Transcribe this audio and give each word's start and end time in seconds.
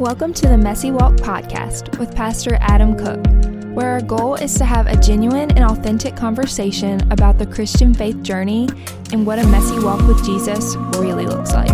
Welcome 0.00 0.32
to 0.32 0.48
the 0.48 0.56
Messy 0.56 0.90
Walk 0.90 1.16
podcast 1.16 1.98
with 1.98 2.16
Pastor 2.16 2.56
Adam 2.62 2.96
Cook, 2.96 3.22
where 3.76 3.90
our 3.90 4.00
goal 4.00 4.34
is 4.34 4.54
to 4.54 4.64
have 4.64 4.86
a 4.86 4.96
genuine 4.96 5.50
and 5.50 5.62
authentic 5.62 6.16
conversation 6.16 7.12
about 7.12 7.36
the 7.36 7.44
Christian 7.44 7.92
faith 7.92 8.22
journey 8.22 8.66
and 9.12 9.26
what 9.26 9.38
a 9.38 9.46
messy 9.48 9.78
walk 9.78 10.00
with 10.08 10.24
Jesus 10.24 10.74
really 10.96 11.26
looks 11.26 11.52
like. 11.52 11.68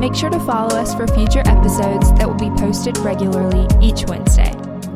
Make 0.00 0.14
sure 0.14 0.30
to 0.30 0.40
follow 0.40 0.74
us 0.74 0.94
for 0.94 1.06
future 1.06 1.42
episodes 1.44 2.10
that 2.14 2.26
will 2.26 2.38
be 2.38 2.48
posted 2.58 2.96
regularly 3.00 3.68
each 3.82 4.06
Wednesday. 4.06 4.50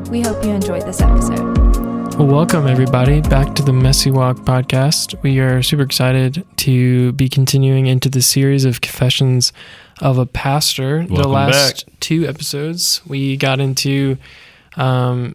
We 0.08 0.22
hope 0.22 0.42
you 0.42 0.52
enjoyed 0.52 0.86
this 0.86 1.02
episode. 1.02 1.76
Well, 2.16 2.28
welcome 2.28 2.66
everybody 2.66 3.20
back 3.20 3.54
to 3.56 3.62
the 3.62 3.74
Messy 3.74 4.10
Walk 4.10 4.38
podcast. 4.38 5.22
We 5.22 5.40
are 5.40 5.62
super 5.62 5.82
excited 5.82 6.46
to 6.56 7.12
be 7.12 7.28
continuing 7.28 7.86
into 7.86 8.08
the 8.08 8.22
series 8.22 8.64
of 8.64 8.80
confessions 8.80 9.52
of 10.00 10.18
a 10.18 10.26
pastor. 10.26 11.06
the 11.06 11.26
last 11.28 11.86
back. 11.86 11.94
two 12.00 12.26
episodes, 12.26 13.00
we 13.06 13.36
got 13.36 13.60
into 13.60 14.18
um, 14.76 15.34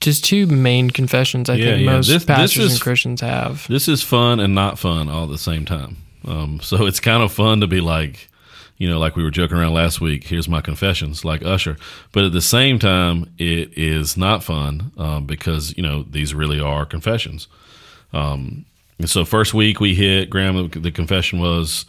just 0.00 0.24
two 0.24 0.46
main 0.46 0.90
confessions. 0.90 1.48
I 1.48 1.54
Yeah, 1.54 1.64
think 1.72 1.84
yeah. 1.86 1.92
most 1.92 2.06
This- 2.08 2.16
this 2.16 2.24
pastors 2.24 2.64
is- 2.66 2.72
and 2.72 2.80
Christians 2.80 3.20
have. 3.20 3.66
This 3.68 3.88
is 3.88 4.02
fun 4.02 4.40
and 4.40 4.54
not 4.54 4.78
fun 4.78 5.08
all 5.08 5.24
at 5.24 5.30
the 5.30 5.38
same 5.38 5.64
time. 5.64 5.96
Um, 6.26 6.60
so 6.62 6.86
it's 6.86 7.00
kind 7.00 7.22
of 7.22 7.32
fun 7.32 7.60
to 7.60 7.66
be 7.66 7.80
like, 7.80 8.28
you 8.76 8.88
know, 8.88 8.98
like 9.00 9.16
we 9.16 9.24
were 9.24 9.30
joking 9.30 9.56
around 9.56 9.72
last 9.74 10.00
week. 10.00 10.24
Here's 10.28 10.48
my 10.48 10.60
confessions, 10.60 11.24
like 11.24 11.44
Usher. 11.44 11.76
But 12.12 12.24
at 12.24 12.32
the 12.32 12.40
same 12.42 12.78
time, 12.78 13.28
it 13.38 13.76
is 13.76 14.16
not 14.16 14.44
fun 14.44 14.92
um, 14.96 15.24
because 15.26 15.74
you 15.76 15.82
know 15.82 16.04
these 16.08 16.32
really 16.34 16.60
are 16.60 16.86
confessions. 16.86 17.48
Um, 18.12 18.66
and 19.00 19.10
so 19.10 19.24
first 19.24 19.52
week 19.52 19.80
we 19.80 19.94
hit 19.96 20.30
Graham. 20.30 20.68
The 20.70 20.92
confession 20.92 21.40
was, 21.40 21.86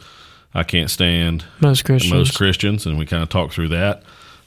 "I 0.54 0.62
can't 0.62 0.90
stand 0.90 1.44
Most 1.60 1.84
Christians. 1.84 2.12
most 2.12 2.34
Christians," 2.36 2.86
and 2.86 2.98
we 2.98 3.06
kind 3.06 3.22
of 3.22 3.28
talked 3.28 3.54
through 3.54 3.68
that. 3.68 4.02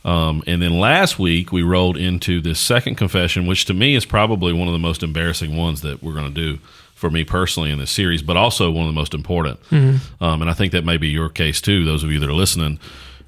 Um, 0.05 0.43
and 0.45 0.61
then 0.61 0.79
last 0.79 1.17
week 1.17 1.51
we 1.51 1.63
rolled 1.63 1.95
into 1.95 2.41
this 2.41 2.59
second 2.59 2.95
confession, 2.95 3.47
which 3.47 3.65
to 3.65 3.73
me 3.73 3.95
is 3.95 4.05
probably 4.05 4.51
one 4.51 4.67
of 4.67 4.73
the 4.73 4.79
most 4.79 5.01
embarrassing 5.01 5.55
ones 5.55 5.81
that 5.81 6.03
we're 6.03 6.13
going 6.13 6.33
to 6.33 6.41
do 6.41 6.59
for 6.93 7.09
me 7.09 7.23
personally 7.23 7.71
in 7.71 7.79
this 7.79 7.91
series, 7.91 8.21
but 8.21 8.35
also 8.37 8.69
one 8.69 8.85
of 8.85 8.93
the 8.93 8.99
most 8.99 9.13
important. 9.13 9.59
Um, 9.71 10.41
and 10.41 10.49
I 10.49 10.53
think 10.53 10.71
that 10.73 10.83
may 10.85 10.97
be 10.97 11.07
your 11.07 11.29
case 11.29 11.61
too. 11.61 11.85
Those 11.85 12.03
of 12.03 12.11
you 12.11 12.19
that 12.19 12.29
are 12.29 12.33
listening, 12.33 12.79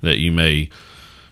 that 0.02 0.18
you 0.18 0.32
may, 0.34 0.70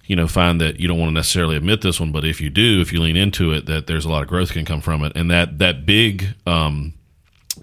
you 0.06 0.16
know, 0.16 0.28
find 0.28 0.60
that 0.62 0.80
you 0.80 0.88
don't 0.88 0.98
want 0.98 1.10
to 1.10 1.14
necessarily 1.14 1.58
admit 1.58 1.82
this 1.82 2.00
one, 2.00 2.12
but 2.14 2.24
if 2.26 2.40
you 2.40 2.50
do, 2.50 2.80
if 2.82 2.94
you 2.94 3.02
lean 3.02 3.18
into 3.18 3.52
it, 3.52 3.66
that 3.66 3.88
there's 3.88 4.06
a 4.06 4.10
lot 4.10 4.24
of 4.24 4.30
growth 4.30 4.52
can 4.52 4.66
come 4.66 4.82
from 4.82 5.04
it. 5.04 5.12
And 5.16 5.30
that 5.30 5.60
that 5.60 5.86
big 5.86 6.36
um, 6.48 6.94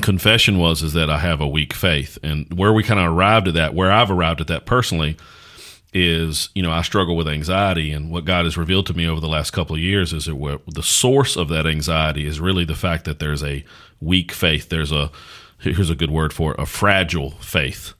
confession 0.00 0.58
was 0.58 0.82
is 0.82 0.92
that 0.94 1.10
I 1.10 1.18
have 1.18 1.40
a 1.40 1.48
weak 1.48 1.72
faith, 1.72 2.18
and 2.22 2.46
where 2.52 2.72
we 2.72 2.82
kind 2.82 3.00
of 3.00 3.12
arrived 3.12 3.48
at 3.48 3.54
that, 3.54 3.74
where 3.74 3.90
I've 3.90 4.10
arrived 4.10 4.40
at 4.40 4.46
that 4.48 4.66
personally, 4.66 5.16
is 5.92 6.50
you 6.54 6.62
know 6.62 6.70
I 6.70 6.82
struggle 6.82 7.16
with 7.16 7.28
anxiety, 7.28 7.92
and 7.92 8.10
what 8.10 8.24
God 8.24 8.44
has 8.44 8.56
revealed 8.56 8.86
to 8.86 8.94
me 8.94 9.06
over 9.06 9.20
the 9.20 9.28
last 9.28 9.50
couple 9.50 9.76
of 9.76 9.82
years 9.82 10.12
is 10.12 10.26
that 10.26 10.60
the 10.66 10.82
source 10.82 11.36
of 11.36 11.48
that 11.48 11.66
anxiety 11.66 12.26
is 12.26 12.40
really 12.40 12.64
the 12.64 12.74
fact 12.74 13.04
that 13.04 13.18
there's 13.18 13.42
a 13.42 13.64
weak 14.00 14.32
faith. 14.32 14.68
There's 14.68 14.92
a 14.92 15.10
here's 15.58 15.90
a 15.90 15.94
good 15.94 16.10
word 16.10 16.32
for 16.32 16.52
it, 16.52 16.60
a 16.60 16.66
fragile 16.66 17.32
faith, 17.32 17.94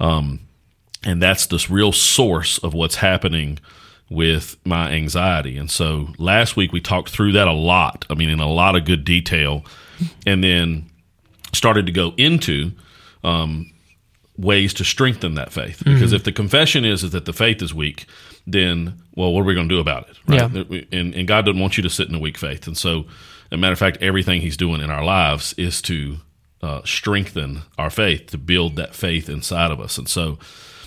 um, 0.00 0.40
and 1.04 1.22
that's 1.22 1.46
this 1.46 1.70
real 1.70 1.92
source 1.92 2.58
of 2.58 2.74
what's 2.74 2.96
happening 2.96 3.58
with 4.10 4.56
my 4.64 4.90
anxiety. 4.90 5.58
And 5.58 5.70
so 5.70 6.08
last 6.16 6.56
week 6.56 6.72
we 6.72 6.80
talked 6.80 7.10
through 7.10 7.32
that 7.32 7.46
a 7.46 7.52
lot. 7.52 8.06
I 8.08 8.14
mean, 8.14 8.30
in 8.30 8.40
a 8.40 8.50
lot 8.50 8.74
of 8.74 8.84
good 8.84 9.04
detail, 9.04 9.64
and 10.26 10.42
then 10.42 10.88
started 11.52 11.86
to 11.86 11.92
go 11.92 12.14
into 12.16 12.72
um, 13.24 13.70
ways 14.36 14.72
to 14.74 14.84
strengthen 14.84 15.34
that 15.34 15.52
faith. 15.52 15.82
Because 15.84 16.12
if 16.12 16.24
the 16.24 16.32
confession 16.32 16.84
is, 16.84 17.02
is 17.02 17.10
that 17.10 17.24
the 17.24 17.32
faith 17.32 17.60
is 17.62 17.74
weak, 17.74 18.06
then 18.46 19.02
well, 19.14 19.32
what 19.32 19.42
are 19.42 19.44
we 19.44 19.54
going 19.54 19.68
to 19.68 19.74
do 19.74 19.80
about 19.80 20.08
it? 20.08 20.16
Right? 20.26 20.86
And, 20.92 21.14
and 21.14 21.28
God 21.28 21.44
doesn't 21.44 21.60
want 21.60 21.76
you 21.76 21.82
to 21.82 21.90
sit 21.90 22.08
in 22.08 22.14
a 22.14 22.20
weak 22.20 22.38
faith. 22.38 22.66
And 22.66 22.76
so, 22.76 23.00
as 23.00 23.52
a 23.52 23.56
matter 23.56 23.72
of 23.72 23.78
fact, 23.78 23.98
everything 24.00 24.40
He's 24.40 24.56
doing 24.56 24.80
in 24.80 24.90
our 24.90 25.04
lives 25.04 25.54
is 25.54 25.82
to 25.82 26.18
uh, 26.62 26.82
strengthen 26.84 27.62
our 27.78 27.90
faith, 27.90 28.26
to 28.30 28.38
build 28.38 28.76
that 28.76 28.94
faith 28.94 29.28
inside 29.28 29.70
of 29.70 29.80
us. 29.80 29.98
And 29.98 30.08
so, 30.08 30.38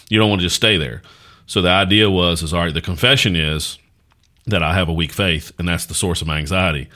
you 0.10 0.20
don't 0.20 0.30
want 0.30 0.42
to 0.42 0.46
just 0.46 0.58
stay 0.58 0.78
there. 0.78 1.02
So 1.46 1.62
the 1.62 1.70
idea 1.70 2.10
was, 2.10 2.44
is 2.44 2.54
all 2.54 2.62
right. 2.62 2.74
The 2.74 2.82
confession 2.82 3.36
is 3.36 3.78
that 4.46 4.64
I 4.64 4.74
have 4.74 4.90
a 4.90 4.94
weak 4.94 5.14
faith, 5.14 5.52
and 5.58 5.68
that's 5.68 5.86
the 5.86 5.94
source 5.94 6.22
of 6.22 6.28
my 6.28 6.38
anxiety. 6.38 6.90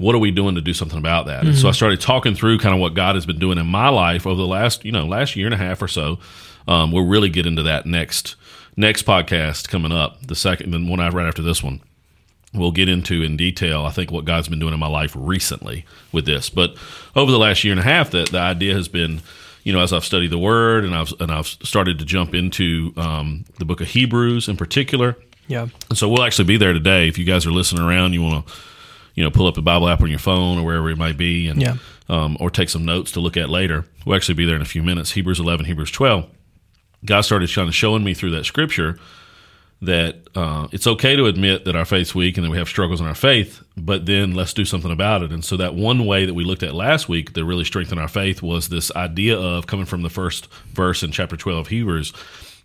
What 0.00 0.14
are 0.14 0.18
we 0.18 0.30
doing 0.30 0.54
to 0.54 0.62
do 0.62 0.72
something 0.72 0.96
about 0.96 1.26
that? 1.26 1.44
And 1.44 1.58
so 1.58 1.68
I 1.68 1.72
started 1.72 2.00
talking 2.00 2.34
through 2.34 2.56
kind 2.56 2.74
of 2.74 2.80
what 2.80 2.94
God 2.94 3.16
has 3.16 3.26
been 3.26 3.38
doing 3.38 3.58
in 3.58 3.66
my 3.66 3.90
life 3.90 4.26
over 4.26 4.40
the 4.40 4.46
last, 4.46 4.82
you 4.82 4.92
know, 4.92 5.06
last 5.06 5.36
year 5.36 5.46
and 5.46 5.52
a 5.52 5.58
half 5.58 5.82
or 5.82 5.88
so. 5.88 6.18
Um, 6.66 6.90
we'll 6.90 7.06
really 7.06 7.28
get 7.28 7.44
into 7.44 7.62
that 7.64 7.84
next 7.84 8.34
next 8.76 9.04
podcast 9.04 9.68
coming 9.68 9.92
up, 9.92 10.26
the 10.26 10.34
second, 10.34 10.70
the 10.70 10.90
one 10.90 11.00
I 11.00 11.10
right 11.10 11.26
after 11.26 11.42
this 11.42 11.62
one. 11.62 11.82
We'll 12.54 12.72
get 12.72 12.88
into 12.88 13.22
in 13.22 13.36
detail. 13.36 13.84
I 13.84 13.90
think 13.90 14.10
what 14.10 14.24
God's 14.24 14.48
been 14.48 14.58
doing 14.58 14.72
in 14.72 14.80
my 14.80 14.88
life 14.88 15.12
recently 15.14 15.84
with 16.12 16.24
this, 16.24 16.48
but 16.48 16.76
over 17.14 17.30
the 17.30 17.38
last 17.38 17.62
year 17.62 17.74
and 17.74 17.80
a 17.80 17.84
half, 17.84 18.10
that 18.12 18.30
the 18.30 18.38
idea 18.38 18.72
has 18.72 18.88
been, 18.88 19.20
you 19.64 19.72
know, 19.74 19.80
as 19.80 19.92
I've 19.92 20.06
studied 20.06 20.30
the 20.30 20.38
Word 20.38 20.86
and 20.86 20.94
I've 20.94 21.12
and 21.20 21.30
I've 21.30 21.46
started 21.46 21.98
to 21.98 22.06
jump 22.06 22.34
into 22.34 22.94
um, 22.96 23.44
the 23.58 23.66
Book 23.66 23.82
of 23.82 23.88
Hebrews 23.88 24.48
in 24.48 24.56
particular. 24.56 25.18
Yeah. 25.46 25.66
And 25.90 25.98
so 25.98 26.08
we'll 26.08 26.22
actually 26.22 26.46
be 26.46 26.56
there 26.56 26.72
today. 26.72 27.06
If 27.06 27.18
you 27.18 27.26
guys 27.26 27.44
are 27.44 27.52
listening 27.52 27.82
around, 27.82 28.14
you 28.14 28.22
want 28.22 28.46
to, 28.46 28.52
you 29.14 29.22
know, 29.24 29.30
pull 29.30 29.46
up 29.46 29.54
the 29.54 29.62
Bible 29.62 29.88
app 29.88 30.00
on 30.02 30.10
your 30.10 30.18
phone 30.18 30.58
or 30.58 30.64
wherever 30.64 30.90
it 30.90 30.98
might 30.98 31.16
be, 31.16 31.48
and 31.48 31.60
Yeah. 31.60 31.76
um, 32.08 32.36
or 32.40 32.50
take 32.50 32.68
some 32.68 32.84
notes 32.84 33.12
to 33.12 33.20
look 33.20 33.36
at 33.36 33.48
later. 33.50 33.84
We'll 34.04 34.16
actually 34.16 34.34
be 34.34 34.44
there 34.44 34.56
in 34.56 34.62
a 34.62 34.66
few 34.66 34.82
minutes. 34.82 35.12
Hebrews 35.12 35.40
eleven, 35.40 35.66
Hebrews 35.66 35.90
twelve. 35.90 36.26
God 37.04 37.22
started 37.22 37.52
kind 37.52 37.68
of 37.68 37.74
showing 37.74 38.04
me 38.04 38.12
through 38.14 38.30
that 38.32 38.44
scripture 38.44 38.98
that 39.82 40.16
uh, 40.34 40.68
it's 40.72 40.86
okay 40.86 41.16
to 41.16 41.24
admit 41.24 41.64
that 41.64 41.74
our 41.74 41.86
faith's 41.86 42.14
weak 42.14 42.36
and 42.36 42.44
that 42.44 42.50
we 42.50 42.58
have 42.58 42.68
struggles 42.68 43.00
in 43.00 43.06
our 43.06 43.14
faith, 43.14 43.62
but 43.78 44.04
then 44.04 44.34
let's 44.34 44.52
do 44.52 44.66
something 44.66 44.90
about 44.90 45.22
it. 45.22 45.32
And 45.32 45.42
so 45.42 45.56
that 45.56 45.74
one 45.74 46.04
way 46.04 46.26
that 46.26 46.34
we 46.34 46.44
looked 46.44 46.62
at 46.62 46.74
last 46.74 47.08
week 47.08 47.32
that 47.32 47.44
really 47.46 47.64
strengthened 47.64 47.98
our 47.98 48.06
faith 48.08 48.42
was 48.42 48.68
this 48.68 48.94
idea 48.94 49.38
of 49.38 49.66
coming 49.66 49.86
from 49.86 50.02
the 50.02 50.10
first 50.10 50.48
verse 50.74 51.02
in 51.02 51.12
chapter 51.12 51.34
12 51.34 51.58
of 51.60 51.68
Hebrews 51.68 52.12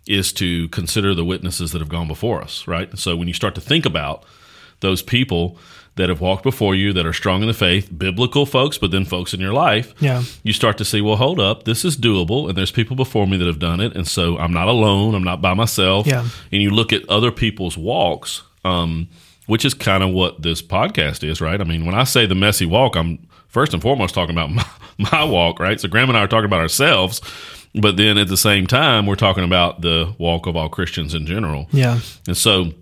is 0.06 0.30
to 0.34 0.68
consider 0.68 1.14
the 1.14 1.24
witnesses 1.24 1.72
that 1.72 1.78
have 1.80 1.88
gone 1.88 2.06
before 2.06 2.42
us, 2.42 2.68
right? 2.68 2.96
So 2.98 3.16
when 3.16 3.28
you 3.28 3.34
start 3.34 3.54
to 3.54 3.62
think 3.62 3.86
about 3.86 4.22
those 4.80 5.00
people 5.00 5.56
that 5.96 6.08
have 6.10 6.20
walked 6.20 6.42
before 6.42 6.74
you 6.74 6.92
that 6.92 7.06
are 7.06 7.12
strong 7.12 7.40
in 7.42 7.48
the 7.48 7.54
faith, 7.54 7.90
biblical 7.96 8.44
folks, 8.46 8.76
but 8.78 8.90
then 8.90 9.04
folks 9.04 9.32
in 9.34 9.40
your 9.40 9.52
life, 9.52 9.94
Yeah. 10.00 10.22
you 10.42 10.52
start 10.52 10.76
to 10.78 10.84
see, 10.84 11.00
well, 11.00 11.16
hold 11.16 11.40
up, 11.40 11.64
this 11.64 11.84
is 11.84 11.96
doable, 11.96 12.48
and 12.48 12.56
there's 12.56 12.70
people 12.70 12.96
before 12.96 13.26
me 13.26 13.36
that 13.38 13.46
have 13.46 13.58
done 13.58 13.80
it, 13.80 13.96
and 13.96 14.06
so 14.06 14.36
I'm 14.38 14.52
not 14.52 14.68
alone, 14.68 15.14
I'm 15.14 15.24
not 15.24 15.40
by 15.40 15.54
myself. 15.54 16.06
Yeah. 16.06 16.28
And 16.52 16.60
you 16.62 16.70
look 16.70 16.92
at 16.92 17.08
other 17.08 17.32
people's 17.32 17.78
walks, 17.78 18.42
um, 18.64 19.08
which 19.46 19.64
is 19.64 19.72
kind 19.74 20.02
of 20.02 20.10
what 20.10 20.42
this 20.42 20.60
podcast 20.60 21.26
is, 21.26 21.40
right? 21.40 21.60
I 21.60 21.64
mean, 21.64 21.86
when 21.86 21.94
I 21.94 22.04
say 22.04 22.26
the 22.26 22.34
messy 22.34 22.66
walk, 22.66 22.94
I'm 22.94 23.26
first 23.48 23.72
and 23.72 23.80
foremost 23.80 24.14
talking 24.14 24.34
about 24.36 24.50
my, 24.50 24.66
my 24.98 25.24
walk, 25.24 25.58
right? 25.60 25.80
So 25.80 25.88
Graham 25.88 26.08
and 26.10 26.18
I 26.18 26.22
are 26.22 26.28
talking 26.28 26.44
about 26.44 26.60
ourselves, 26.60 27.22
but 27.74 27.96
then 27.96 28.18
at 28.18 28.28
the 28.28 28.36
same 28.36 28.66
time, 28.66 29.06
we're 29.06 29.14
talking 29.16 29.44
about 29.44 29.80
the 29.80 30.14
walk 30.18 30.46
of 30.46 30.56
all 30.56 30.68
Christians 30.68 31.14
in 31.14 31.24
general. 31.26 31.68
Yeah. 31.72 32.00
And 32.26 32.36
so, 32.36 32.72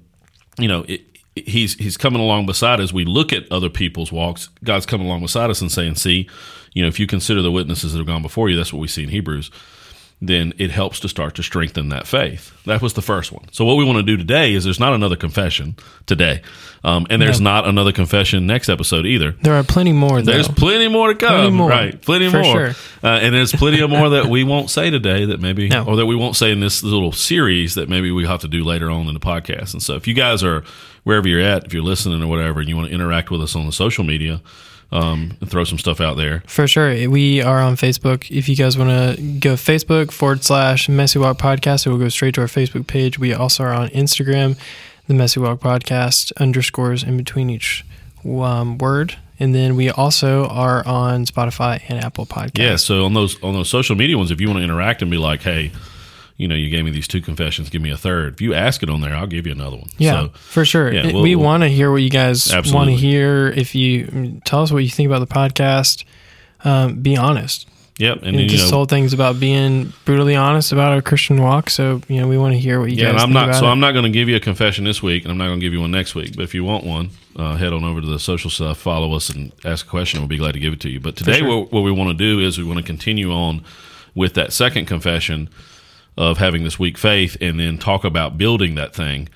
you 0.59 0.67
know, 0.69 0.85
it, 0.89 1.03
he's 1.37 1.75
he's 1.75 1.97
coming 1.97 2.21
along 2.21 2.47
beside 2.47 2.81
us. 2.81 2.93
We 2.93 3.05
look 3.05 3.33
at 3.33 3.51
other 3.51 3.69
people's 3.69 4.13
walks. 4.13 4.49
God's 4.63 4.87
coming 4.87 5.07
along 5.07 5.23
beside 5.23 5.51
us 5.51 5.61
and 5.61 5.71
saying, 5.71 5.97
"See, 5.97 6.29
you 6.73 6.83
know, 6.83 6.89
if 6.89 6.99
you 7.01 7.07
consider 7.07 7.43
the 7.43 7.53
witnesses 7.53 7.93
that 7.93 7.99
have 7.99 8.07
gone 8.07 8.23
before 8.23 8.49
you, 8.49 8.57
that's 8.57 8.73
what 8.73 8.81
we 8.81 8.89
see 8.89 9.03
in 9.03 9.09
Hebrews." 9.11 9.51
Then 10.23 10.55
it 10.57 10.71
helps 10.71 11.01
to 11.01 11.09
start 11.09 11.35
to 11.35 11.43
strengthen 11.43 11.91
that 11.91 12.07
faith. 12.07 12.53
That 12.65 12.81
was 12.81 12.95
the 12.95 13.03
first 13.03 13.31
one. 13.31 13.45
So 13.53 13.65
what 13.67 13.77
we 13.77 13.85
want 13.85 13.99
to 13.99 14.03
do 14.03 14.17
today 14.17 14.55
is 14.55 14.65
there's 14.65 14.81
not 14.81 14.95
another 14.95 15.17
confession 15.17 15.75
today, 16.07 16.41
um, 16.83 17.07
and 17.11 17.21
there's 17.21 17.43
not 17.43 17.67
another 17.67 17.93
confession 17.93 18.47
next 18.47 18.71
episode 18.71 19.05
either. 19.05 19.33
There 19.33 19.53
are 19.55 19.65
plenty 19.65 19.93
more, 19.93 20.23
though. 20.23 20.33
There's 20.33 20.49
plenty 20.49 20.89
more 20.89 21.09
to 21.09 21.15
come, 21.15 21.29
Plenty 21.35 21.51
more. 21.51 21.69
right? 21.69 22.01
Plenty 22.01 22.31
For 22.31 22.41
more, 22.43 22.73
sure. 22.73 22.85
uh, 23.03 23.19
and 23.21 23.35
there's 23.35 23.53
plenty 23.53 23.81
of 23.81 23.91
more 23.91 24.09
that 24.11 24.27
we 24.27 24.45
won't 24.45 24.71
say 24.71 24.89
today 24.89 25.27
that 25.27 25.41
maybe, 25.41 25.69
No. 25.69 25.85
or 25.85 25.97
that 25.97 26.07
we 26.07 26.17
won't 26.17 26.37
say 26.37 26.51
in 26.53 26.61
this 26.61 26.83
little 26.83 27.13
series 27.13 27.75
that 27.75 27.91
maybe 27.91 28.11
we 28.11 28.25
have 28.25 28.41
to 28.43 28.49
do 28.49 28.65
later 28.65 28.91
on 28.91 29.07
in 29.09 29.15
the 29.15 29.21
podcast. 29.21 29.75
And 29.75 29.83
so, 29.83 29.95
if 29.95 30.07
you 30.07 30.15
guys 30.15 30.43
are 30.43 30.65
wherever 31.03 31.29
you're 31.29 31.43
at, 31.43 31.65
if 31.67 31.75
you're 31.75 31.83
listening 31.83 32.23
or 32.23 32.29
whatever, 32.29 32.61
and 32.61 32.69
you 32.69 32.77
want 32.77 32.89
to 32.89 32.95
interact 32.95 33.31
with 33.31 33.43
us 33.43 33.55
on 33.55 33.67
the 33.67 33.73
social 33.73 34.05
media, 34.05 34.41
um, 34.93 35.37
and 35.41 35.51
throw 35.51 35.65
some 35.65 35.79
stuff 35.79 36.01
out 36.01 36.17
there, 36.17 36.43
For 36.47 36.67
sure. 36.69 37.09
We 37.09 37.43
are 37.43 37.61
on 37.61 37.77
Facebook. 37.77 38.31
If 38.31 38.49
you 38.49 38.57
guys 38.57 38.79
want 38.79 38.91
to 38.91 39.23
go 39.41 39.55
Facebook 39.55 40.13
forward 40.13 40.45
slash 40.45 40.89
Messy 40.89 41.19
Walk 41.19 41.39
Podcast, 41.39 41.87
it 41.87 41.91
will 41.91 41.99
go 41.99 42.09
straight 42.09 42.35
to 42.37 42.43
our 42.43 42.47
Facebook 42.47 42.87
page. 42.87 43.19
We 43.19 43.33
also 43.35 43.65
are 43.65 43.73
on 43.73 43.89
Instagram, 43.89 44.57
the 45.09 45.15
Messy 45.15 45.41
Walk 45.41 45.61
Podcast, 45.61 46.33
underscores 46.37 47.03
in 47.03 47.17
between 47.17 47.51
each 47.51 47.85
um, 48.25 48.79
word. 48.79 49.17
And 49.41 49.53
then 49.55 49.75
we 49.75 49.91
also 49.91 50.47
are 50.47 50.87
on 50.87 51.27
Spotify 51.27 51.83
and 51.89 51.99
Apple 52.03 52.25
Podcasts. 52.25 52.59
yeah. 52.59 52.77
So 52.77 53.05
on 53.05 53.15
those 53.15 53.43
on 53.43 53.55
those 53.55 53.69
social 53.69 53.97
media 53.97 54.17
ones, 54.17 54.31
if 54.31 54.41
you 54.41 54.47
want 54.47 54.59
to 54.59 54.65
interact 54.65 55.03
and 55.03 55.11
be 55.11 55.19
like, 55.19 55.43
hey. 55.43 55.73
You 56.37 56.49
know, 56.49 56.57
you 56.57 56.69
gave 56.69 56.85
me 56.85 56.91
these 56.91 57.07
two 57.07 57.21
confessions. 57.21 57.71
Give 57.71 57.81
me 57.81 57.91
a 57.91 57.97
third. 57.97 58.35
If 58.35 58.41
you 58.41 58.55
ask 58.55 58.83
it 58.83 58.91
on 58.91 59.01
there, 59.01 59.15
I'll 59.15 59.27
give 59.29 59.47
you 59.47 59.53
another 59.53 59.77
one. 59.77 59.89
Yeah, 59.99 60.13
So, 60.13 60.29
for 60.35 60.65
sure. 60.65 60.93
yeah, 60.93 61.07
we'll- 61.13 61.23
we 61.23 61.37
we'll- 61.37 61.45
want 61.45 61.63
to 61.63 61.69
hear 61.69 61.93
what 61.93 62.03
you 62.03 62.11
guys 62.11 62.53
want 62.73 62.91
to 62.91 62.97
hear. 62.97 63.53
If 63.57 63.75
you 63.75 64.41
tell 64.45 64.63
us 64.63 64.73
what 64.73 64.83
you 64.83 64.91
think 64.91 65.07
about 65.07 65.21
the 65.21 65.33
podcast, 65.33 66.05
um, 66.65 66.97
be 66.97 67.17
honest. 67.17 67.69
Yep, 67.99 68.17
and, 68.23 68.27
And 68.37 68.51
then, 68.51 68.59
know, 68.59 68.71
told 68.71 68.91
things 68.91 69.13
about 69.13 69.39
being 69.39 69.93
brutally 70.05 70.35
honest 70.35 70.73
about 70.73 70.93
our 70.93 71.01
Christian 71.01 71.41
walk. 71.41 71.71
So 71.71 72.01
you 72.09 72.21
know, 72.21 72.27
we 72.27 72.37
want 72.37 72.53
to 72.55 72.59
hear 72.59 72.81
what 72.81 72.91
you 72.91 72.97
yeah, 72.97 73.13
guys 73.13 73.23
and 73.23 73.37
I'm 73.37 73.47
not. 73.47 73.55
So 73.55 73.67
it. 73.67 73.69
I'm 73.69 73.79
not 73.79 73.93
going 73.93 74.03
to 74.05 74.11
give 74.11 74.29
you 74.29 74.35
a 74.35 74.41
confession 74.41 74.83
this 74.85 75.01
week, 75.01 75.23
and 75.23 75.31
I'm 75.31 75.39
not 75.39 75.47
going 75.47 75.61
to 75.61 75.65
give 75.65 75.73
you 75.73 75.81
one 75.81 75.93
next 75.93 76.17
week. 76.17 76.35
But 76.35 76.43
if 76.43 76.55
you 76.55 76.65
want 76.65 76.83
one, 76.83 77.11
uh, 77.37 77.55
head 77.55 77.73
on 77.73 77.85
over 77.85 78.01
to 78.01 78.07
the 78.07 78.19
social 78.19 78.51
stuff, 78.51 78.79
follow 78.79 79.15
us, 79.15 79.31
and 79.31 79.53
ask 79.65 79.87
a 79.87 79.89
question. 79.89 80.19
We'll 80.19 80.27
be 80.29 80.39
glad 80.39 80.55
to 80.55 80.59
give 80.59 80.73
it 80.73 80.81
to 80.81 80.89
you. 80.91 80.99
But 80.99 81.15
today, 81.15 81.39
sure. 81.39 81.61
what, 81.61 81.73
what 81.73 81.83
we 81.83 81.93
want 81.93 82.11
to 82.11 82.15
do 82.15 82.41
is 82.41 82.59
we 82.59 82.65
want 82.65 82.79
to 82.79 82.85
continue 82.85 83.31
on 83.31 83.63
with 84.17 84.35
that 84.35 84.53
second 84.53 84.87
confession 84.87 85.49
of 86.17 86.39
having 86.39 86.65
this 86.65 86.79
weak 86.79 86.99
faith, 86.99 87.37
and 87.41 87.59
then 87.59 87.79
talk 87.79 88.05
about 88.05 88.39
building 88.39 88.75
that 88.77 88.95
thing. 88.95 89.29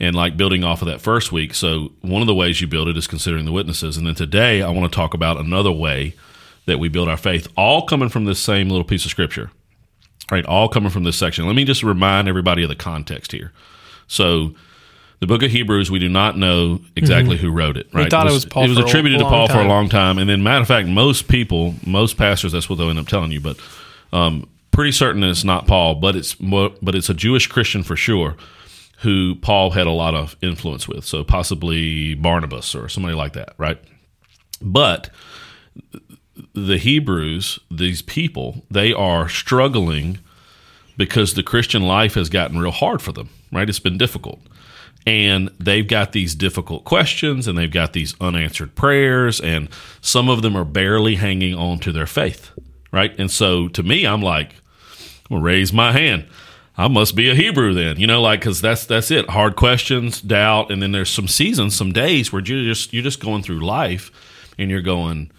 And 0.00 0.16
like 0.16 0.36
building 0.36 0.64
off 0.64 0.82
of 0.82 0.88
that 0.88 1.00
first 1.00 1.30
week. 1.30 1.54
So, 1.54 1.92
one 2.00 2.20
of 2.20 2.26
the 2.26 2.34
ways 2.34 2.60
you 2.60 2.66
build 2.66 2.88
it 2.88 2.96
is 2.96 3.06
considering 3.06 3.44
the 3.44 3.52
witnesses. 3.52 3.96
And 3.96 4.04
then 4.04 4.16
today, 4.16 4.60
I 4.60 4.68
want 4.70 4.90
to 4.90 4.94
talk 4.94 5.14
about 5.14 5.38
another 5.38 5.70
way 5.70 6.14
that 6.66 6.80
we 6.80 6.88
build 6.88 7.08
our 7.08 7.16
faith, 7.16 7.46
all 7.56 7.86
coming 7.86 8.08
from 8.08 8.24
this 8.24 8.40
same 8.40 8.68
little 8.68 8.84
piece 8.84 9.04
of 9.04 9.12
scripture 9.12 9.52
right? 10.30 10.44
All 10.46 10.68
coming 10.68 10.90
from 10.90 11.04
this 11.04 11.16
section. 11.16 11.46
Let 11.46 11.56
me 11.56 11.64
just 11.64 11.82
remind 11.82 12.28
everybody 12.28 12.62
of 12.62 12.68
the 12.68 12.76
context 12.76 13.32
here. 13.32 13.52
So, 14.06 14.54
the 15.20 15.26
book 15.26 15.42
of 15.42 15.50
Hebrews, 15.50 15.90
we 15.90 15.98
do 15.98 16.08
not 16.08 16.36
know 16.36 16.80
exactly 16.96 17.36
who 17.38 17.50
wrote 17.50 17.76
it. 17.76 17.88
Right? 17.92 18.10
thought 18.10 18.26
it 18.26 18.32
was 18.32 18.44
Paul 18.44 18.64
It 18.64 18.68
was 18.68 18.78
attributed 18.78 19.20
to 19.20 19.24
Paul 19.24 19.48
for 19.48 19.60
a 19.60 19.68
long 19.68 19.88
time, 19.88 20.18
and 20.18 20.28
then 20.28 20.42
matter 20.42 20.60
of 20.60 20.68
fact, 20.68 20.88
most 20.88 21.28
people, 21.28 21.74
most 21.86 22.16
pastors, 22.16 22.52
that's 22.52 22.68
what 22.68 22.76
they'll 22.76 22.90
end 22.90 22.98
up 22.98 23.06
telling 23.06 23.32
you. 23.32 23.40
But 23.40 23.58
um, 24.12 24.48
pretty 24.74 24.92
certain 24.92 25.22
it's 25.22 25.44
not 25.44 25.66
Paul, 25.66 25.94
but 25.94 26.16
it's 26.16 26.34
but 26.34 26.94
it's 26.94 27.08
a 27.08 27.14
Jewish 27.14 27.46
Christian 27.46 27.82
for 27.82 27.96
sure, 27.96 28.36
who 28.98 29.36
Paul 29.36 29.70
had 29.70 29.86
a 29.86 29.92
lot 29.92 30.14
of 30.14 30.36
influence 30.42 30.86
with. 30.88 31.04
So 31.04 31.24
possibly 31.24 32.14
Barnabas 32.14 32.74
or 32.74 32.88
somebody 32.88 33.14
like 33.14 33.32
that, 33.34 33.54
right? 33.56 33.78
But 34.60 35.10
the 36.54 36.78
Hebrews, 36.78 37.58
these 37.70 38.02
people, 38.02 38.64
they 38.70 38.92
are 38.92 39.28
struggling 39.28 40.18
because 40.96 41.34
the 41.34 41.42
Christian 41.42 41.82
life 41.82 42.14
has 42.14 42.28
gotten 42.28 42.58
real 42.58 42.70
hard 42.70 43.02
for 43.02 43.12
them, 43.12 43.28
right? 43.52 43.68
It's 43.68 43.78
been 43.78 43.98
difficult. 43.98 44.40
And 45.06 45.50
they've 45.60 45.86
got 45.86 46.12
these 46.12 46.34
difficult 46.34 46.84
questions 46.84 47.46
and 47.46 47.58
they've 47.58 47.70
got 47.70 47.92
these 47.92 48.14
unanswered 48.20 48.74
prayers, 48.74 49.40
and 49.40 49.68
some 50.00 50.28
of 50.28 50.42
them 50.42 50.56
are 50.56 50.64
barely 50.64 51.16
hanging 51.16 51.54
on 51.54 51.78
to 51.80 51.92
their 51.92 52.06
faith, 52.06 52.50
right? 52.90 53.14
And 53.18 53.30
so 53.30 53.68
to 53.68 53.82
me, 53.82 54.06
I'm 54.06 54.22
like, 54.22 54.54
raise 55.42 55.72
my 55.72 55.92
hand. 55.92 56.26
I 56.76 56.88
must 56.88 57.14
be 57.14 57.30
a 57.30 57.34
Hebrew 57.36 57.72
then, 57.72 58.00
you 58.00 58.06
know, 58.06 58.20
like 58.20 58.40
because 58.40 58.60
that's 58.60 58.84
that's 58.86 59.10
it. 59.12 59.30
Hard 59.30 59.54
questions, 59.56 60.20
doubt, 60.20 60.70
and 60.72 60.82
then 60.82 60.90
there's 60.92 61.10
some 61.10 61.28
seasons, 61.28 61.76
some 61.76 61.92
days 61.92 62.32
where 62.32 62.42
you're 62.42 62.64
just 62.64 62.92
you're 62.92 63.02
just 63.04 63.20
going 63.20 63.42
through 63.42 63.60
life, 63.64 64.10
and 64.58 64.70
you're 64.70 64.80
going, 64.82 65.30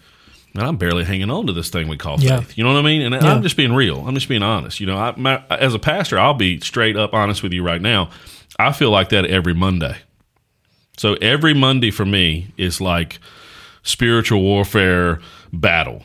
man, 0.54 0.64
I'm 0.64 0.76
barely 0.78 1.04
hanging 1.04 1.28
on 1.30 1.46
to 1.46 1.52
this 1.52 1.68
thing 1.68 1.88
we 1.88 1.98
call 1.98 2.18
Yeah. 2.20 2.40
faith. 2.40 2.56
You 2.56 2.64
know 2.64 2.72
what 2.72 2.78
I 2.78 2.82
mean? 2.82 3.02
And 3.02 3.14
Yeah. 3.14 3.34
I'm 3.34 3.42
just 3.42 3.56
being 3.58 3.74
real. 3.74 4.06
I'm 4.08 4.14
just 4.14 4.28
being 4.28 4.42
honest. 4.42 4.80
You 4.80 4.86
know, 4.86 4.96
I, 4.96 5.12
my, 5.16 5.42
as 5.50 5.74
a 5.74 5.78
pastor, 5.78 6.18
I'll 6.18 6.32
be 6.32 6.58
straight 6.60 6.96
up 6.96 7.12
honest 7.12 7.42
with 7.42 7.52
you 7.52 7.62
right 7.62 7.82
now. 7.82 8.08
I 8.58 8.72
feel 8.72 8.90
like 8.90 9.10
that 9.10 9.26
every 9.26 9.52
Monday. 9.52 9.96
So 10.96 11.14
every 11.20 11.52
Monday 11.52 11.90
for 11.90 12.06
me 12.06 12.46
is 12.56 12.80
like 12.80 13.18
spiritual 13.82 14.40
warfare 14.40 15.20
battle. 15.52 16.04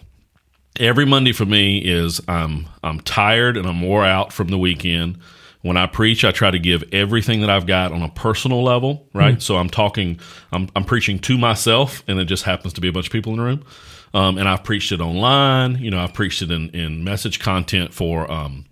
Every 0.80 1.06
Monday 1.06 1.32
for 1.32 1.46
me 1.46 1.80
is 1.80 2.22
I'm 2.28 2.68
I'm 2.84 3.00
tired 3.02 3.58
and 3.58 3.68
I'm 3.68 3.82
wore 3.82 4.06
out 4.06 4.32
from 4.32 4.48
the 4.48 4.58
weekend. 4.58 5.20
When 5.62 5.78
I 5.78 5.86
preach, 5.86 6.26
I 6.26 6.32
try 6.32 6.50
to 6.50 6.58
give 6.58 6.84
everything 6.92 7.42
that 7.42 7.50
I've 7.52 7.68
got 7.68 7.92
on 7.92 8.02
a 8.02 8.10
personal 8.10 8.64
level, 8.64 9.08
right? 9.14 9.40
So 9.40 9.58
I'm 9.58 9.70
talking, 9.70 10.20
I'm, 10.52 10.70
I'm 10.76 10.84
preaching 10.84 11.20
to 11.20 11.38
myself, 11.38 12.04
and 12.08 12.20
it 12.20 12.26
just 12.26 12.46
happens 12.46 12.74
to 12.74 12.82
be 12.82 12.88
a 12.88 12.92
bunch 12.92 13.06
of 13.06 13.12
people 13.12 13.34
in 13.34 13.38
the 13.38 13.46
room. 13.46 13.66
Um, 14.12 14.40
and 14.40 14.50
I've 14.50 14.64
preached 14.64 14.92
it 14.92 15.02
online. 15.02 15.78
You 15.78 15.92
know, 15.92 16.00
I've 16.00 16.16
preached 16.16 16.42
it 16.42 16.50
in, 16.50 16.70
in 16.70 17.04
message 17.04 17.40
content 17.40 17.94
for 17.94 18.30
um, 18.32 18.66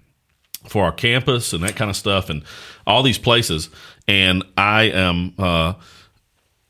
for 0.68 0.84
our 0.86 0.92
campus 0.92 1.54
and 1.54 1.64
that 1.64 1.76
kind 1.76 1.90
of 1.90 1.96
stuff 1.96 2.30
and 2.30 2.44
all 2.86 3.02
these 3.02 3.18
places 3.18 3.70
and 4.08 4.44
i 4.58 4.84
am 4.84 5.34
uh 5.40 5.74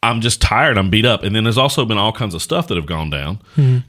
i'm 0.04 0.22
just 0.22 0.42
tired 0.42 0.78
i'm 0.78 0.90
beat 0.90 1.06
up 1.06 1.24
and 1.24 1.36
then 1.36 1.44
there's 1.44 1.58
also 1.58 1.86
been 1.86 1.98
all 1.98 2.12
kinds 2.12 2.34
of 2.34 2.42
stuff 2.42 2.68
that 2.68 2.78
have 2.78 2.86
gone 2.86 3.10
down 3.10 3.40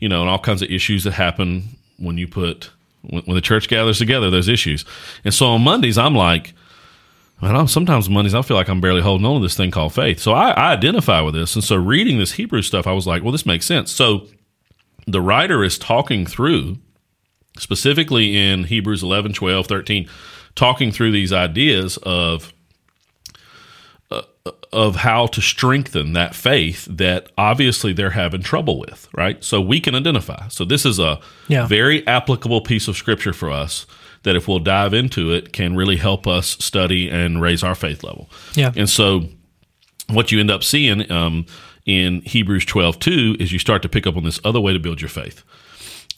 you 0.01 0.09
know 0.09 0.21
and 0.21 0.31
all 0.31 0.39
kinds 0.39 0.63
of 0.63 0.71
issues 0.71 1.05
that 1.05 1.13
happen 1.13 1.65
when 1.99 2.19
you 2.19 2.27
put 2.27 2.71
when, 3.03 3.23
when 3.23 3.35
the 3.35 3.41
church 3.41 3.69
gathers 3.69 3.99
together 3.99 4.31
there's 4.31 4.49
issues 4.49 4.85
and 5.25 5.35
so 5.35 5.47
on 5.47 5.63
mondays 5.63 5.99
i'm 5.99 6.15
like 6.15 6.55
Man, 7.43 7.57
I'm, 7.57 7.69
sometimes 7.69 8.11
Mondays 8.11 8.35
I 8.35 8.43
feel 8.43 8.57
like 8.57 8.69
I'm 8.69 8.81
barely 8.81 9.01
holding 9.01 9.27
on 9.27 9.41
to 9.41 9.43
this 9.43 9.57
thing 9.57 9.71
called 9.71 9.95
faith. 9.95 10.21
So 10.21 10.33
I, 10.33 10.51
I 10.51 10.73
identify 10.73 11.23
with 11.23 11.35
this, 11.35 11.55
and 11.55 11.65
so 11.65 11.77
reading 11.77 12.19
this 12.19 12.33
Hebrew 12.33 12.61
stuff, 12.61 12.87
I 12.87 12.93
was 12.93 13.07
like, 13.07 13.23
well, 13.23 13.33
this 13.33 13.47
makes 13.47 13.65
sense. 13.65 13.91
So 13.91 14.27
the 15.07 15.21
writer 15.21 15.65
is 15.65 15.79
talking 15.79 16.27
through 16.27 16.77
specifically 17.59 18.37
in 18.37 18.65
Hebrews 18.65 19.03
11, 19.03 19.33
12, 19.33 19.67
13, 19.67 20.09
talking 20.55 20.93
through 20.93 21.13
these 21.13 21.33
ideas 21.33 21.97
of 22.03 22.53
uh, 24.11 24.23
of 24.73 24.97
how 24.97 25.27
to 25.27 25.41
strengthen 25.41 26.13
that 26.13 26.35
faith 26.35 26.87
that 26.89 27.29
obviously 27.37 27.93
they're 27.93 28.11
having 28.11 28.41
trouble 28.43 28.79
with, 28.79 29.09
right? 29.17 29.43
So 29.43 29.61
we 29.61 29.81
can 29.81 29.95
identify. 29.97 30.47
So 30.49 30.65
this 30.65 30.87
is 30.87 30.99
a 31.01 31.19
Yeah. 31.49 31.67
very 31.67 32.07
applicable 32.07 32.61
piece 32.61 32.87
of 32.87 32.97
scripture 32.97 33.33
for 33.33 33.51
us 33.51 33.85
that 34.23 34.37
if 34.37 34.47
we'll 34.47 34.61
dive 34.61 34.95
into 34.95 35.33
it 35.33 35.53
can 35.53 35.75
really 35.75 35.97
help 35.97 36.27
us 36.27 36.57
study 36.61 37.09
and 37.11 37.41
raise 37.43 37.65
our 37.65 37.75
faith 37.75 38.05
level. 38.05 38.31
Yeah. 38.55 38.71
And 38.77 38.89
so 38.89 39.29
what 40.09 40.31
you 40.31 40.39
end 40.39 40.51
up 40.53 40.63
seeing 40.63 41.11
um, 41.11 41.47
in 41.87 42.21
Hebrews 42.23 42.65
12, 42.67 42.99
2 43.01 43.37
is 43.41 43.51
you 43.53 43.59
start 43.59 43.83
to 43.83 43.89
pick 43.89 44.07
up 44.07 44.17
on 44.17 44.23
this 44.23 44.39
other 44.45 44.61
way 44.61 44.73
to 44.73 44.79
build 44.79 45.01
your 45.01 45.09
faith. 45.09 45.43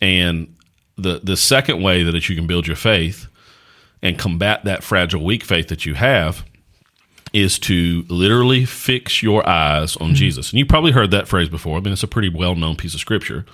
And 0.02 0.54
the 0.98 1.20
the 1.22 1.36
second 1.38 1.80
way 1.82 2.02
that 2.02 2.28
you 2.28 2.36
can 2.36 2.46
build 2.46 2.66
your 2.66 2.76
faith 2.76 3.28
and 4.02 4.18
combat 4.18 4.64
that 4.64 4.82
fragile, 4.82 5.24
weak 5.24 5.42
faith 5.42 5.68
that 5.68 5.86
you 5.86 5.94
have 5.94 6.44
is 7.32 7.58
to 7.60 8.04
literally 8.08 8.64
fix 8.64 9.22
your 9.22 9.48
eyes 9.48 9.96
on 9.96 10.14
Jesus. 10.14 10.50
And 10.50 10.58
you 10.58 10.66
probably 10.66 10.92
heard 10.92 11.10
that 11.12 11.26
phrase 11.28 11.48
before. 11.48 11.78
I 11.78 11.80
mean, 11.80 11.92
it's 11.92 12.02
a 12.02 12.08
pretty 12.08 12.28
well 12.28 12.54
known 12.54 12.76
piece 12.76 12.94
of 12.94 13.00
scripture. 13.00 13.44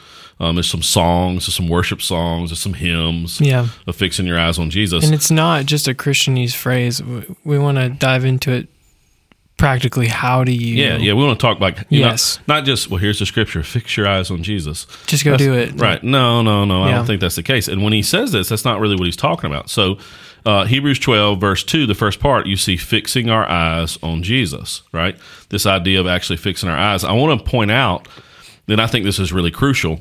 Um, 0.40 0.54
there's 0.56 0.70
some 0.70 0.82
songs, 0.82 1.46
there's 1.46 1.54
some 1.56 1.69
worship 1.69 2.00
songs, 2.00 2.50
there's 2.50 2.60
some 2.60 2.75
hymns 2.75 3.40
Yeah. 3.40 3.69
of 3.86 3.96
fixing 3.96 4.26
your 4.26 4.38
eyes 4.38 4.58
on 4.58 4.70
Jesus. 4.70 5.04
And 5.04 5.12
it's 5.14 5.30
not 5.30 5.66
just 5.66 5.88
a 5.88 5.94
Christianese 5.94 6.54
phrase. 6.54 7.02
We, 7.02 7.25
we 7.44 7.58
want 7.58 7.78
to 7.78 7.88
dive 7.88 8.25
into 8.25 8.52
it 8.52 8.69
practically. 9.58 10.08
How 10.08 10.43
do 10.44 10.52
you? 10.52 10.75
yeah, 10.82 10.96
yeah, 10.96 11.12
we 11.12 11.22
want 11.25 11.38
to 11.38 11.46
talk 11.46 11.60
like 11.60 11.84
you 11.90 12.00
know, 12.00 12.08
Yes. 12.08 12.38
not 12.49 12.64
just 12.64 12.88
well. 12.88 12.99
Here's 12.99 13.19
the 13.19 13.26
scripture: 13.26 13.62
fix 13.62 13.96
your 13.99 14.08
eyes 14.08 14.31
on 14.31 14.43
Jesus. 14.43 14.87
Just 15.06 15.25
go 15.25 15.32
That's- 15.32 15.46
do 15.46 15.52
it. 15.55 15.78
Right. 15.78 16.02
No, 16.02 16.40
no, 16.40 16.64
no. 16.64 16.84
I 16.84 16.93
don't 16.93 17.05
think 17.06 17.20
that's 17.20 17.37
the 17.37 17.43
case. 17.43 17.69
And 17.69 17.82
when 17.82 17.93
he 17.93 18.02
says 18.02 18.32
this, 18.32 18.48
that's 18.48 18.65
not 18.65 18.81
really 18.81 18.96
what 18.96 19.05
he's 19.05 19.17
talking 19.17 19.50
about. 19.50 19.69
So, 19.69 19.98
uh, 20.46 20.65
Hebrews 20.65 20.98
12, 21.00 21.38
verse 21.41 21.62
2, 21.65 21.84
the 21.86 21.94
first 21.94 22.20
part, 22.20 22.46
you 22.46 22.56
see 22.56 22.77
fixing 22.79 23.29
our 23.29 23.46
eyes 23.50 23.98
on 24.03 24.22
Jesus, 24.22 24.82
right? 24.93 25.17
This 25.50 25.67
idea 25.67 26.00
of 26.00 26.06
actually 26.06 26.38
fixing 26.38 26.69
our 26.70 26.79
eyes. 26.79 27.05
I 27.05 27.12
want 27.12 27.38
to 27.38 27.44
point 27.50 27.70
out, 27.70 28.08
and 28.69 28.81
I 28.81 28.86
think 28.86 29.05
this 29.05 29.19
is 29.19 29.32
really 29.32 29.50
crucial, 29.50 30.00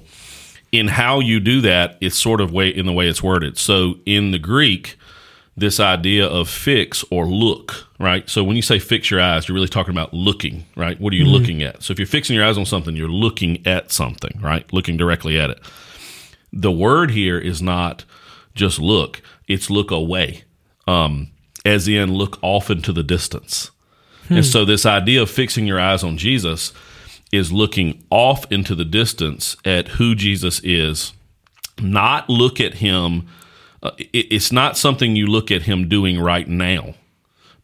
in 0.71 0.87
how 0.89 1.19
you 1.19 1.39
do 1.39 1.59
that, 1.61 1.97
it's 2.01 2.15
sort 2.17 2.39
of 2.39 2.51
way 2.53 2.69
in 2.69 2.85
the 2.85 2.93
way 2.93 3.07
it's 3.07 3.23
worded. 3.23 3.57
So, 3.57 3.95
in 4.05 4.31
the 4.31 4.39
Greek, 4.39 4.97
this 5.57 5.79
idea 5.79 6.25
of 6.25 6.47
fix 6.47 7.03
or 7.09 7.25
look, 7.25 7.87
right? 7.99 8.29
So 8.29 8.43
when 8.43 8.55
you 8.55 8.61
say 8.61 8.77
fix 8.77 9.09
your 9.09 9.19
eyes, 9.19 9.47
you're 9.47 9.55
really 9.55 9.67
talking 9.67 9.91
about 9.91 10.13
looking, 10.13 10.65
right? 10.75 10.99
What 11.01 11.11
are 11.13 11.15
you 11.15 11.25
looking 11.25 11.63
at? 11.63 11.81
So 11.81 11.91
if 11.91 11.99
you're 11.99 12.05
fixing 12.05 12.35
your 12.35 12.45
eyes 12.45 12.59
on 12.59 12.65
something, 12.65 12.95
you're 12.95 13.09
looking 13.09 13.65
at 13.65 13.91
something, 13.91 14.39
right? 14.39 14.71
Looking 14.71 14.97
directly 14.97 15.39
at 15.39 15.49
it. 15.49 15.59
The 16.53 16.71
word 16.71 17.09
here 17.09 17.39
is 17.39 17.59
not 17.59 18.05
just 18.53 18.77
look, 18.77 19.21
it's 19.47 19.71
look 19.71 19.89
away, 19.89 20.43
um, 20.87 21.29
as 21.65 21.87
in 21.87 22.13
look 22.13 22.37
off 22.43 22.69
into 22.69 22.93
the 22.93 23.03
distance. 23.03 23.71
And 24.29 24.45
so 24.45 24.65
this 24.65 24.85
idea 24.85 25.21
of 25.21 25.29
fixing 25.29 25.65
your 25.65 25.79
eyes 25.79 26.03
on 26.03 26.17
Jesus 26.17 26.73
is 27.31 27.51
looking 27.51 28.03
off 28.09 28.49
into 28.51 28.75
the 28.75 28.85
distance 28.85 29.57
at 29.65 29.87
who 29.87 30.15
Jesus 30.15 30.61
is, 30.63 31.13
not 31.81 32.29
look 32.29 32.59
at 32.59 32.75
him 32.75 33.27
uh, 33.83 33.91
it, 33.97 34.27
it's 34.31 34.51
not 34.51 34.77
something 34.77 35.15
you 35.15 35.27
look 35.27 35.51
at 35.51 35.63
him 35.63 35.87
doing 35.87 36.19
right 36.19 36.47
now, 36.47 36.95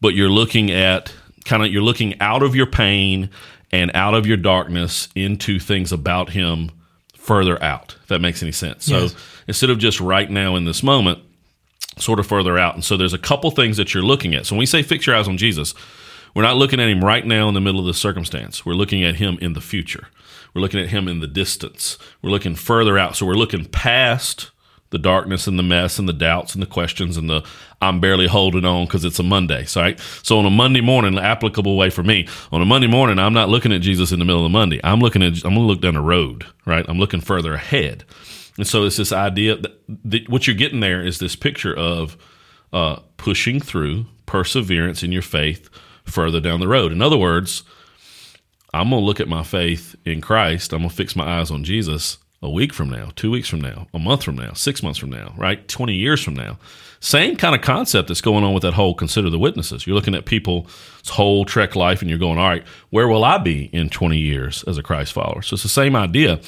but 0.00 0.14
you're 0.14 0.30
looking 0.30 0.70
at 0.70 1.12
kind 1.44 1.64
of 1.64 1.72
you're 1.72 1.82
looking 1.82 2.20
out 2.20 2.42
of 2.42 2.54
your 2.54 2.66
pain 2.66 3.30
and 3.72 3.90
out 3.94 4.14
of 4.14 4.26
your 4.26 4.36
darkness 4.36 5.08
into 5.14 5.58
things 5.58 5.92
about 5.92 6.30
him 6.30 6.70
further 7.16 7.62
out. 7.62 7.96
If 8.02 8.08
that 8.08 8.20
makes 8.20 8.42
any 8.42 8.52
sense. 8.52 8.88
Yes. 8.88 9.12
So 9.12 9.18
instead 9.48 9.70
of 9.70 9.78
just 9.78 10.00
right 10.00 10.30
now 10.30 10.56
in 10.56 10.64
this 10.64 10.82
moment, 10.82 11.20
sort 11.98 12.18
of 12.18 12.26
further 12.26 12.58
out. 12.58 12.74
And 12.74 12.84
so 12.84 12.96
there's 12.96 13.14
a 13.14 13.18
couple 13.18 13.50
things 13.50 13.76
that 13.76 13.94
you're 13.94 14.02
looking 14.02 14.34
at. 14.34 14.46
So 14.46 14.54
when 14.54 14.60
we 14.60 14.66
say 14.66 14.82
fix 14.82 15.06
your 15.06 15.16
eyes 15.16 15.28
on 15.28 15.36
Jesus, 15.36 15.74
we're 16.34 16.42
not 16.42 16.56
looking 16.56 16.80
at 16.80 16.88
him 16.88 17.04
right 17.04 17.24
now 17.24 17.48
in 17.48 17.54
the 17.54 17.60
middle 17.60 17.80
of 17.80 17.86
the 17.86 17.94
circumstance. 17.94 18.66
We're 18.66 18.74
looking 18.74 19.04
at 19.04 19.16
him 19.16 19.38
in 19.40 19.52
the 19.52 19.60
future. 19.60 20.08
We're 20.52 20.62
looking 20.62 20.80
at 20.80 20.88
him 20.88 21.08
in 21.08 21.20
the 21.20 21.26
distance. 21.26 21.98
We're 22.22 22.30
looking 22.30 22.56
further 22.56 22.98
out. 22.98 23.16
So 23.16 23.26
we're 23.26 23.34
looking 23.34 23.64
past 23.66 24.50
the 24.94 24.98
darkness 24.98 25.48
and 25.48 25.58
the 25.58 25.62
mess 25.62 25.98
and 25.98 26.08
the 26.08 26.12
doubts 26.12 26.54
and 26.54 26.62
the 26.62 26.66
questions 26.66 27.16
and 27.16 27.28
the 27.28 27.44
I'm 27.82 28.00
barely 28.00 28.28
holding 28.28 28.64
on 28.64 28.86
because 28.86 29.04
it's 29.04 29.18
a 29.18 29.24
Monday. 29.24 29.64
So, 29.64 29.80
right? 29.80 30.00
so 30.22 30.38
on 30.38 30.46
a 30.46 30.50
Monday 30.50 30.80
morning, 30.80 31.18
applicable 31.18 31.76
way 31.76 31.90
for 31.90 32.04
me, 32.04 32.28
on 32.52 32.62
a 32.62 32.64
Monday 32.64 32.86
morning, 32.86 33.18
I'm 33.18 33.34
not 33.34 33.48
looking 33.48 33.72
at 33.72 33.82
Jesus 33.82 34.12
in 34.12 34.20
the 34.20 34.24
middle 34.24 34.40
of 34.40 34.50
the 34.50 34.56
Monday. 34.56 34.80
I'm 34.84 35.00
looking 35.00 35.22
at, 35.22 35.34
I'm 35.44 35.54
going 35.54 35.56
to 35.56 35.60
look 35.62 35.80
down 35.80 35.94
the 35.94 36.00
road, 36.00 36.46
right? 36.64 36.86
I'm 36.88 36.98
looking 36.98 37.20
further 37.20 37.54
ahead. 37.54 38.04
And 38.56 38.66
so 38.66 38.84
it's 38.84 38.96
this 38.96 39.12
idea 39.12 39.56
that, 39.56 39.82
that 40.04 40.28
what 40.28 40.46
you're 40.46 40.56
getting 40.56 40.80
there 40.80 41.04
is 41.04 41.18
this 41.18 41.34
picture 41.34 41.76
of 41.76 42.16
uh, 42.72 43.00
pushing 43.16 43.60
through 43.60 44.06
perseverance 44.26 45.02
in 45.02 45.10
your 45.10 45.22
faith 45.22 45.68
further 46.04 46.40
down 46.40 46.60
the 46.60 46.68
road. 46.68 46.92
In 46.92 47.02
other 47.02 47.18
words, 47.18 47.64
I'm 48.72 48.90
going 48.90 49.02
to 49.02 49.06
look 49.06 49.20
at 49.20 49.28
my 49.28 49.42
faith 49.42 49.96
in 50.04 50.20
Christ. 50.20 50.72
I'm 50.72 50.80
going 50.80 50.90
to 50.90 50.96
fix 50.96 51.16
my 51.16 51.40
eyes 51.40 51.50
on 51.50 51.64
Jesus 51.64 52.18
a 52.44 52.50
week 52.50 52.74
from 52.74 52.90
now, 52.90 53.10
two 53.16 53.30
weeks 53.30 53.48
from 53.48 53.62
now, 53.62 53.88
a 53.94 53.98
month 53.98 54.22
from 54.22 54.36
now, 54.36 54.52
six 54.52 54.82
months 54.82 54.98
from 54.98 55.08
now, 55.10 55.32
right? 55.36 55.66
20 55.66 55.94
years 55.94 56.22
from 56.22 56.34
now. 56.34 56.58
Same 57.00 57.36
kind 57.36 57.54
of 57.54 57.62
concept 57.62 58.08
that's 58.08 58.20
going 58.20 58.44
on 58.44 58.52
with 58.52 58.62
that 58.62 58.74
whole 58.74 58.94
consider 58.94 59.30
the 59.30 59.38
witnesses. 59.38 59.86
You're 59.86 59.96
looking 59.96 60.14
at 60.14 60.26
people's 60.26 60.68
whole 61.08 61.46
trek 61.46 61.74
life 61.74 62.02
and 62.02 62.10
you're 62.10 62.18
going, 62.18 62.38
all 62.38 62.48
right, 62.48 62.64
where 62.90 63.08
will 63.08 63.24
I 63.24 63.38
be 63.38 63.70
in 63.72 63.88
20 63.88 64.18
years 64.18 64.62
as 64.64 64.76
a 64.76 64.82
Christ 64.82 65.14
follower? 65.14 65.40
So 65.40 65.54
it's 65.54 65.62
the 65.62 65.68
same 65.70 65.96
idea 65.96 66.38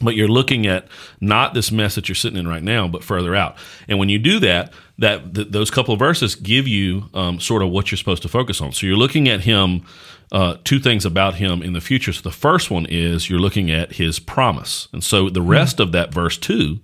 but 0.00 0.14
you're 0.14 0.28
looking 0.28 0.66
at 0.66 0.86
not 1.20 1.54
this 1.54 1.70
mess 1.70 1.94
that 1.94 2.08
you're 2.08 2.16
sitting 2.16 2.38
in 2.38 2.48
right 2.48 2.62
now, 2.62 2.88
but 2.88 3.04
further 3.04 3.34
out. 3.34 3.56
And 3.88 3.98
when 3.98 4.08
you 4.08 4.18
do 4.18 4.38
that, 4.40 4.72
that 4.98 5.34
th- 5.34 5.48
those 5.48 5.70
couple 5.70 5.94
of 5.94 5.98
verses 6.00 6.34
give 6.34 6.68
you 6.68 7.08
um, 7.14 7.40
sort 7.40 7.62
of 7.62 7.70
what 7.70 7.90
you're 7.90 7.98
supposed 7.98 8.22
to 8.22 8.28
focus 8.28 8.60
on. 8.60 8.72
So 8.72 8.86
you're 8.86 8.96
looking 8.96 9.28
at 9.28 9.40
him, 9.42 9.84
uh, 10.32 10.56
two 10.64 10.80
things 10.80 11.04
about 11.04 11.36
him 11.36 11.62
in 11.62 11.72
the 11.72 11.80
future. 11.80 12.12
So 12.12 12.22
the 12.22 12.30
first 12.30 12.70
one 12.70 12.86
is 12.86 13.30
you're 13.30 13.38
looking 13.38 13.70
at 13.70 13.92
his 13.92 14.18
promise, 14.18 14.88
and 14.92 15.02
so 15.02 15.30
the 15.30 15.42
rest 15.42 15.80
of 15.80 15.92
that 15.92 16.12
verse 16.12 16.36
two 16.36 16.80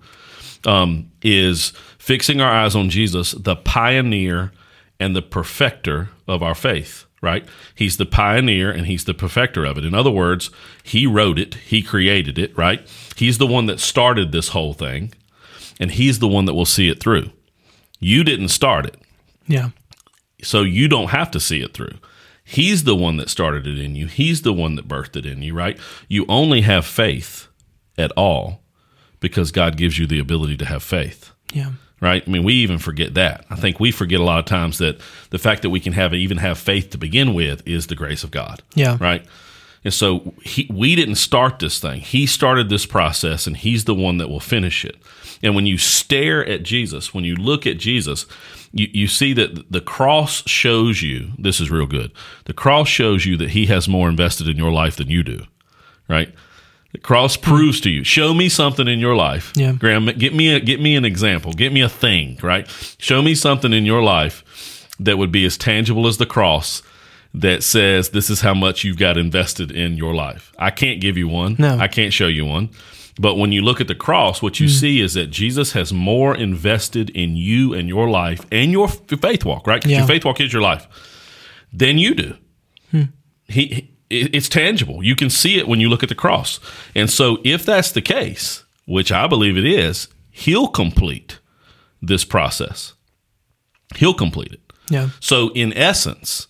um, 0.65 1.11
is 1.21 1.73
fixing 1.97 2.41
our 2.41 2.51
eyes 2.51 2.75
on 2.75 2.89
Jesus, 2.89 3.31
the 3.31 3.55
pioneer 3.55 4.51
and 4.99 5.15
the 5.15 5.21
perfecter 5.21 6.09
of 6.27 6.43
our 6.43 6.55
faith 6.55 7.05
right? 7.21 7.47
He's 7.75 7.97
the 7.97 8.05
pioneer 8.05 8.71
and 8.71 8.87
he's 8.87 9.05
the 9.05 9.13
perfecter 9.13 9.63
of 9.63 9.77
it. 9.77 9.85
In 9.85 9.93
other 9.93 10.11
words, 10.11 10.49
he 10.83 11.05
wrote 11.05 11.37
it, 11.37 11.55
he 11.55 11.81
created 11.81 12.37
it, 12.37 12.55
right? 12.57 12.85
He's 13.15 13.37
the 13.37 13.47
one 13.47 13.67
that 13.67 13.79
started 13.79 14.31
this 14.31 14.49
whole 14.49 14.73
thing, 14.73 15.13
and 15.79 15.91
he's 15.91 16.19
the 16.19 16.27
one 16.27 16.45
that 16.45 16.55
will 16.55 16.65
see 16.65 16.89
it 16.89 16.99
through. 16.99 17.31
You 17.99 18.23
didn't 18.23 18.49
start 18.49 18.85
it. 18.85 18.97
Yeah. 19.47 19.69
So 20.41 20.63
you 20.63 20.87
don't 20.87 21.09
have 21.09 21.29
to 21.31 21.39
see 21.39 21.61
it 21.61 21.73
through. 21.73 21.97
He's 22.43 22.83
the 22.83 22.95
one 22.95 23.17
that 23.17 23.29
started 23.29 23.67
it 23.67 23.79
in 23.79 23.95
you. 23.95 24.07
He's 24.07 24.41
the 24.41 24.53
one 24.53 24.75
that 24.75 24.87
birthed 24.87 25.15
it 25.15 25.25
in 25.25 25.43
you, 25.43 25.53
right? 25.53 25.79
You 26.07 26.25
only 26.27 26.61
have 26.61 26.85
faith 26.85 27.47
at 27.97 28.11
all 28.17 28.61
because 29.19 29.51
God 29.51 29.77
gives 29.77 29.99
you 29.99 30.07
the 30.07 30.19
ability 30.19 30.57
to 30.57 30.65
have 30.65 30.81
faith. 30.81 31.31
Yeah 31.53 31.73
right? 32.01 32.23
I 32.25 32.29
mean, 32.29 32.43
we 32.43 32.55
even 32.55 32.79
forget 32.79 33.13
that. 33.13 33.45
I 33.49 33.55
think 33.55 33.79
we 33.79 33.91
forget 33.91 34.19
a 34.19 34.23
lot 34.23 34.39
of 34.39 34.45
times 34.45 34.79
that 34.79 34.99
the 35.29 35.37
fact 35.37 35.61
that 35.61 35.69
we 35.69 35.79
can 35.79 35.93
have 35.93 36.13
even 36.13 36.37
have 36.37 36.57
faith 36.57 36.89
to 36.89 36.97
begin 36.97 37.33
with 37.33 37.65
is 37.67 37.87
the 37.87 37.95
grace 37.95 38.23
of 38.23 38.31
God. 38.31 38.61
Yeah. 38.75 38.97
Right. 38.99 39.25
And 39.83 39.93
so 39.93 40.33
he, 40.43 40.69
we 40.71 40.95
didn't 40.95 41.15
start 41.15 41.59
this 41.59 41.79
thing. 41.79 42.01
He 42.01 42.25
started 42.25 42.69
this 42.69 42.85
process 42.85 43.47
and 43.47 43.57
he's 43.57 43.85
the 43.85 43.95
one 43.95 44.17
that 44.17 44.29
will 44.29 44.39
finish 44.39 44.85
it. 44.85 44.97
And 45.43 45.55
when 45.55 45.65
you 45.65 45.77
stare 45.77 46.47
at 46.47 46.63
Jesus, 46.63 47.13
when 47.13 47.23
you 47.23 47.35
look 47.35 47.65
at 47.65 47.79
Jesus, 47.79 48.27
you, 48.71 48.87
you 48.93 49.07
see 49.07 49.33
that 49.33 49.71
the 49.71 49.81
cross 49.81 50.47
shows 50.47 51.01
you 51.01 51.31
this 51.37 51.59
is 51.59 51.71
real 51.71 51.87
good. 51.87 52.11
The 52.45 52.53
cross 52.53 52.87
shows 52.87 53.25
you 53.25 53.37
that 53.37 53.51
he 53.51 53.65
has 53.67 53.87
more 53.87 54.07
invested 54.07 54.47
in 54.47 54.57
your 54.57 54.71
life 54.71 54.97
than 54.97 55.09
you 55.09 55.23
do. 55.23 55.45
Right? 56.07 56.33
The 56.93 56.99
cross 56.99 57.37
proves 57.37 57.79
to 57.81 57.89
you. 57.89 58.03
Show 58.03 58.33
me 58.33 58.49
something 58.49 58.87
in 58.87 58.99
your 58.99 59.15
life. 59.15 59.53
Yeah. 59.55 59.71
Graham, 59.73 60.05
get 60.05 60.33
me 60.33 60.53
a, 60.53 60.59
get 60.59 60.81
me 60.81 60.95
an 60.95 61.05
example. 61.05 61.53
Get 61.53 61.71
me 61.71 61.81
a 61.81 61.89
thing, 61.89 62.37
right? 62.41 62.67
Show 62.97 63.21
me 63.21 63.35
something 63.35 63.71
in 63.71 63.85
your 63.85 64.03
life 64.03 64.87
that 64.99 65.17
would 65.17 65.31
be 65.31 65.45
as 65.45 65.57
tangible 65.57 66.07
as 66.07 66.17
the 66.17 66.25
cross 66.25 66.83
that 67.33 67.63
says 67.63 68.09
this 68.09 68.29
is 68.29 68.41
how 68.41 68.53
much 68.53 68.83
you've 68.83 68.97
got 68.97 69.17
invested 69.17 69.71
in 69.71 69.95
your 69.95 70.13
life. 70.13 70.51
I 70.59 70.69
can't 70.69 70.99
give 70.99 71.17
you 71.17 71.27
one. 71.27 71.55
No. 71.57 71.77
I 71.77 71.87
can't 71.87 72.13
show 72.13 72.27
you 72.27 72.45
one. 72.45 72.69
But 73.19 73.35
when 73.35 73.51
you 73.51 73.61
look 73.61 73.81
at 73.81 73.87
the 73.87 73.95
cross, 73.95 74.41
what 74.41 74.59
you 74.59 74.67
mm. 74.67 74.79
see 74.79 74.99
is 75.01 75.13
that 75.13 75.27
Jesus 75.27 75.73
has 75.73 75.93
more 75.93 76.35
invested 76.35 77.09
in 77.11 77.35
you 77.35 77.73
and 77.73 77.87
your 77.87 78.09
life 78.09 78.45
and 78.51 78.71
your 78.71 78.87
faith 78.87 79.45
walk, 79.45 79.67
right? 79.67 79.81
Because 79.81 79.91
yeah. 79.91 79.97
your 79.99 80.07
faith 80.07 80.25
walk 80.25 80.41
is 80.41 80.51
your 80.51 80.61
life 80.61 80.87
than 81.71 81.97
you 81.97 82.15
do. 82.15 82.35
Hmm. 82.91 83.03
He 83.47 83.90
it's 84.11 84.49
tangible. 84.49 85.03
You 85.03 85.15
can 85.15 85.29
see 85.29 85.57
it 85.57 85.67
when 85.67 85.79
you 85.79 85.89
look 85.89 86.03
at 86.03 86.09
the 86.09 86.15
cross. 86.15 86.59
And 86.95 87.09
so, 87.09 87.39
if 87.43 87.65
that's 87.65 87.91
the 87.91 88.01
case, 88.01 88.63
which 88.85 89.11
I 89.11 89.27
believe 89.27 89.57
it 89.57 89.65
is, 89.65 90.07
he'll 90.29 90.67
complete 90.67 91.39
this 92.01 92.25
process. 92.25 92.93
He'll 93.95 94.13
complete 94.13 94.53
it. 94.53 94.61
Yeah. 94.89 95.09
So, 95.19 95.49
in 95.53 95.73
essence, 95.73 96.47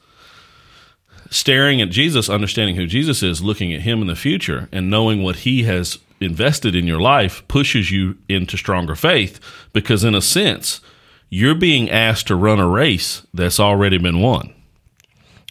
staring 1.29 1.81
at 1.81 1.89
Jesus, 1.89 2.29
understanding 2.29 2.75
who 2.75 2.87
Jesus 2.87 3.21
is, 3.21 3.41
looking 3.41 3.73
at 3.73 3.81
him 3.81 4.01
in 4.01 4.07
the 4.07 4.15
future, 4.15 4.67
and 4.71 4.89
knowing 4.89 5.23
what 5.23 5.37
he 5.37 5.63
has 5.63 5.99
invested 6.19 6.75
in 6.75 6.85
your 6.85 7.01
life 7.01 7.47
pushes 7.47 7.91
you 7.91 8.17
into 8.29 8.57
stronger 8.57 8.95
faith 8.95 9.39
because, 9.73 10.03
in 10.03 10.15
a 10.15 10.21
sense, 10.21 10.81
you're 11.29 11.55
being 11.55 11.89
asked 11.89 12.27
to 12.27 12.35
run 12.35 12.59
a 12.59 12.67
race 12.67 13.25
that's 13.33 13.59
already 13.59 13.97
been 13.97 14.19
won. 14.19 14.53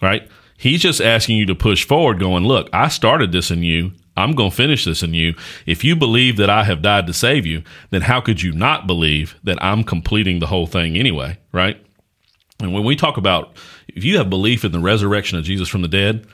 Right? 0.03 0.29
He's 0.61 0.83
just 0.83 1.01
asking 1.01 1.39
you 1.39 1.47
to 1.47 1.55
push 1.55 1.87
forward, 1.87 2.21
going, 2.21 2.45
Look, 2.45 2.69
I 2.71 2.89
started 2.89 3.33
this 3.33 3.51
in 3.51 3.63
you. 3.63 3.93
I'm 4.15 4.33
going 4.33 4.51
to 4.51 4.57
finish 4.57 4.85
this 4.85 5.03
in 5.03 5.15
you. 5.15 5.35
If 5.65 5.85
you 5.85 5.97
believe 5.97 6.37
that 6.37 6.51
I 6.51 6.65
have 6.65 6.83
died 6.83 7.07
to 7.07 7.15
save 7.15 7.47
you, 7.47 7.63
then 7.89 8.03
how 8.03 8.21
could 8.21 8.43
you 8.43 8.53
not 8.53 8.87
believe 8.87 9.37
that 9.43 9.63
I'm 9.65 9.83
completing 9.83 10.39
the 10.39 10.49
whole 10.49 10.67
thing 10.67 10.99
anyway? 10.99 11.39
Right? 11.51 11.83
And 12.61 12.75
when 12.75 12.85
we 12.85 12.95
talk 12.95 13.17
about 13.17 13.57
if 13.89 14.05
you 14.05 14.19
have 14.19 14.29
belief 14.29 14.63
in 14.63 14.73
the 14.73 14.81
resurrection 14.81 15.39
of 15.39 15.45
Jesus 15.45 15.67
from 15.67 15.81
the 15.81 15.89
dead, 15.89 16.27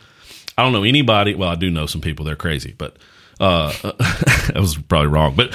I 0.58 0.64
don't 0.64 0.72
know 0.72 0.82
anybody. 0.82 1.36
Well, 1.36 1.50
I 1.50 1.54
do 1.54 1.70
know 1.70 1.86
some 1.86 2.00
people. 2.00 2.24
They're 2.24 2.34
crazy, 2.34 2.74
but 2.76 2.96
uh, 3.38 3.70
that 3.82 4.56
was 4.56 4.76
probably 4.76 5.08
wrong, 5.08 5.36
but 5.36 5.54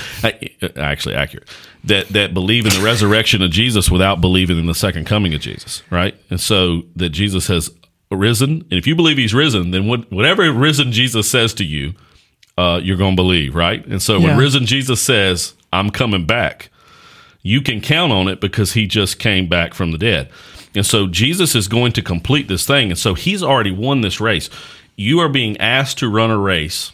actually 0.78 1.16
accurate. 1.16 1.50
That 1.84 2.08
that 2.10 2.34
believe 2.34 2.66
in 2.66 2.74
the 2.74 2.86
resurrection 2.86 3.42
of 3.42 3.52
Jesus 3.52 3.92
without 3.92 4.22
believing 4.22 4.58
in 4.58 4.68
the 4.68 4.76
second 4.76 5.08
coming 5.08 5.34
of 5.34 5.42
Jesus, 5.42 5.84
right? 5.90 6.16
And 6.30 6.40
so 6.40 6.84
that 6.96 7.10
Jesus 7.10 7.48
has 7.48 7.70
risen. 8.12 8.50
And 8.70 8.74
if 8.74 8.88
you 8.88 8.96
believe 8.96 9.18
he's 9.18 9.34
risen, 9.34 9.72
then 9.72 9.88
what, 9.88 10.12
whatever 10.12 10.52
risen 10.52 10.92
Jesus 10.92 11.30
says 11.30 11.54
to 11.56 11.64
you, 11.64 11.94
uh, 12.58 12.80
you're 12.84 12.98
going 12.98 13.16
to 13.16 13.22
believe, 13.22 13.56
right? 13.56 13.86
And 13.86 14.02
so 14.02 14.18
yeah. 14.18 14.28
when 14.28 14.38
risen 14.38 14.66
Jesus 14.66 15.02
says, 15.02 15.54
I'm 15.74 15.90
coming 15.90 16.26
back, 16.26 16.70
you 17.42 17.62
can 17.62 17.82
count 17.82 18.12
on 18.12 18.28
it 18.28 18.40
because 18.40 18.74
he 18.74 18.86
just 18.86 19.20
came 19.20 19.48
back 19.48 19.74
from 19.74 19.92
the 19.92 19.98
dead. 19.98 20.30
And 20.76 20.86
so 20.86 21.08
Jesus 21.08 21.56
is 21.56 21.68
going 21.68 21.92
to 21.94 22.02
complete 22.02 22.48
this 22.48 22.66
thing. 22.66 22.92
And 22.92 23.00
so 23.00 23.14
he's 23.14 23.44
already 23.44 23.72
won 23.72 24.02
this 24.02 24.22
race. 24.22 24.50
You 24.96 25.20
are 25.20 25.30
being 25.30 25.58
asked 25.58 25.98
to 26.00 26.10
run 26.10 26.32
a 26.32 26.38
race 26.38 26.92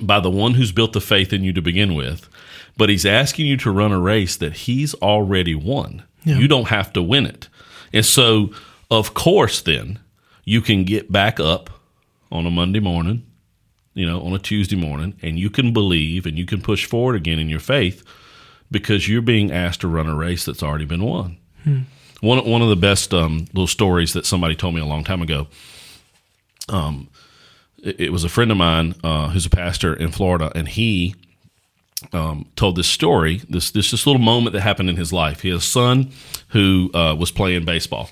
by 0.00 0.20
the 0.20 0.30
one 0.30 0.54
who's 0.54 0.72
built 0.72 0.92
the 0.92 1.00
faith 1.00 1.32
in 1.32 1.44
you 1.44 1.52
to 1.52 1.62
begin 1.62 1.94
with, 1.94 2.28
but 2.76 2.88
he's 2.88 3.06
asking 3.06 3.46
you 3.46 3.56
to 3.58 3.70
run 3.70 3.92
a 3.92 4.00
race 4.00 4.36
that 4.36 4.52
he's 4.52 4.94
already 4.94 5.54
won. 5.54 6.02
Yeah. 6.24 6.38
You 6.38 6.48
don't 6.48 6.68
have 6.68 6.92
to 6.94 7.02
win 7.02 7.26
it. 7.26 7.48
And 7.92 8.04
so, 8.04 8.50
of 8.90 9.14
course, 9.14 9.60
then, 9.60 9.98
you 10.46 10.62
can 10.62 10.84
get 10.84 11.12
back 11.12 11.38
up 11.38 11.68
on 12.32 12.46
a 12.46 12.50
Monday 12.50 12.80
morning, 12.80 13.26
you 13.92 14.06
know, 14.06 14.22
on 14.22 14.32
a 14.32 14.38
Tuesday 14.38 14.76
morning, 14.76 15.14
and 15.20 15.38
you 15.38 15.50
can 15.50 15.74
believe 15.74 16.24
and 16.24 16.38
you 16.38 16.46
can 16.46 16.62
push 16.62 16.86
forward 16.86 17.16
again 17.16 17.38
in 17.38 17.50
your 17.50 17.60
faith 17.60 18.02
because 18.70 19.08
you're 19.08 19.20
being 19.20 19.52
asked 19.52 19.82
to 19.82 19.88
run 19.88 20.06
a 20.06 20.14
race 20.14 20.46
that's 20.46 20.62
already 20.62 20.86
been 20.86 21.02
won. 21.02 21.36
Hmm. 21.64 21.80
One 22.20 22.48
one 22.48 22.62
of 22.62 22.68
the 22.68 22.76
best 22.76 23.12
um, 23.12 23.46
little 23.52 23.66
stories 23.66 24.14
that 24.14 24.24
somebody 24.24 24.54
told 24.54 24.74
me 24.74 24.80
a 24.80 24.86
long 24.86 25.04
time 25.04 25.20
ago. 25.20 25.48
Um, 26.68 27.10
it, 27.82 28.00
it 28.00 28.12
was 28.12 28.24
a 28.24 28.28
friend 28.28 28.50
of 28.50 28.56
mine 28.56 28.94
uh, 29.04 29.28
who's 29.28 29.46
a 29.46 29.50
pastor 29.50 29.92
in 29.92 30.12
Florida, 30.12 30.50
and 30.54 30.68
he 30.68 31.14
um, 32.12 32.46
told 32.54 32.76
this 32.76 32.88
story. 32.88 33.42
This 33.48 33.70
this 33.72 33.90
this 33.90 34.06
little 34.06 34.22
moment 34.22 34.54
that 34.54 34.60
happened 34.60 34.90
in 34.90 34.96
his 34.96 35.12
life. 35.12 35.40
He 35.40 35.50
has 35.50 35.58
a 35.58 35.66
son 35.66 36.12
who 36.48 36.90
uh, 36.94 37.16
was 37.18 37.32
playing 37.32 37.64
baseball 37.64 38.10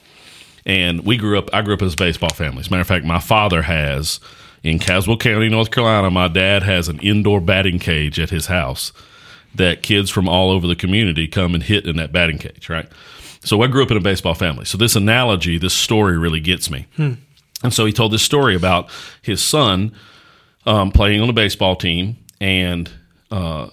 and 0.67 1.05
we 1.05 1.17
grew 1.17 1.39
up, 1.39 1.51
I 1.53 1.63
grew 1.63 1.75
up 1.75 1.83
as 1.83 1.95
a 1.95 1.97
baseball 1.97 2.31
family. 2.31 2.61
As 2.61 2.69
a 2.69 2.71
matter 2.71 2.81
of 2.81 2.87
fact, 2.87 3.05
my 3.05 3.21
father 3.21 3.63
has 3.63 4.21
in 4.63 4.79
Caswell 4.79 5.19
County, 5.19 5.49
North 5.49 5.71
Carolina, 5.71 6.11
my 6.11 6.29
dad 6.29 6.63
has 6.63 6.89
an 6.89 6.99
indoor 7.01 7.41
batting 7.41 7.79
cage 7.79 8.19
at 8.19 8.31
his 8.31 8.47
house 8.47 8.93
that 9.55 9.83
kids 9.83 10.11
from 10.11 10.29
all 10.29 10.51
over 10.51 10.67
the 10.67 10.75
community 10.75 11.29
come 11.29 11.55
and 11.55 11.63
hit 11.63 11.87
in 11.87 11.97
that 11.97 12.13
batting 12.13 12.39
cage, 12.39 12.69
right? 12.69 12.89
So 13.45 13.61
I 13.63 13.67
grew 13.67 13.83
up 13.83 13.91
in 13.91 13.97
a 13.97 14.01
baseball 14.01 14.35
family. 14.35 14.65
So 14.65 14.79
this 14.79 14.97
analogy, 14.97 15.59
this 15.59 15.75
story 15.75 16.17
really 16.17 16.41
gets 16.41 16.71
me. 16.71 16.87
Hmm. 16.97 17.15
And 17.63 17.73
so 17.73 17.85
he 17.85 17.93
told 17.93 18.13
this 18.13 18.23
story 18.23 18.57
about 18.57 18.89
his 19.23 19.43
son 19.43 19.95
um, 20.67 20.91
playing 20.91 21.21
on 21.21 21.29
a 21.29 21.33
baseball 21.35 21.77
team 21.77 22.17
and 22.41 22.91
uh, 23.31 23.69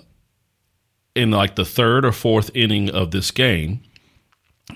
in 1.15 1.31
like 1.31 1.55
the 1.55 1.65
third 1.65 2.05
or 2.05 2.12
fourth 2.12 2.51
inning 2.53 2.89
of 2.89 3.12
this 3.12 3.31
game, 3.31 3.81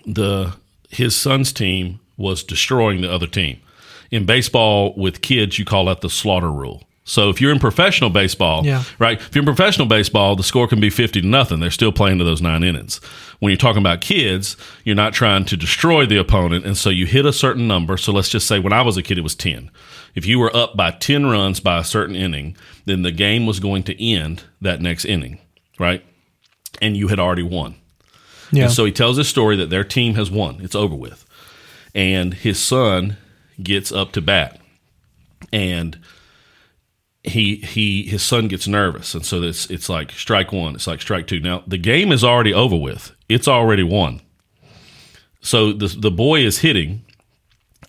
the 0.06 0.56
his 0.90 1.16
son's 1.16 1.52
team 1.52 2.00
was 2.18 2.44
destroying 2.44 3.02
the 3.02 3.12
other 3.12 3.28
team. 3.28 3.60
In 4.12 4.26
baseball 4.26 4.94
with 4.96 5.22
kids, 5.22 5.58
you 5.60 5.66
call 5.66 5.86
that 5.86 6.02
the 6.02 6.10
slaughter 6.10 6.52
rule. 6.52 6.84
So 7.08 7.30
if 7.30 7.40
you're 7.40 7.52
in 7.52 7.60
professional 7.60 8.10
baseball, 8.10 8.66
yeah. 8.66 8.84
right? 8.98 9.20
If 9.20 9.36
you're 9.36 9.44
in 9.44 9.46
professional 9.46 9.88
baseball, 9.88 10.36
the 10.36 10.44
score 10.44 10.68
can 10.68 10.80
be 10.80 10.90
50 10.90 11.22
to 11.22 11.28
nothing. 11.28 11.60
They're 11.60 11.70
still 11.70 11.92
playing 11.92 12.18
to 12.18 12.24
those 12.24 12.42
nine 12.42 12.64
innings. 12.64 12.98
When 13.40 13.52
you're 13.52 13.58
talking 13.58 13.82
about 13.82 14.02
kids, 14.02 14.58
you're 14.84 14.96
not 14.96 15.14
trying 15.14 15.46
to 15.46 15.58
destroy 15.58 16.08
the 16.08 16.18
opponent. 16.18 16.66
And 16.66 16.76
so 16.76 16.90
you 16.90 17.06
hit 17.06 17.26
a 17.26 17.34
certain 17.34 17.68
number. 17.68 17.98
So 17.98 18.12
let's 18.12 18.30
just 18.30 18.48
say 18.48 18.58
when 18.58 18.74
I 18.74 18.82
was 18.82 18.98
a 18.98 19.04
kid, 19.04 19.20
it 19.20 19.22
was 19.22 19.36
10. 19.36 19.70
If 20.16 20.26
you 20.26 20.40
were 20.40 20.56
up 20.56 20.76
by 20.76 20.92
10 20.92 21.28
runs 21.28 21.60
by 21.60 21.78
a 21.78 21.84
certain 21.84 22.16
inning, 22.16 22.58
then 22.86 23.04
the 23.04 23.12
game 23.12 23.46
was 23.46 23.60
going 23.60 23.84
to 23.84 24.04
end 24.04 24.44
that 24.62 24.82
next 24.82 25.06
inning, 25.06 25.40
right? 25.78 26.04
and 26.82 26.96
you 26.98 27.08
had 27.08 27.20
already 27.20 27.44
won. 27.44 27.76
Yeah. 28.52 28.66
And 28.66 28.74
so 28.74 28.86
he 28.86 28.92
tells 28.92 29.18
this 29.18 29.28
story 29.28 29.56
that 29.58 29.70
their 29.70 29.84
team 29.84 30.16
has 30.16 30.30
won. 30.30 30.60
It's 30.62 30.76
over 30.76 30.96
with. 30.96 31.25
And 31.96 32.36
his 32.36 32.60
son 32.60 33.18
gets 33.64 33.92
up 33.92 34.12
to 34.12 34.22
bat. 34.22 34.60
And 35.52 35.98
he 37.24 37.56
he 37.58 38.04
his 38.04 38.22
son 38.22 38.48
gets 38.48 38.68
nervous. 38.68 39.16
And 39.16 39.26
so 39.26 39.42
it's 39.42 39.70
it's 39.70 39.90
like 39.90 40.12
strike 40.12 40.52
one, 40.52 40.76
it's 40.76 40.88
like 40.88 41.02
strike 41.02 41.28
two. 41.28 41.40
Now 41.40 41.64
the 41.66 41.78
game 41.78 42.12
is 42.12 42.24
already 42.24 42.54
over 42.54 42.76
with. 42.76 43.16
It's 43.28 43.48
already 43.48 43.84
won. 43.84 44.22
So 45.42 45.74
the 45.74 45.88
the 45.88 46.12
boy 46.12 46.42
is 46.42 46.60
hitting, 46.60 47.04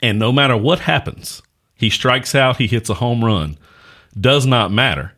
and 0.02 0.18
no 0.18 0.32
matter 0.32 0.56
what 0.56 0.80
happens, 0.80 1.42
he 1.74 1.90
strikes 1.90 2.34
out, 2.34 2.58
he 2.58 2.66
hits 2.66 2.88
a 2.88 2.94
home 2.94 3.24
run. 3.24 3.58
Does 4.18 4.46
not 4.46 4.72
matter 4.72 5.12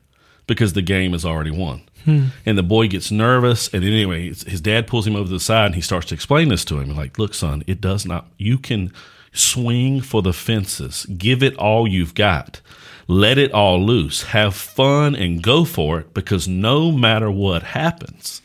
because 0.47 0.73
the 0.73 0.83
game 0.83 1.15
is 1.15 1.25
already 1.25 1.53
won. 1.53 1.88
Hmm. 2.05 2.27
And 2.47 2.57
the 2.57 2.63
boy 2.63 2.89
gets 2.89 3.11
nervous. 3.11 3.73
And 3.73 3.85
anyway, 3.85 4.29
his 4.29 4.43
his 4.43 4.61
dad 4.61 4.87
pulls 4.87 5.07
him 5.07 5.17
over 5.17 5.27
to 5.27 5.35
the 5.35 5.41
side 5.41 5.67
and 5.67 5.75
he 5.75 5.81
starts 5.81 6.07
to 6.09 6.15
explain 6.15 6.49
this 6.49 6.65
to 6.67 6.79
him. 6.79 6.95
Like, 6.95 7.19
look, 7.19 7.35
son, 7.35 7.63
it 7.67 7.81
does 7.81 8.07
not, 8.07 8.29
you 8.37 8.59
can 8.59 8.93
swing 9.33 10.01
for 10.01 10.23
the 10.23 10.33
fences, 10.33 11.07
give 11.17 11.43
it 11.43 11.57
all 11.57 11.87
you've 11.87 12.15
got, 12.15 12.61
let 13.07 13.39
it 13.39 13.53
all 13.53 13.83
loose, 13.85 14.23
have 14.25 14.55
fun 14.55 15.15
and 15.15 15.43
go 15.43 15.65
for 15.65 16.01
it 16.01 16.15
because 16.15 16.49
no 16.49 16.91
matter 16.91 17.31
what 17.31 17.63
happens, 17.63 18.43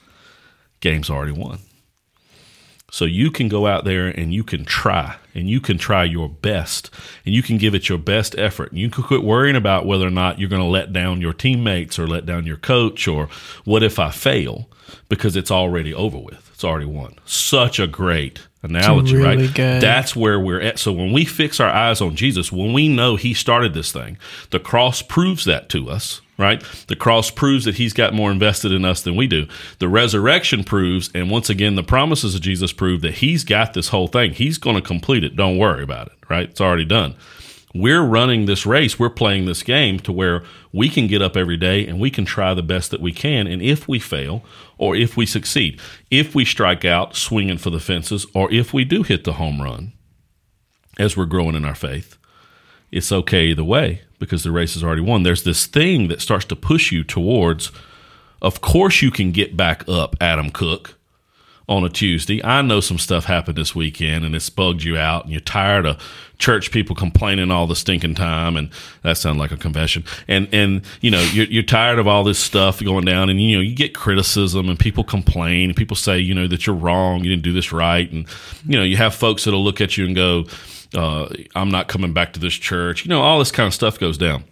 game's 0.79 1.09
already 1.09 1.31
won. 1.31 1.59
So 2.93 3.05
you 3.05 3.31
can 3.31 3.47
go 3.47 3.65
out 3.65 3.85
there 3.85 4.05
and 4.05 4.31
you 4.31 4.43
can 4.43 4.65
try 4.65 5.15
and 5.33 5.49
you 5.49 5.59
can 5.59 5.79
try 5.79 6.03
your 6.03 6.29
best 6.29 6.91
and 7.25 7.33
you 7.33 7.41
can 7.41 7.57
give 7.57 7.73
it 7.73 7.89
your 7.89 7.97
best 7.97 8.37
effort. 8.37 8.69
And 8.69 8.79
you 8.79 8.87
can 8.91 9.03
quit 9.03 9.23
worrying 9.23 9.55
about 9.55 9.87
whether 9.87 10.05
or 10.05 10.11
not 10.11 10.37
you're 10.37 10.47
going 10.47 10.61
to 10.61 10.67
let 10.67 10.93
down 10.93 11.19
your 11.19 11.33
teammates 11.33 11.97
or 11.97 12.05
let 12.05 12.27
down 12.27 12.45
your 12.45 12.57
coach 12.57 13.07
or 13.07 13.29
what 13.65 13.81
if 13.81 13.97
I 13.97 14.11
fail 14.11 14.69
because 15.09 15.35
it's 15.35 15.49
already 15.49 15.91
over 15.91 16.19
with. 16.19 16.51
It's 16.53 16.63
already 16.63 16.85
won. 16.85 17.15
Such 17.25 17.79
a 17.79 17.87
great 17.87 18.47
analogy, 18.61 19.15
really 19.15 19.47
right? 19.47 19.55
good. 19.55 19.81
That's 19.81 20.15
where 20.15 20.39
we're 20.39 20.61
at. 20.61 20.77
So 20.77 20.91
when 20.91 21.11
we 21.11 21.25
fix 21.25 21.59
our 21.59 21.71
eyes 21.71 21.99
on 21.99 22.15
Jesus, 22.15 22.51
when 22.51 22.73
we 22.73 22.89
know 22.89 23.15
he 23.15 23.33
started 23.33 23.73
this 23.73 23.91
thing, 23.91 24.19
the 24.51 24.59
cross 24.59 25.01
proves 25.01 25.45
that 25.45 25.67
to 25.69 25.89
us, 25.89 26.21
right? 26.37 26.63
The 26.87 26.95
cross 26.95 27.29
proves 27.29 27.65
that 27.65 27.75
he's 27.75 27.93
got 27.93 28.13
more 28.13 28.31
invested 28.31 28.71
in 28.71 28.85
us 28.85 29.01
than 29.01 29.15
we 29.15 29.27
do. 29.27 29.47
The 29.79 29.89
resurrection 29.89 30.63
proves, 30.63 31.09
and 31.13 31.29
once 31.29 31.49
again, 31.49 31.75
the 31.75 31.83
promises 31.83 32.35
of 32.35 32.41
Jesus 32.41 32.73
prove 32.73 33.01
that 33.01 33.15
he's 33.15 33.43
got 33.43 33.73
this 33.73 33.89
whole 33.89 34.07
thing. 34.07 34.33
He's 34.33 34.57
going 34.57 34.75
to 34.75 34.81
complete 34.81 35.23
it. 35.23 35.35
Don't 35.35 35.57
worry 35.57 35.83
about 35.83 36.07
it, 36.07 36.13
right? 36.29 36.49
It's 36.49 36.61
already 36.61 36.85
done. 36.85 37.15
We're 37.75 38.03
running 38.03 38.45
this 38.45 38.67
race, 38.67 38.99
we're 38.99 39.09
playing 39.09 39.45
this 39.45 39.63
game 39.63 39.97
to 40.01 40.11
where 40.11 40.43
we 40.71 40.89
can 40.89 41.07
get 41.07 41.23
up 41.23 41.35
every 41.35 41.57
day 41.57 41.87
and 41.87 41.99
we 41.99 42.11
can 42.11 42.23
try 42.23 42.53
the 42.53 42.61
best 42.61 42.91
that 42.91 43.01
we 43.01 43.11
can. 43.11 43.47
And 43.47 43.63
if 43.63 43.87
we 43.87 43.97
fail, 43.97 44.43
or 44.77 44.95
if 44.95 45.17
we 45.17 45.25
succeed, 45.25 45.81
if 46.11 46.35
we 46.35 46.45
strike 46.45 46.85
out 46.85 47.15
swinging 47.15 47.57
for 47.57 47.71
the 47.71 47.79
fences, 47.79 48.27
or 48.35 48.51
if 48.51 48.73
we 48.73 48.83
do 48.85 49.01
hit 49.01 49.23
the 49.23 49.33
home 49.33 49.59
run 49.59 49.93
as 50.99 51.17
we're 51.17 51.25
growing 51.25 51.55
in 51.55 51.65
our 51.65 51.73
faith, 51.73 52.15
it's 52.93 53.11
okay 53.11 53.45
either 53.47 53.63
way 53.63 54.01
because 54.19 54.43
the 54.43 54.51
race 54.51 54.75
is 54.75 54.83
already 54.83 55.01
won. 55.01 55.23
There's 55.23 55.43
this 55.43 55.65
thing 55.65 56.07
that 56.07 56.21
starts 56.21 56.45
to 56.45 56.55
push 56.55 56.91
you 56.91 57.03
towards, 57.03 57.71
of 58.41 58.61
course, 58.61 59.01
you 59.01 59.11
can 59.11 59.31
get 59.31 59.57
back 59.57 59.83
up, 59.87 60.15
Adam 60.21 60.49
Cook, 60.49 60.97
on 61.67 61.83
a 61.83 61.89
Tuesday. 61.89 62.43
I 62.43 62.61
know 62.61 62.79
some 62.79 62.97
stuff 62.97 63.25
happened 63.25 63.57
this 63.57 63.73
weekend 63.73 64.25
and 64.25 64.35
it's 64.35 64.49
bugged 64.49 64.83
you 64.83 64.97
out 64.97 65.23
and 65.23 65.31
you're 65.31 65.41
tired 65.41 65.85
of 65.85 66.01
church 66.37 66.71
people 66.71 66.95
complaining 66.95 67.51
all 67.51 67.67
the 67.67 67.75
stinking 67.75 68.15
time. 68.15 68.57
And 68.57 68.69
that 69.01 69.17
sounds 69.17 69.37
like 69.37 69.51
a 69.51 69.57
confession. 69.57 70.03
And, 70.27 70.47
and, 70.51 70.81
you 70.99 71.09
know, 71.09 71.21
you're, 71.31 71.47
you're 71.47 71.63
tired 71.63 71.99
of 71.99 72.07
all 72.07 72.23
this 72.23 72.39
stuff 72.39 72.83
going 72.83 73.05
down 73.05 73.29
and, 73.29 73.41
you 73.41 73.55
know, 73.55 73.61
you 73.61 73.75
get 73.75 73.95
criticism 73.95 74.67
and 74.67 74.77
people 74.77 75.03
complain 75.03 75.69
and 75.69 75.75
people 75.77 75.95
say, 75.95 76.19
you 76.19 76.33
know, 76.33 76.47
that 76.47 76.67
you're 76.67 76.75
wrong. 76.75 77.23
You 77.23 77.29
didn't 77.29 77.43
do 77.43 77.53
this 77.53 77.71
right. 77.71 78.11
And, 78.11 78.27
you 78.67 78.77
know, 78.77 78.83
you 78.83 78.97
have 78.97 79.15
folks 79.15 79.45
that'll 79.45 79.63
look 79.63 79.79
at 79.79 79.97
you 79.97 80.05
and 80.05 80.15
go, 80.15 80.45
uh, 80.93 81.29
I'm 81.55 81.69
not 81.69 81.87
coming 81.87 82.13
back 82.13 82.33
to 82.33 82.39
this 82.39 82.53
church. 82.53 83.05
You 83.05 83.09
know, 83.09 83.21
all 83.21 83.39
this 83.39 83.51
kind 83.51 83.67
of 83.67 83.73
stuff 83.73 83.99
goes 83.99 84.17
down. 84.17 84.43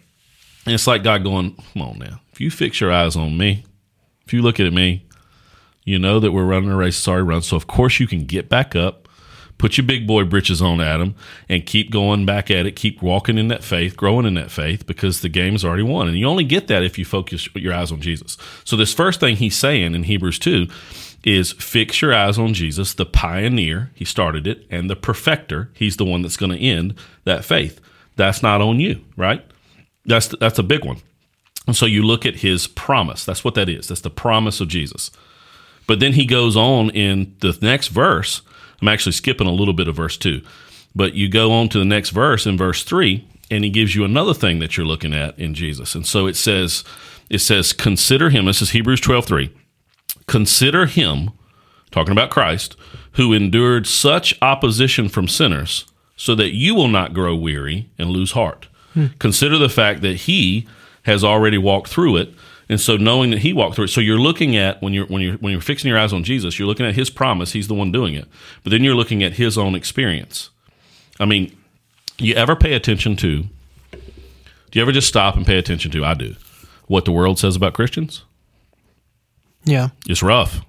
And 0.66 0.76
it's 0.76 0.88
like 0.88 1.04
God 1.04 1.24
going, 1.24 1.56
come 1.74 1.82
on 1.82 2.00
now. 2.00 2.22
If 2.32 2.40
you 2.40 2.52
fix 2.52 2.80
your 2.80 2.92
eyes 2.92 3.16
on 3.16 3.38
me, 3.38 3.66
if 4.26 4.34
you 4.34 4.42
look 4.42 4.60
at 4.60 4.72
me, 4.72 5.06
you 5.84 5.98
know 5.98 6.20
that 6.20 6.32
we're 6.32 6.46
running 6.46 6.70
a 6.70 6.76
race 6.76 6.98
sorry 6.98 7.24
run. 7.24 7.42
So, 7.42 7.58
of 7.58 7.68
course, 7.68 8.00
you 8.00 8.08
can 8.08 8.26
get 8.26 8.48
back 8.48 8.76
up, 8.76 9.08
put 9.58 9.78
your 9.78 9.86
big 9.86 10.06
boy 10.06 10.24
britches 10.26 10.62
on, 10.62 10.80
Adam, 10.80 11.16
and 11.50 11.66
keep 11.66 11.92
going 11.92 12.26
back 12.26 12.52
at 12.52 12.66
it. 12.66 12.76
Keep 12.76 13.02
walking 13.02 13.38
in 13.38 13.48
that 13.48 13.64
faith, 13.64 13.98
growing 13.98 14.26
in 14.26 14.36
that 14.36 14.52
faith 14.52 14.86
because 14.86 15.22
the 15.22 15.30
game 15.30 15.56
is 15.56 15.66
already 15.66 15.84
won. 15.84 16.08
And 16.08 16.18
you 16.18 16.28
only 16.28 16.44
get 16.44 16.68
that 16.68 16.84
if 16.84 17.00
you 17.00 17.06
focus 17.06 17.50
your 17.56 17.74
eyes 17.74 17.92
on 17.92 18.00
Jesus. 18.00 18.38
So, 18.64 18.76
this 18.76 18.94
first 18.94 19.20
thing 19.20 19.38
he's 19.38 19.58
saying 19.58 19.96
in 19.96 20.04
Hebrews 20.04 20.38
2 20.38 20.68
is 21.24 21.52
fix 21.54 22.02
your 22.02 22.14
eyes 22.14 22.38
on 22.38 22.54
Jesus, 22.54 22.94
the 22.94 23.06
pioneer, 23.06 23.92
he 23.94 24.06
started 24.06 24.48
it, 24.48 24.66
and 24.70 24.90
the 24.90 24.96
perfecter, 24.96 25.70
he's 25.74 25.98
the 25.98 26.06
one 26.06 26.22
that's 26.22 26.38
going 26.38 26.52
to 26.52 26.58
end 26.58 26.96
that 27.26 27.46
faith. 27.46 27.80
That's 28.16 28.42
not 28.42 28.62
on 28.62 28.80
you, 28.80 29.02
right? 29.16 29.46
That's 30.06 30.28
that's 30.28 30.60
a 30.60 30.64
big 30.64 30.84
one. 30.84 30.98
And 31.68 31.76
so 31.76 31.86
you 31.86 32.04
look 32.04 32.26
at 32.26 32.38
his 32.38 32.68
promise. 32.68 33.24
That's 33.24 33.44
what 33.44 33.56
that 33.56 33.70
is. 33.70 33.88
That's 33.88 34.02
the 34.02 34.10
promise 34.10 34.60
of 34.60 34.68
Jesus. 34.68 35.12
But 35.88 36.00
then 36.00 36.14
he 36.14 36.26
goes 36.26 36.58
on 36.58 36.90
in 36.90 37.36
the 37.40 37.58
next 37.62 37.90
verse. 37.90 38.42
I'm 38.82 38.88
actually 38.88 39.12
skipping 39.12 39.48
a 39.48 39.52
little 39.52 39.74
bit 39.74 39.88
of 39.88 39.96
verse 39.96 40.18
2. 40.18 40.42
But 40.96 41.14
you 41.14 41.30
go 41.30 41.52
on 41.52 41.70
to 41.70 41.80
the 41.80 41.86
next 41.86 42.10
verse 42.10 42.46
in 42.46 42.58
verse 42.58 42.84
3 42.84 43.28
and 43.52 43.64
he 43.64 43.70
gives 43.70 43.94
you 43.94 44.06
another 44.06 44.34
thing 44.34 44.60
that 44.60 44.78
you're 44.78 44.86
looking 44.86 45.14
at 45.14 45.38
in 45.38 45.54
Jesus. 45.54 45.94
And 45.94 46.08
so 46.08 46.26
it 46.26 46.36
says 46.36 46.84
it 47.30 47.40
says 47.40 47.74
consider 47.74 48.30
him. 48.30 48.46
This 48.46 48.62
is 48.62 48.72
Hebrews 48.72 49.02
12:3. 49.02 49.52
Consider 50.28 50.86
him 50.86 51.32
talking 51.92 52.12
about 52.12 52.30
Christ 52.30 52.76
who 53.14 53.34
endured 53.34 53.88
such 53.88 54.34
opposition 54.42 55.10
from 55.10 55.28
sinners 55.28 55.86
so 56.16 56.36
that 56.36 56.54
you 56.54 56.76
will 56.76 56.88
not 56.88 57.14
grow 57.14 57.36
weary 57.36 57.90
and 57.98 58.10
lose 58.10 58.32
heart. 58.32 58.68
Hmm. 58.94 59.08
Consider 59.20 59.58
the 59.58 59.70
fact 59.70 60.02
that 60.02 60.16
he 60.16 60.68
has 61.04 61.24
already 61.24 61.58
walked 61.58 61.90
through 61.90 62.18
it 62.18 62.34
and 62.72 62.80
so 62.80 62.96
knowing 62.96 63.32
that 63.32 63.40
he 63.40 63.52
walked 63.52 63.76
through 63.76 63.86
it, 63.86 63.90
so 63.90 64.00
you're 64.00 64.18
looking 64.18 64.56
at 64.56 64.82
when 64.82 64.94
you're 64.94 65.06
when 65.08 65.22
you're 65.22 65.36
when 65.40 65.52
you're 65.52 65.60
fixing 65.60 65.90
your 65.90 66.00
eyes 66.00 66.14
on 66.14 66.24
Jesus, 66.24 66.58
you're 66.58 66.70
looking 66.70 66.86
at 66.86 66.96
his 66.96 67.10
promise, 67.10 67.52
he's 67.52 67.68
the 67.68 67.74
one 67.74 67.92
doing 67.92 68.14
it. 68.14 68.30
But 68.64 68.70
then 68.70 68.82
you're 68.82 68.96
looking 68.96 69.22
at 69.24 69.34
his 69.34 69.58
own 69.58 69.76
experience. 69.76 70.52
I 71.20 71.26
mean, 71.26 71.54
you 72.18 72.34
ever 72.36 72.56
pay 72.56 72.72
attention 72.72 73.18
to 73.18 73.44
do 73.92 74.00
you 74.72 74.82
ever 74.82 74.94
just 74.94 75.10
stop 75.10 75.36
and 75.36 75.46
pay 75.46 75.58
attention 75.58 75.92
to 75.92 76.06
I 76.06 76.14
do 76.14 76.36
what 76.88 77.04
the 77.04 77.12
world 77.12 77.40
says 77.40 77.58
about 77.58 77.74
Christians? 77.74 78.24
Yeah. 79.64 79.90
It's 80.08 80.24
rough, 80.24 80.62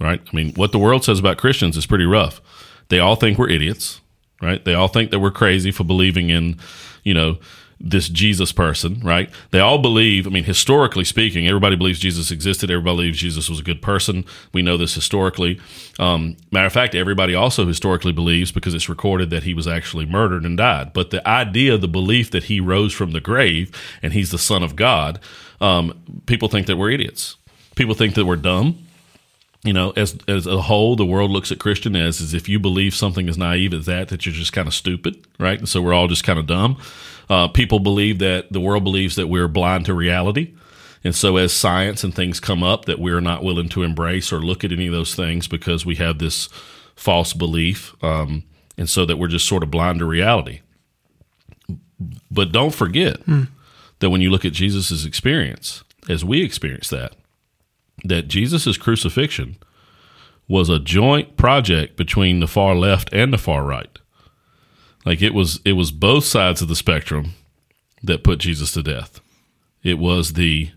right? 0.00 0.20
I 0.20 0.36
mean, 0.36 0.54
what 0.54 0.72
the 0.72 0.78
world 0.78 1.04
says 1.04 1.18
about 1.18 1.38
Christians 1.38 1.76
is 1.76 1.86
pretty 1.86 2.06
rough. 2.06 2.40
They 2.88 2.98
all 2.98 3.16
think 3.16 3.38
we're 3.38 3.50
idiots, 3.50 4.00
right? 4.42 4.64
They 4.64 4.74
all 4.74 4.88
think 4.88 5.10
that 5.10 5.20
we're 5.20 5.30
crazy 5.30 5.70
for 5.70 5.84
believing 5.84 6.30
in, 6.30 6.58
you 7.04 7.14
know, 7.14 7.38
this 7.82 8.10
Jesus 8.10 8.52
person, 8.52 9.00
right? 9.00 9.30
They 9.52 9.58
all 9.58 9.78
believe, 9.78 10.26
I 10.26 10.30
mean, 10.30 10.44
historically 10.44 11.04
speaking, 11.04 11.48
everybody 11.48 11.76
believes 11.76 11.98
Jesus 11.98 12.30
existed. 12.30 12.70
Everybody 12.70 12.96
believes 12.96 13.18
Jesus 13.18 13.48
was 13.48 13.60
a 13.60 13.62
good 13.62 13.80
person. 13.80 14.26
We 14.52 14.60
know 14.60 14.76
this 14.76 14.94
historically. 14.94 15.58
Um, 15.98 16.36
matter 16.50 16.66
of 16.66 16.74
fact, 16.74 16.94
everybody 16.94 17.34
also 17.34 17.66
historically 17.66 18.12
believes 18.12 18.52
because 18.52 18.74
it's 18.74 18.90
recorded 18.90 19.30
that 19.30 19.44
he 19.44 19.54
was 19.54 19.66
actually 19.66 20.04
murdered 20.04 20.44
and 20.44 20.58
died. 20.58 20.92
But 20.92 21.08
the 21.08 21.26
idea, 21.26 21.78
the 21.78 21.88
belief 21.88 22.30
that 22.32 22.44
he 22.44 22.60
rose 22.60 22.92
from 22.92 23.12
the 23.12 23.20
grave 23.20 23.74
and 24.02 24.12
he's 24.12 24.30
the 24.30 24.38
Son 24.38 24.62
of 24.62 24.76
God, 24.76 25.18
um, 25.62 26.22
people 26.26 26.48
think 26.48 26.66
that 26.66 26.76
we're 26.76 26.90
idiots. 26.90 27.36
People 27.80 27.94
think 27.94 28.14
that 28.16 28.26
we're 28.26 28.36
dumb 28.36 28.86
you 29.62 29.74
know, 29.74 29.90
as 29.90 30.16
as 30.26 30.46
a 30.46 30.62
whole, 30.62 30.96
the 30.96 31.04
world 31.04 31.30
looks 31.30 31.52
at 31.52 31.58
Christian 31.58 31.94
as 31.94 32.20
as 32.20 32.32
if 32.32 32.48
you 32.48 32.58
believe 32.58 32.94
something 32.94 33.28
as 33.28 33.36
naive 33.36 33.74
as 33.74 33.86
that, 33.86 34.08
that 34.08 34.24
you're 34.24 34.34
just 34.34 34.52
kind 34.52 34.66
of 34.66 34.72
stupid, 34.74 35.26
right? 35.38 35.58
And 35.58 35.68
so 35.68 35.82
we're 35.82 35.92
all 35.92 36.08
just 36.08 36.24
kind 36.24 36.38
of 36.38 36.46
dumb. 36.46 36.78
Uh, 37.28 37.46
people 37.48 37.78
believe 37.78 38.18
that 38.20 38.50
the 38.52 38.60
world 38.60 38.84
believes 38.84 39.16
that 39.16 39.26
we're 39.28 39.48
blind 39.48 39.84
to 39.86 39.94
reality, 39.94 40.54
and 41.04 41.14
so 41.14 41.36
as 41.36 41.52
science 41.52 42.02
and 42.02 42.14
things 42.14 42.40
come 42.40 42.62
up, 42.62 42.86
that 42.86 42.98
we're 42.98 43.20
not 43.20 43.44
willing 43.44 43.68
to 43.70 43.82
embrace 43.82 44.32
or 44.32 44.40
look 44.40 44.64
at 44.64 44.72
any 44.72 44.86
of 44.86 44.94
those 44.94 45.14
things 45.14 45.46
because 45.46 45.84
we 45.84 45.96
have 45.96 46.18
this 46.18 46.48
false 46.96 47.34
belief, 47.34 47.94
um, 48.02 48.44
and 48.78 48.88
so 48.88 49.04
that 49.04 49.18
we're 49.18 49.28
just 49.28 49.46
sort 49.46 49.62
of 49.62 49.70
blind 49.70 49.98
to 49.98 50.06
reality. 50.06 50.60
But 52.30 52.50
don't 52.50 52.74
forget 52.74 53.20
that 53.98 54.08
when 54.08 54.22
you 54.22 54.30
look 54.30 54.46
at 54.46 54.54
Jesus' 54.54 55.04
experience, 55.04 55.84
as 56.08 56.24
we 56.24 56.42
experience 56.42 56.88
that, 56.88 57.12
that 58.04 58.28
Jesus' 58.28 58.76
crucifixion 58.76 59.56
was 60.48 60.68
a 60.68 60.80
joint 60.80 61.36
project 61.36 61.96
between 61.96 62.40
the 62.40 62.48
far 62.48 62.74
left 62.74 63.12
and 63.12 63.32
the 63.32 63.38
far 63.38 63.64
right. 63.64 63.98
Like 65.04 65.22
it 65.22 65.32
was 65.32 65.60
it 65.64 65.72
was 65.72 65.90
both 65.92 66.24
sides 66.24 66.60
of 66.60 66.68
the 66.68 66.76
spectrum 66.76 67.34
that 68.02 68.24
put 68.24 68.40
Jesus 68.40 68.72
to 68.72 68.82
death. 68.82 69.20
It 69.82 69.98
was 69.98 70.34
the 70.34 70.70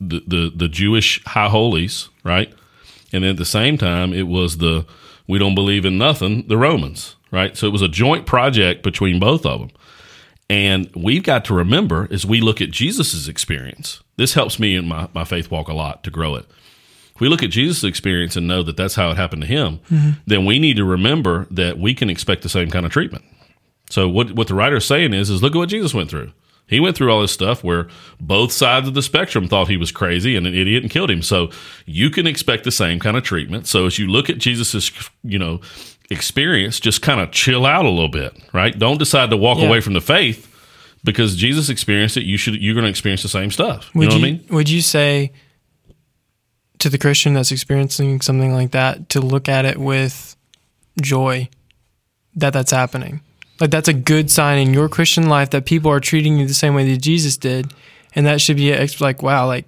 the 0.00 0.22
the, 0.26 0.52
the 0.54 0.68
Jewish 0.68 1.22
high 1.24 1.48
holies, 1.48 2.08
right? 2.24 2.52
And 3.12 3.24
at 3.24 3.36
the 3.36 3.44
same 3.44 3.76
time 3.76 4.12
it 4.12 4.26
was 4.26 4.58
the 4.58 4.86
we 5.26 5.38
don't 5.38 5.54
believe 5.54 5.84
in 5.84 5.98
nothing, 5.98 6.46
the 6.46 6.56
Romans, 6.56 7.16
right? 7.30 7.56
So 7.56 7.66
it 7.66 7.72
was 7.72 7.82
a 7.82 7.88
joint 7.88 8.26
project 8.26 8.82
between 8.82 9.18
both 9.18 9.44
of 9.44 9.60
them. 9.60 9.70
And 10.48 10.90
we've 10.94 11.22
got 11.22 11.44
to 11.46 11.54
remember 11.54 12.08
as 12.10 12.24
we 12.24 12.40
look 12.40 12.60
at 12.60 12.70
Jesus' 12.70 13.26
experience, 13.28 14.02
this 14.16 14.34
helps 14.34 14.58
me 14.58 14.76
in 14.76 14.86
my, 14.86 15.08
my 15.12 15.24
faith 15.24 15.50
walk 15.50 15.68
a 15.68 15.74
lot 15.74 16.04
to 16.04 16.10
grow 16.10 16.36
it. 16.36 16.46
if 17.14 17.20
we 17.20 17.28
look 17.28 17.42
at 17.42 17.50
Jesus' 17.50 17.82
experience 17.82 18.36
and 18.36 18.46
know 18.46 18.62
that 18.62 18.76
that's 18.76 18.94
how 18.94 19.10
it 19.10 19.16
happened 19.16 19.42
to 19.42 19.48
him, 19.48 19.80
mm-hmm. 19.90 20.10
then 20.26 20.44
we 20.44 20.58
need 20.58 20.76
to 20.76 20.84
remember 20.84 21.46
that 21.50 21.78
we 21.78 21.94
can 21.94 22.08
expect 22.08 22.42
the 22.42 22.48
same 22.48 22.70
kind 22.70 22.86
of 22.86 22.92
treatment. 22.92 23.24
So 23.90 24.08
what 24.08 24.32
what 24.32 24.48
the 24.48 24.54
writer 24.54 24.76
is 24.76 24.84
saying 24.84 25.14
is 25.14 25.30
is 25.30 25.42
look 25.42 25.54
at 25.54 25.58
what 25.58 25.68
Jesus 25.68 25.94
went 25.94 26.10
through. 26.10 26.32
He 26.68 26.80
went 26.80 26.96
through 26.96 27.12
all 27.12 27.20
this 27.20 27.30
stuff 27.30 27.62
where 27.62 27.86
both 28.20 28.50
sides 28.50 28.88
of 28.88 28.94
the 28.94 29.02
spectrum 29.02 29.46
thought 29.46 29.68
he 29.68 29.76
was 29.76 29.92
crazy 29.92 30.34
and 30.34 30.48
an 30.48 30.54
idiot 30.54 30.82
and 30.82 30.90
killed 30.90 31.12
him. 31.12 31.22
So 31.22 31.50
you 31.86 32.10
can 32.10 32.26
expect 32.26 32.64
the 32.64 32.72
same 32.72 32.98
kind 32.98 33.16
of 33.16 33.22
treatment. 33.22 33.68
So 33.68 33.86
as 33.86 34.00
you 34.00 34.08
look 34.08 34.28
at 34.28 34.38
Jesus's, 34.38 34.90
you 35.22 35.38
know, 35.38 35.60
experience, 36.10 36.78
just 36.80 37.02
kind 37.02 37.20
of 37.20 37.30
chill 37.32 37.66
out 37.66 37.84
a 37.84 37.90
little 37.90 38.08
bit, 38.08 38.36
right? 38.52 38.78
Don't 38.78 38.98
decide 38.98 39.30
to 39.30 39.36
walk 39.36 39.58
Yeah. 39.58 39.66
away 39.66 39.80
from 39.80 39.92
the 39.94 40.00
faith 40.00 40.48
because 41.04 41.36
Jesus 41.36 41.68
experienced 41.68 42.16
it. 42.16 42.24
You 42.24 42.36
should 42.36 42.60
you're 42.62 42.74
going 42.74 42.84
to 42.84 42.90
experience 42.90 43.22
the 43.22 43.28
same 43.28 43.50
stuff. 43.50 43.90
You 43.94 44.00
Would 44.00 44.08
know 44.10 44.14
you, 44.16 44.20
what 44.20 44.28
I 44.28 44.30
mean? 44.32 44.44
Would 44.50 44.68
you 44.68 44.80
say 44.82 45.32
to 46.78 46.88
the 46.88 46.98
Christian 46.98 47.34
that's 47.34 47.52
experiencing 47.52 48.20
something 48.20 48.52
like 48.52 48.72
that 48.72 49.08
to 49.10 49.20
look 49.20 49.48
at 49.48 49.64
it 49.64 49.78
with 49.78 50.36
joy 51.00 51.48
that 52.34 52.52
that's 52.52 52.70
happening? 52.72 53.20
Like 53.60 53.70
that's 53.70 53.88
a 53.88 53.94
good 53.94 54.30
sign 54.30 54.58
in 54.58 54.74
your 54.74 54.88
Christian 54.88 55.28
life 55.28 55.50
that 55.50 55.64
people 55.64 55.90
are 55.90 56.00
treating 56.00 56.38
you 56.38 56.46
the 56.46 56.54
same 56.54 56.74
way 56.74 56.90
that 56.92 56.98
Jesus 56.98 57.36
did, 57.38 57.72
and 58.14 58.26
that 58.26 58.40
should 58.40 58.56
be 58.58 58.76
like 59.00 59.22
wow, 59.22 59.46
like 59.46 59.64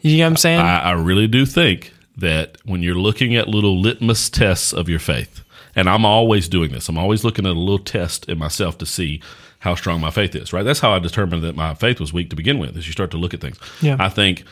you 0.00 0.18
know 0.18 0.24
what 0.24 0.30
I'm 0.30 0.36
saying? 0.36 0.60
I, 0.60 0.80
I 0.80 0.92
really 0.92 1.28
do 1.28 1.46
think 1.46 1.92
that 2.16 2.58
when 2.64 2.82
you're 2.82 2.96
looking 2.96 3.36
at 3.36 3.46
little 3.48 3.80
litmus 3.80 4.28
tests 4.28 4.72
of 4.72 4.88
your 4.88 4.98
faith, 4.98 5.41
and 5.74 5.88
I'm 5.88 6.04
always 6.04 6.48
doing 6.48 6.72
this, 6.72 6.88
I'm 6.88 6.98
always 6.98 7.24
looking 7.24 7.46
at 7.46 7.52
a 7.52 7.58
little 7.58 7.78
test 7.78 8.28
in 8.28 8.38
myself 8.38 8.78
to 8.78 8.86
see 8.86 9.22
how 9.60 9.74
strong 9.74 10.00
my 10.00 10.10
faith 10.10 10.34
is, 10.34 10.52
right? 10.52 10.64
That's 10.64 10.80
how 10.80 10.92
I 10.92 10.98
determined 10.98 11.42
that 11.44 11.54
my 11.54 11.74
faith 11.74 12.00
was 12.00 12.12
weak 12.12 12.30
to 12.30 12.36
begin 12.36 12.58
with, 12.58 12.76
as 12.76 12.86
you 12.86 12.92
start 12.92 13.10
to 13.12 13.16
look 13.16 13.32
at 13.32 13.40
things. 13.40 13.58
Yeah. 13.80 13.96
I 13.98 14.08
think 14.08 14.44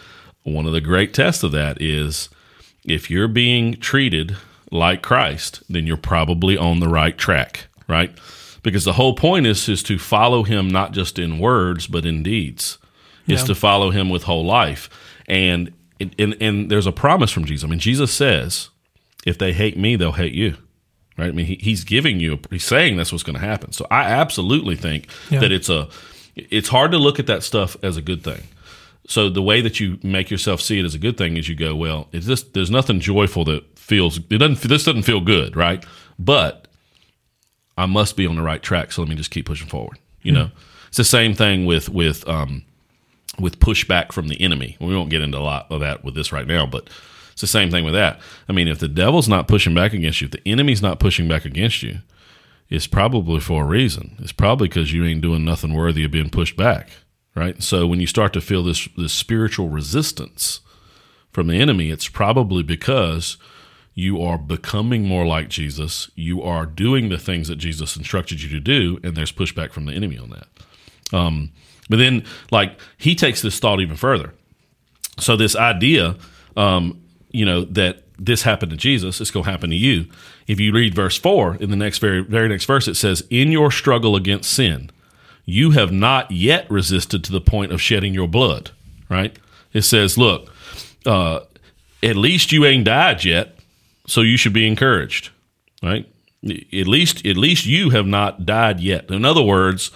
one 0.45 0.67
of 0.67 0.73
the 0.73 0.81
great 0.81 1.13
tests 1.13 1.43
of 1.43 1.53
that 1.53 1.81
is 1.83 2.29
if 2.85 3.11
you're 3.11 3.29
being 3.29 3.75
treated 3.75 4.37
like 4.71 5.03
Christ, 5.03 5.63
then 5.69 5.87
you're 5.87 5.97
probably 5.97 6.57
on 6.57 6.81
the 6.81 6.89
right 6.89 7.19
track, 7.19 7.67
right? 7.89 8.17
Because 8.63 8.85
the 8.85 8.93
whole 8.93 9.15
point 9.15 9.47
is 9.47 9.69
is 9.69 9.83
to 9.85 9.99
follow 9.99 10.45
him 10.45 10.69
not 10.69 10.93
just 10.93 11.19
in 11.19 11.39
words 11.39 11.87
but 11.87 12.07
in 12.07 12.23
deeds. 12.23 12.79
Is 13.27 13.45
to 13.45 13.55
follow 13.55 13.91
him 13.91 14.09
with 14.09 14.25
whole 14.25 14.45
life. 14.45 14.91
And 15.29 15.73
and 16.01 16.37
and 16.41 16.69
there's 16.69 16.89
a 16.89 16.93
promise 16.93 17.31
from 17.31 17.45
Jesus. 17.45 17.65
I 17.65 17.71
mean, 17.71 17.79
Jesus 17.79 18.13
says, 18.13 18.71
if 19.25 19.39
they 19.39 19.53
hate 19.53 19.79
me, 19.79 19.95
they'll 19.95 20.13
hate 20.13 20.33
you. 20.33 20.57
Right? 21.21 21.29
I 21.29 21.33
mean, 21.33 21.47
he, 21.47 21.55
he's 21.57 21.85
giving 21.85 22.19
you, 22.19 22.39
he's 22.51 22.65
saying 22.65 22.97
that's 22.97 23.13
what's 23.13 23.23
going 23.25 23.39
to 23.39 23.45
happen. 23.45 23.73
So 23.73 23.87
I 23.91 24.03
absolutely 24.05 24.75
think 24.77 25.09
Yeah. 25.31 25.41
that 25.41 25.53
it's 25.53 25.69
a, 25.69 25.89
it's 26.35 26.69
hard 26.69 26.91
to 26.93 26.99
look 26.99 27.19
at 27.19 27.27
that 27.27 27.43
stuff 27.43 27.77
as 27.83 27.97
a 27.97 28.03
good 28.03 28.25
thing. 28.25 28.43
So 29.07 29.29
the 29.29 29.43
way 29.43 29.61
that 29.61 29.81
you 29.81 29.99
make 30.03 30.31
yourself 30.31 30.61
see 30.61 30.79
it 30.79 30.85
as 30.85 30.95
a 30.95 30.99
good 30.99 31.17
thing 31.17 31.37
is 31.37 31.49
you 31.49 31.55
go, 31.57 31.75
well, 31.75 32.09
it's 32.13 32.27
just 32.27 32.55
there's 32.55 32.71
nothing 32.71 33.01
joyful 33.01 33.45
that 33.47 33.79
feels 33.79 34.19
it 34.19 34.39
doesn't 34.39 34.61
this 34.61 34.85
doesn't 34.85 35.03
feel 35.03 35.21
good, 35.21 35.57
right? 35.57 35.85
But 36.19 36.69
I 37.77 37.87
must 37.87 38.17
be 38.17 38.27
on 38.27 38.37
the 38.37 38.43
right 38.43 38.63
track, 38.63 38.93
so 38.93 39.03
let 39.03 39.09
me 39.09 39.17
just 39.17 39.31
keep 39.31 39.47
pushing 39.47 39.67
forward. 39.69 39.99
You 40.23 40.33
know, 40.33 40.51
it's 40.89 40.97
the 40.99 41.05
same 41.05 41.35
thing 41.35 41.67
with 41.67 41.89
with 41.89 42.29
um, 42.29 42.63
with 43.39 43.59
pushback 43.59 44.13
from 44.13 44.29
the 44.29 44.41
enemy. 44.41 44.77
We 44.81 44.95
won't 44.95 45.11
get 45.11 45.23
into 45.23 45.39
a 45.39 45.41
lot 45.41 45.67
of 45.71 45.81
that 45.81 46.05
with 46.05 46.15
this 46.15 46.31
right 46.31 46.47
now, 46.47 46.67
but 46.67 46.89
it's 47.41 47.53
the 47.53 47.59
same 47.59 47.71
thing 47.71 47.87
with 47.87 47.95
that. 47.95 48.21
I 48.51 48.53
mean, 48.53 48.69
if 48.69 48.81
the 48.81 48.89
devil's 48.89 49.27
not 49.27 49.49
pushing 49.49 49.75
back 49.75 49.95
against 49.95 50.21
you, 50.21 50.27
if 50.27 50.33
the 50.33 50.47
enemy's 50.47 50.83
not 50.83 51.01
pushing 51.01 51.27
back 51.27 51.47
against 51.47 51.83
you, 51.83 52.01
it's 52.69 52.87
probably 52.87 53.41
for 53.41 53.63
a 53.63 53.67
reason. 53.67 54.15
It's 54.19 54.31
probably 54.31 54.69
because 54.69 54.93
you 54.93 55.07
ain't 55.07 55.23
doing 55.23 55.43
nothing 55.43 55.73
worthy 55.73 56.05
of 56.05 56.11
being 56.11 56.29
pushed 56.29 56.55
back, 56.55 56.91
right? 57.35 57.63
So 57.63 57.87
when 57.87 57.99
you 57.99 58.07
start 58.07 58.35
to 58.35 58.43
feel 58.43 58.63
this 58.63 58.91
this 58.95 59.15
spiritual 59.15 59.71
resistance 59.71 60.61
from 61.33 61.47
the 61.47 61.59
enemy, 61.59 61.91
it's 61.91 62.09
probably 62.09 62.63
because 62.63 63.39
you 63.95 64.21
are 64.21 64.37
becoming 64.37 65.05
more 65.05 65.25
like 65.25 65.49
Jesus. 65.49 66.11
You 66.15 66.43
are 66.43 66.67
doing 66.67 67.09
the 67.09 67.17
things 67.17 67.49
that 67.49 67.57
Jesus 67.57 67.97
instructed 67.97 68.43
you 68.43 68.51
to 68.51 68.61
do, 68.61 69.01
and 69.03 69.17
there's 69.17 69.33
pushback 69.33 69.73
from 69.73 69.87
the 69.87 69.95
enemy 69.95 70.19
on 70.19 70.29
that. 70.29 71.17
Um, 71.17 71.53
but 71.89 71.97
then, 71.97 72.23
like, 72.51 72.79
he 72.99 73.15
takes 73.15 73.41
this 73.41 73.59
thought 73.59 73.81
even 73.81 73.97
further. 73.97 74.35
So, 75.19 75.37
this 75.37 75.57
idea, 75.57 76.17
um, 76.55 77.00
you 77.31 77.45
know, 77.45 77.65
that 77.65 78.03
this 78.19 78.43
happened 78.43 78.71
to 78.71 78.77
Jesus, 78.77 79.21
it's 79.21 79.31
going 79.31 79.45
to 79.45 79.51
happen 79.51 79.71
to 79.71 79.77
you. 79.77 80.07
If 80.47 80.61
you 80.61 80.73
read 80.73 80.95
verse 80.95 81.17
4, 81.17 81.57
in 81.57 81.71
the 81.71 81.77
next 81.77 81.99
very, 81.99 82.23
very 82.23 82.49
next 82.49 82.67
verse, 82.67 82.87
it 82.87 82.95
says, 82.95 83.23
In 83.31 83.51
your 83.51 83.71
struggle 83.71 84.15
against 84.15 84.53
sin, 84.53 84.91
you 85.45 85.71
have 85.71 85.91
not 85.91 86.31
yet 86.31 86.71
resisted 86.71 87.25
to 87.25 87.33
the 87.33 87.41
point 87.41 87.73
of 87.73 87.81
shedding 87.81 88.13
your 88.13 88.29
blood, 88.29 88.71
right? 89.09 89.39
It 89.73 89.83
says, 89.83 90.19
Look, 90.19 90.53
uh, 91.07 91.41
at 92.03 92.17
least 92.17 92.53
you 92.53 92.65
ain't 92.65 92.85
died 92.85 93.25
yet, 93.25 93.57
so 94.07 94.21
you 94.21 94.37
should 94.37 94.53
be 94.53 94.67
encouraged, 94.67 95.31
right? 95.83 96.07
At 96.45 96.87
least, 96.87 97.25
at 97.27 97.37
least 97.37 97.67
you 97.67 97.91
have 97.91 98.07
not 98.07 98.45
died 98.47 98.81
yet. 98.81 99.11
In 99.11 99.25
other 99.25 99.43
words, 99.43 99.91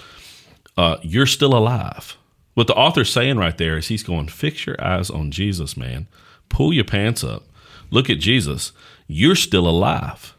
uh, 0.77 0.97
you're 1.03 1.27
still 1.27 1.55
alive. 1.55 2.17
What 2.55 2.69
the 2.69 2.75
author's 2.75 3.11
saying 3.11 3.37
right 3.37 3.57
there 3.57 3.77
is 3.77 3.89
he's 3.89 4.03
going, 4.03 4.29
fix 4.29 4.67
your 4.67 4.83
eyes 4.83 5.11
on 5.11 5.31
Jesus, 5.31 5.77
man. 5.77 6.07
Pull 6.55 6.73
your 6.73 6.85
pants 6.85 7.25
up. 7.25 7.43
Look 7.91 8.09
at 8.09 8.21
Jesus. 8.21 8.71
You're 9.09 9.35
still 9.35 9.67
alive. 9.69 10.35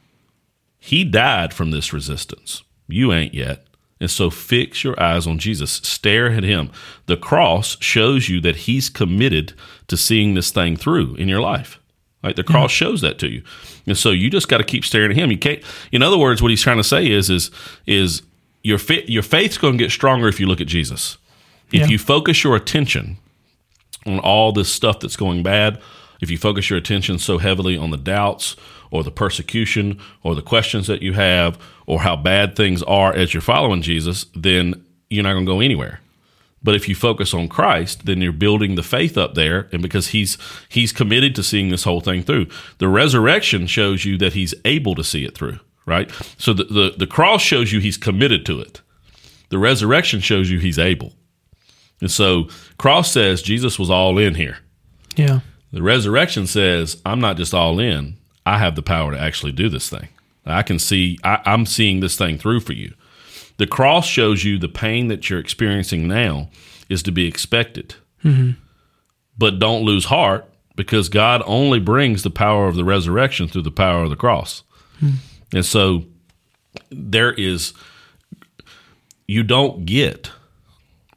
He 0.79 1.03
died 1.03 1.53
from 1.53 1.71
this 1.71 1.91
resistance. 1.91 2.63
You 2.87 3.11
ain't 3.11 3.33
yet. 3.33 3.65
And 3.99 4.09
so 4.09 4.29
fix 4.29 4.81
your 4.81 4.97
eyes 5.01 5.27
on 5.27 5.39
Jesus. 5.39 5.71
Stare 5.71 6.31
at 6.31 6.43
him. 6.43 6.71
The 7.07 7.17
cross 7.17 7.75
shows 7.81 8.29
you 8.29 8.39
that 8.41 8.55
he's 8.55 8.89
committed 8.89 9.51
to 9.87 9.97
seeing 9.97 10.35
this 10.35 10.51
thing 10.51 10.77
through 10.77 11.15
in 11.15 11.27
your 11.27 11.41
life. 11.41 11.79
Right? 12.23 12.35
The 12.35 12.43
cross 12.43 12.71
shows 12.71 13.01
that 13.01 13.19
to 13.19 13.27
you. 13.27 13.43
And 13.85 13.97
so 13.97 14.11
you 14.11 14.29
just 14.29 14.47
got 14.47 14.59
to 14.59 14.63
keep 14.63 14.85
staring 14.85 15.11
at 15.11 15.17
him. 15.17 15.31
You 15.31 15.37
can't 15.37 15.61
in 15.91 16.01
other 16.01 16.17
words, 16.17 16.41
what 16.41 16.49
he's 16.49 16.61
trying 16.61 16.77
to 16.77 16.83
say 16.83 17.05
is 17.11 17.29
is 17.29 17.51
is 17.85 18.21
your 18.63 18.77
fa- 18.79 19.09
your 19.11 19.21
faith's 19.21 19.57
going 19.57 19.77
to 19.77 19.83
get 19.83 19.91
stronger 19.91 20.29
if 20.29 20.39
you 20.39 20.47
look 20.47 20.61
at 20.61 20.67
Jesus. 20.67 21.17
If 21.73 21.81
Yeah. 21.81 21.87
you 21.87 21.97
focus 21.99 22.41
your 22.43 22.55
attention 22.55 23.17
on 24.05 24.19
all 24.19 24.51
this 24.51 24.69
stuff 24.71 24.99
that's 24.99 25.15
going 25.15 25.43
bad, 25.43 25.81
if 26.21 26.31
you 26.31 26.37
focus 26.37 26.69
your 26.69 26.77
attention 26.77 27.19
so 27.19 27.37
heavily 27.37 27.77
on 27.77 27.91
the 27.91 27.97
doubts 27.97 28.55
or 28.91 29.03
the 29.03 29.11
persecution 29.11 29.99
or 30.23 30.35
the 30.35 30.41
questions 30.41 30.87
that 30.87 31.01
you 31.01 31.13
have 31.13 31.59
or 31.85 32.01
how 32.01 32.15
bad 32.15 32.55
things 32.55 32.81
are 32.83 33.13
as 33.13 33.33
you're 33.33 33.41
following 33.41 33.81
Jesus, 33.81 34.25
then 34.35 34.85
you're 35.09 35.23
not 35.23 35.33
going 35.33 35.45
to 35.45 35.51
go 35.51 35.59
anywhere. 35.59 35.99
But 36.63 36.73
if 36.75 36.89
you 36.89 36.95
focus 36.95 37.33
on 37.33 37.47
Christ, 37.47 38.05
then 38.07 38.21
you're 38.21 38.31
building 38.31 38.73
the 38.73 38.81
faith 38.81 39.19
up 39.19 39.35
there, 39.35 39.69
and 39.71 39.83
because 39.83 40.07
he's 40.07 40.35
he's 40.67 40.91
committed 40.91 41.35
to 41.35 41.43
seeing 41.43 41.69
this 41.69 41.83
whole 41.83 42.01
thing 42.01 42.23
through. 42.23 42.47
The 42.79 42.87
resurrection 42.87 43.67
shows 43.67 44.03
you 44.03 44.17
that 44.17 44.33
he's 44.33 44.55
able 44.65 44.95
to 44.95 45.03
see 45.03 45.25
it 45.25 45.37
through, 45.37 45.59
right? 45.85 46.11
So 46.39 46.53
the 46.53 46.63
the, 46.63 46.93
the 46.97 47.05
cross 47.07 47.43
shows 47.43 47.71
you 47.71 47.79
he's 47.79 47.97
committed 47.97 48.47
to 48.47 48.59
it. 48.59 48.81
The 49.49 49.59
resurrection 49.59 50.21
shows 50.21 50.49
you 50.49 50.57
he's 50.57 50.79
able. 50.79 51.13
And 52.01 52.09
so 52.09 52.49
cross 52.77 53.11
says 53.11 53.43
Jesus 53.43 53.77
was 53.77 53.91
all 53.91 54.17
in 54.17 54.33
here. 54.33 54.57
yeah. 55.15 55.41
The 55.75 55.83
resurrection 55.83 56.47
says, 56.47 57.01
I'm 57.05 57.19
not 57.19 57.35
just 57.35 57.53
all 57.53 57.81
in, 57.81 58.15
I 58.45 58.59
have 58.59 58.75
the 58.75 58.81
power 58.81 59.11
to 59.11 59.19
actually 59.19 59.51
do 59.51 59.67
this 59.67 59.89
thing. 59.89 60.07
I 60.45 60.63
can 60.63 60.79
see, 60.79 61.19
I, 61.21 61.41
I'm 61.43 61.65
seeing 61.65 61.99
this 61.99 62.15
thing 62.17 62.37
through 62.37 62.61
for 62.61 62.71
you. 62.71 62.93
The 63.57 63.67
cross 63.67 64.07
shows 64.07 64.45
you 64.45 64.57
the 64.57 64.69
pain 64.69 65.09
that 65.09 65.29
you're 65.29 65.37
experiencing 65.37 66.07
now 66.07 66.49
is 66.87 67.03
to 67.03 67.11
be 67.11 67.27
expected. 67.27 67.95
Mm-hmm. 68.23 68.51
But 69.37 69.59
don't 69.59 69.83
lose 69.83 70.05
heart 70.05 70.49
because 70.77 71.09
God 71.09 71.43
only 71.45 71.81
brings 71.81 72.23
the 72.23 72.29
power 72.29 72.69
of 72.69 72.77
the 72.77 72.85
resurrection 72.85 73.49
through 73.49 73.63
the 73.63 73.69
power 73.69 74.03
of 74.03 74.09
the 74.09 74.15
cross. 74.15 74.63
Hmm. 75.01 75.15
And 75.53 75.65
so 75.65 76.05
there 76.89 77.33
is, 77.33 77.73
you 79.27 79.43
don't 79.43 79.85
get 79.85 80.31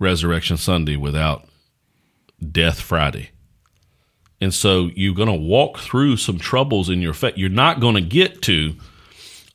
Resurrection 0.00 0.56
Sunday 0.56 0.96
without 0.96 1.46
Death 2.50 2.80
Friday. 2.80 3.30
And 4.40 4.54
so 4.54 4.90
you're 4.94 5.14
going 5.14 5.28
to 5.28 5.34
walk 5.34 5.78
through 5.78 6.16
some 6.16 6.38
troubles 6.38 6.88
in 6.88 7.02
your 7.02 7.14
faith. 7.14 7.34
You're 7.36 7.48
not 7.48 7.80
going 7.80 7.96
to 7.96 8.00
get 8.00 8.42
to 8.42 8.74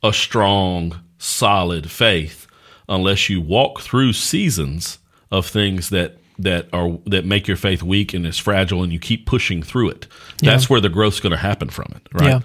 a 0.02 0.12
strong, 0.12 1.00
solid 1.18 1.90
faith 1.90 2.46
unless 2.88 3.30
you 3.30 3.40
walk 3.40 3.80
through 3.80 4.12
seasons 4.12 4.98
of 5.30 5.46
things 5.46 5.88
that 5.90 6.18
that 6.38 6.68
are 6.72 6.98
that 7.06 7.24
make 7.24 7.46
your 7.46 7.56
faith 7.56 7.82
weak 7.82 8.12
and 8.12 8.26
is 8.26 8.38
fragile 8.38 8.82
and 8.82 8.92
you 8.92 8.98
keep 8.98 9.24
pushing 9.24 9.62
through 9.62 9.90
it. 9.90 10.06
That's 10.42 10.68
where 10.68 10.80
the 10.80 10.88
growth's 10.88 11.20
going 11.20 11.30
to 11.30 11.36
happen 11.36 11.70
from 11.70 11.92
it, 11.94 12.02
right? 12.12 12.26
Yeah. 12.26 12.40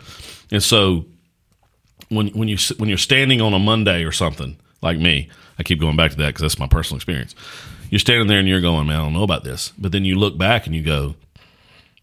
And 0.51 0.63
so 0.63 1.05
when 2.09 2.27
when 2.29 2.47
you 2.47 2.57
when 2.77 2.89
you're 2.89 2.97
standing 2.97 3.41
on 3.41 3.53
a 3.53 3.59
Monday 3.59 4.03
or 4.03 4.11
something 4.11 4.57
like 4.81 4.97
me, 4.97 5.29
I 5.57 5.63
keep 5.63 5.79
going 5.79 5.95
back 5.95 6.11
to 6.11 6.17
that 6.17 6.27
because 6.27 6.41
that's 6.41 6.59
my 6.59 6.67
personal 6.67 6.97
experience. 6.97 7.35
You're 7.89 7.99
standing 7.99 8.27
there 8.27 8.39
and 8.39 8.47
you're 8.47 8.61
going, 8.61 8.87
man, 8.87 8.99
I 8.99 9.03
don't 9.03 9.13
know 9.13 9.23
about 9.23 9.43
this, 9.43 9.73
but 9.77 9.91
then 9.91 10.05
you 10.05 10.15
look 10.15 10.37
back 10.37 10.67
and 10.67 10.75
you 10.75 10.83
go, 10.83 11.15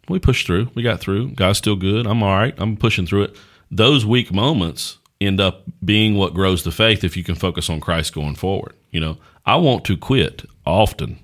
we 0.08 0.18
pushed 0.18 0.46
through, 0.46 0.70
we 0.74 0.82
got 0.82 1.00
through. 1.00 1.30
God's 1.30 1.58
still 1.58 1.76
good. 1.76 2.06
I'm 2.06 2.22
all 2.22 2.36
right. 2.36 2.54
I'm 2.58 2.76
pushing 2.76 3.06
through 3.06 3.24
it. 3.24 3.36
Those 3.70 4.06
weak 4.06 4.32
moments 4.32 4.98
end 5.20 5.40
up 5.40 5.64
being 5.84 6.16
what 6.16 6.34
grows 6.34 6.62
the 6.62 6.70
faith 6.70 7.02
if 7.02 7.16
you 7.16 7.24
can 7.24 7.34
focus 7.34 7.68
on 7.70 7.80
Christ 7.80 8.14
going 8.14 8.34
forward. 8.34 8.74
You 8.90 9.00
know, 9.00 9.18
I 9.44 9.56
want 9.56 9.84
to 9.86 9.96
quit 9.96 10.44
often, 10.64 11.18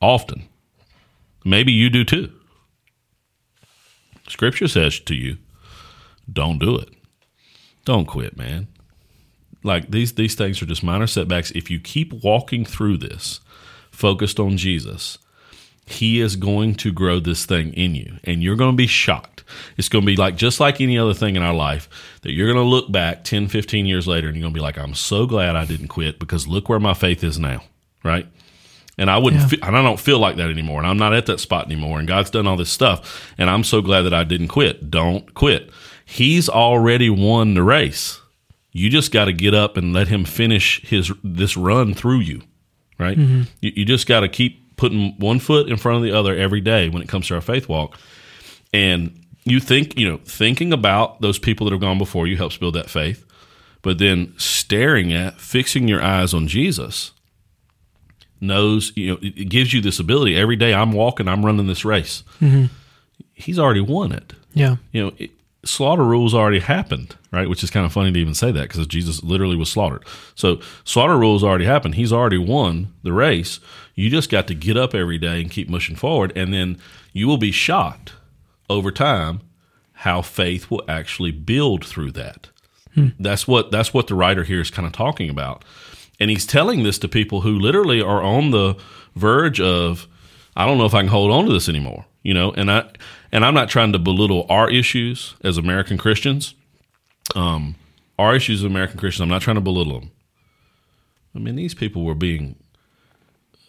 often. 0.00 0.48
Maybe 1.44 1.72
you 1.72 1.88
do 1.88 2.04
too. 2.04 2.32
Scripture 4.28 4.68
says 4.68 5.00
to 5.00 5.14
you, 5.14 5.38
don't 6.30 6.58
do 6.58 6.76
it. 6.76 6.90
Don't 7.84 8.06
quit, 8.06 8.36
man. 8.36 8.68
Like 9.62 9.90
these 9.90 10.12
these 10.14 10.34
things 10.34 10.62
are 10.62 10.66
just 10.66 10.82
minor 10.82 11.06
setbacks. 11.06 11.50
If 11.50 11.70
you 11.70 11.80
keep 11.80 12.12
walking 12.24 12.64
through 12.64 12.98
this, 12.98 13.40
focused 13.90 14.38
on 14.40 14.56
Jesus, 14.56 15.18
he 15.90 16.20
is 16.20 16.36
going 16.36 16.74
to 16.76 16.92
grow 16.92 17.20
this 17.20 17.44
thing 17.46 17.72
in 17.74 17.94
you 17.94 18.18
and 18.24 18.42
you're 18.42 18.56
going 18.56 18.72
to 18.72 18.76
be 18.76 18.86
shocked. 18.86 19.44
It's 19.76 19.88
going 19.88 20.02
to 20.02 20.06
be 20.06 20.16
like 20.16 20.36
just 20.36 20.60
like 20.60 20.80
any 20.80 20.96
other 20.98 21.14
thing 21.14 21.34
in 21.36 21.42
our 21.42 21.54
life 21.54 21.88
that 22.22 22.32
you're 22.32 22.52
going 22.52 22.64
to 22.64 22.68
look 22.68 22.90
back 22.92 23.24
10, 23.24 23.48
15 23.48 23.86
years 23.86 24.06
later 24.06 24.28
and 24.28 24.36
you're 24.36 24.42
going 24.44 24.54
to 24.54 24.58
be 24.58 24.62
like 24.62 24.78
I'm 24.78 24.94
so 24.94 25.26
glad 25.26 25.56
I 25.56 25.64
didn't 25.64 25.88
quit 25.88 26.18
because 26.18 26.46
look 26.46 26.68
where 26.68 26.78
my 26.80 26.94
faith 26.94 27.24
is 27.24 27.38
now, 27.38 27.62
right? 28.04 28.26
And 28.98 29.10
I 29.10 29.18
wouldn't, 29.18 29.42
Yeah. 29.42 29.48
fe- 29.48 29.58
and 29.62 29.76
I 29.76 29.82
don't 29.82 29.98
feel 29.98 30.18
like 30.18 30.36
that 30.36 30.50
anymore. 30.50 30.78
And 30.78 30.86
I'm 30.86 30.98
not 30.98 31.14
at 31.14 31.26
that 31.26 31.40
spot 31.40 31.66
anymore. 31.66 31.98
And 31.98 32.06
God's 32.06 32.30
done 32.30 32.46
all 32.46 32.56
this 32.56 32.70
stuff. 32.70 33.32
And 33.38 33.48
I'm 33.48 33.64
so 33.64 33.80
glad 33.80 34.02
that 34.02 34.12
I 34.14 34.24
didn't 34.24 34.48
quit. 34.48 34.90
Don't 34.90 35.32
quit. 35.34 35.70
He's 36.04 36.48
already 36.48 37.08
won 37.08 37.54
the 37.54 37.62
race. 37.62 38.20
You 38.72 38.90
just 38.90 39.10
got 39.10 39.24
to 39.24 39.32
get 39.32 39.54
up 39.54 39.76
and 39.76 39.92
let 39.92 40.08
him 40.08 40.24
finish 40.24 40.80
his 40.82 41.10
this 41.24 41.56
run 41.56 41.94
through 41.94 42.20
you, 42.20 42.42
right? 42.98 43.16
Mm-hmm. 43.18 43.42
You, 43.60 43.72
you 43.76 43.84
just 43.84 44.06
got 44.06 44.20
to 44.20 44.28
keep 44.28 44.59
putting 44.80 45.12
one 45.18 45.38
foot 45.38 45.68
in 45.68 45.76
front 45.76 45.98
of 45.98 46.02
the 46.02 46.10
other 46.10 46.34
every 46.34 46.62
day 46.62 46.88
when 46.88 47.02
it 47.02 47.08
comes 47.08 47.28
to 47.28 47.34
our 47.34 47.42
faith 47.42 47.68
walk. 47.68 47.98
And 48.72 49.26
you 49.44 49.60
think, 49.60 49.98
you 49.98 50.08
know, 50.08 50.16
thinking 50.24 50.72
about 50.72 51.20
those 51.20 51.38
people 51.38 51.66
that 51.66 51.72
have 51.72 51.82
gone 51.82 51.98
before 51.98 52.26
you 52.26 52.38
helps 52.38 52.56
build 52.56 52.76
that 52.76 52.88
faith. 52.88 53.26
But 53.82 53.98
then 53.98 54.32
staring 54.38 55.12
at, 55.12 55.38
fixing 55.38 55.86
your 55.86 56.02
eyes 56.02 56.32
on 56.32 56.48
Jesus 56.48 57.12
knows, 58.40 58.90
you 58.96 59.10
know, 59.10 59.18
it, 59.20 59.50
gives 59.50 59.74
you 59.74 59.82
this 59.82 60.00
ability. 60.00 60.34
Every 60.34 60.56
day 60.56 60.72
I'm 60.72 60.92
walking, 60.92 61.28
I'm 61.28 61.44
running 61.44 61.66
this 61.66 61.84
race. 61.84 62.24
Mm-hmm. 62.40 62.72
He's 63.34 63.58
already 63.58 63.82
won 63.82 64.12
it. 64.12 64.32
Yeah. 64.54 64.76
You 64.92 65.02
know, 65.02 65.12
it, 65.18 65.30
slaughter 65.64 66.04
rules 66.04 66.34
already 66.34 66.60
happened, 66.60 67.16
right? 67.32 67.48
Which 67.48 67.62
is 67.62 67.70
kind 67.70 67.84
of 67.84 67.92
funny 67.92 68.12
to 68.12 68.18
even 68.18 68.34
say 68.34 68.50
that 68.50 68.68
because 68.68 68.86
Jesus 68.86 69.22
literally 69.22 69.56
was 69.56 69.70
slaughtered. 69.70 70.04
So 70.34 70.60
slaughter 70.84 71.18
rules 71.18 71.44
already 71.44 71.66
happened. 71.66 71.96
He's 71.96 72.12
already 72.12 72.38
won 72.38 72.92
the 73.02 73.12
race. 73.12 73.60
You 73.94 74.08
just 74.08 74.30
got 74.30 74.46
to 74.48 74.54
get 74.54 74.76
up 74.76 74.94
every 74.94 75.18
day 75.18 75.40
and 75.40 75.50
keep 75.50 75.70
pushing 75.70 75.96
forward, 75.96 76.32
and 76.34 76.52
then 76.52 76.78
you 77.12 77.26
will 77.26 77.38
be 77.38 77.52
shocked 77.52 78.14
over 78.68 78.90
time 78.90 79.40
how 79.92 80.22
faith 80.22 80.70
will 80.70 80.82
actually 80.88 81.32
build 81.32 81.84
through 81.84 82.12
that. 82.12 82.48
Hmm. 82.94 83.08
That's 83.18 83.46
what 83.46 83.70
that's 83.70 83.92
what 83.92 84.06
the 84.06 84.14
writer 84.14 84.44
here 84.44 84.60
is 84.60 84.70
kind 84.70 84.86
of 84.86 84.92
talking 84.92 85.28
about. 85.28 85.64
And 86.18 86.30
he's 86.30 86.46
telling 86.46 86.82
this 86.82 86.98
to 87.00 87.08
people 87.08 87.42
who 87.42 87.58
literally 87.58 88.00
are 88.00 88.22
on 88.22 88.50
the 88.50 88.76
verge 89.14 89.60
of 89.60 90.06
I 90.56 90.66
don't 90.66 90.78
know 90.78 90.86
if 90.86 90.94
I 90.94 91.00
can 91.00 91.08
hold 91.08 91.30
on 91.30 91.46
to 91.46 91.52
this 91.52 91.68
anymore, 91.68 92.06
you 92.22 92.34
know, 92.34 92.52
and 92.52 92.70
I 92.70 92.90
and 93.32 93.44
I'm 93.44 93.54
not 93.54 93.68
trying 93.68 93.92
to 93.92 93.98
belittle 93.98 94.46
our 94.48 94.70
issues 94.70 95.34
as 95.42 95.58
American 95.58 95.98
Christians. 95.98 96.54
Um 97.34 97.76
our 98.18 98.36
issues 98.36 98.60
as 98.60 98.64
American 98.64 98.98
Christians, 98.98 99.22
I'm 99.22 99.28
not 99.30 99.40
trying 99.40 99.56
to 99.56 99.62
belittle 99.62 100.00
them. 100.00 100.10
I 101.34 101.38
mean, 101.38 101.56
these 101.56 101.74
people 101.74 102.04
were 102.04 102.14
being 102.14 102.56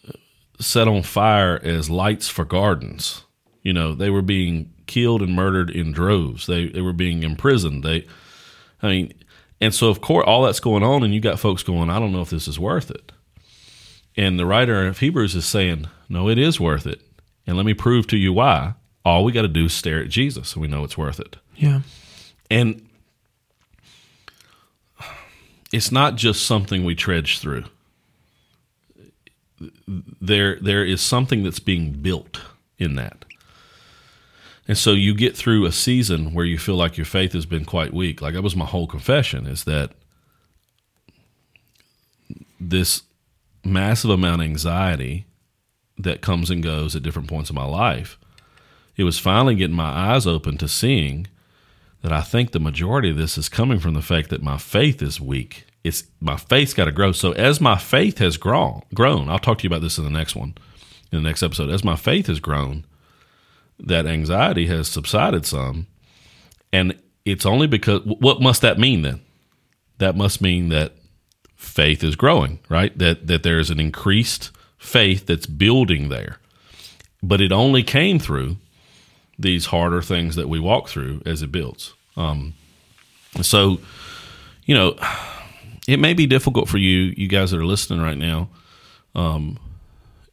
uh, 0.05 0.11
set 0.59 0.89
on 0.89 1.03
fire 1.03 1.57
as 1.63 1.89
lights 1.89 2.27
for 2.27 2.43
gardens. 2.43 3.23
You 3.61 3.71
know, 3.71 3.93
they 3.93 4.09
were 4.09 4.21
being 4.21 4.73
killed 4.87 5.21
and 5.21 5.33
murdered 5.33 5.69
in 5.69 5.93
droves. 5.93 6.47
They 6.47 6.67
they 6.67 6.81
were 6.81 6.93
being 6.93 7.23
imprisoned. 7.23 7.83
They 7.83 8.05
I 8.81 8.87
mean, 8.87 9.13
and 9.61 9.73
so 9.73 9.89
of 9.89 10.01
course 10.01 10.25
all 10.27 10.43
that's 10.43 10.59
going 10.59 10.83
on, 10.83 11.03
and 11.03 11.13
you 11.13 11.21
got 11.21 11.39
folks 11.39 11.63
going, 11.63 11.89
I 11.89 11.99
don't 11.99 12.11
know 12.11 12.21
if 12.21 12.29
this 12.29 12.47
is 12.47 12.59
worth 12.59 12.91
it. 12.91 13.11
And 14.17 14.37
the 14.37 14.45
writer 14.45 14.85
of 14.87 14.99
Hebrews 14.99 15.35
is 15.35 15.45
saying, 15.45 15.87
No, 16.09 16.27
it 16.27 16.37
is 16.37 16.59
worth 16.59 16.85
it. 16.85 17.01
And 17.47 17.55
let 17.55 17.65
me 17.65 17.73
prove 17.73 18.07
to 18.07 18.17
you 18.17 18.33
why. 18.33 18.73
All 19.03 19.23
we 19.23 19.31
got 19.31 19.41
to 19.43 19.47
do 19.47 19.65
is 19.65 19.73
stare 19.73 20.01
at 20.01 20.09
Jesus, 20.09 20.53
and 20.53 20.61
we 20.61 20.67
know 20.67 20.83
it's 20.83 20.97
worth 20.97 21.19
it. 21.19 21.37
Yeah. 21.55 21.81
And 22.49 22.87
it's 25.71 25.91
not 25.91 26.15
just 26.15 26.45
something 26.45 26.83
we 26.83 26.95
trudge 26.95 27.39
through. 27.39 27.63
There, 29.87 30.57
there 30.59 30.85
is 30.85 31.01
something 31.01 31.43
that's 31.43 31.59
being 31.59 31.93
built 31.93 32.41
in 32.77 32.95
that. 32.95 33.25
And 34.67 34.77
so 34.77 34.91
you 34.91 35.13
get 35.13 35.35
through 35.35 35.65
a 35.65 35.71
season 35.71 36.33
where 36.33 36.45
you 36.45 36.57
feel 36.57 36.75
like 36.75 36.97
your 36.97 37.05
faith 37.05 37.33
has 37.33 37.45
been 37.45 37.65
quite 37.65 37.93
weak. 37.93 38.21
Like 38.21 38.33
that 38.33 38.41
was 38.41 38.55
my 38.55 38.65
whole 38.65 38.87
confession 38.87 39.47
is 39.47 39.63
that 39.65 39.91
this 42.59 43.03
massive 43.63 44.11
amount 44.11 44.41
of 44.41 44.45
anxiety 44.45 45.25
that 45.97 46.21
comes 46.21 46.49
and 46.49 46.63
goes 46.63 46.95
at 46.95 47.03
different 47.03 47.27
points 47.27 47.49
in 47.49 47.55
my 47.55 47.65
life. 47.65 48.17
It 48.97 49.03
was 49.03 49.19
finally 49.19 49.55
getting 49.55 49.75
my 49.75 49.89
eyes 49.89 50.27
open 50.27 50.57
to 50.57 50.67
seeing 50.67 51.27
that 52.01 52.11
I 52.11 52.21
think 52.21 52.51
the 52.51 52.59
majority 52.59 53.09
of 53.09 53.17
this 53.17 53.37
is 53.37 53.49
coming 53.49 53.79
from 53.79 53.93
the 53.93 54.01
fact 54.01 54.29
that 54.29 54.43
my 54.43 54.57
faith 54.57 55.01
is 55.01 55.21
weak. 55.21 55.65
It's 55.83 56.03
my 56.19 56.37
faith's 56.37 56.73
got 56.73 56.85
to 56.85 56.91
grow. 56.91 57.11
So 57.11 57.31
as 57.33 57.61
my 57.61 57.77
faith 57.77 58.17
has 58.19 58.37
grown, 58.37 58.83
grown, 58.93 59.29
I'll 59.29 59.39
talk 59.39 59.59
to 59.59 59.63
you 59.63 59.69
about 59.69 59.81
this 59.81 59.97
in 59.97 60.03
the 60.03 60.09
next 60.09 60.35
one, 60.35 60.55
in 61.11 61.21
the 61.21 61.27
next 61.27 61.43
episode. 61.43 61.69
As 61.69 61.83
my 61.83 61.95
faith 61.95 62.27
has 62.27 62.39
grown, 62.39 62.85
that 63.79 64.05
anxiety 64.05 64.67
has 64.67 64.87
subsided 64.87 65.45
some, 65.45 65.87
and 66.71 66.99
it's 67.25 67.45
only 67.45 67.67
because 67.67 68.01
what 68.05 68.41
must 68.41 68.61
that 68.61 68.79
mean 68.79 69.01
then? 69.01 69.21
That 69.97 70.15
must 70.15 70.41
mean 70.41 70.69
that 70.69 70.93
faith 71.55 72.03
is 72.03 72.15
growing, 72.15 72.59
right? 72.69 72.95
That 72.97 73.27
that 73.27 73.43
there 73.43 73.59
is 73.59 73.69
an 73.69 73.79
increased 73.79 74.51
faith 74.77 75.25
that's 75.25 75.45
building 75.45 76.09
there, 76.09 76.37
but 77.21 77.41
it 77.41 77.51
only 77.51 77.83
came 77.83 78.19
through 78.19 78.57
these 79.41 79.67
harder 79.67 80.01
things 80.01 80.35
that 80.35 80.47
we 80.49 80.59
walk 80.59 80.87
through 80.87 81.21
as 81.25 81.41
it 81.41 81.51
builds. 81.51 81.93
Um, 82.17 82.53
so, 83.41 83.79
you 84.65 84.75
know, 84.75 84.95
it 85.87 85.97
may 85.99 86.13
be 86.13 86.25
difficult 86.27 86.67
for 86.69 86.77
you, 86.77 87.13
you 87.17 87.27
guys 87.27 87.51
that 87.51 87.59
are 87.59 87.65
listening 87.65 88.01
right 88.01 88.17
now. 88.17 88.49
Um, 89.15 89.57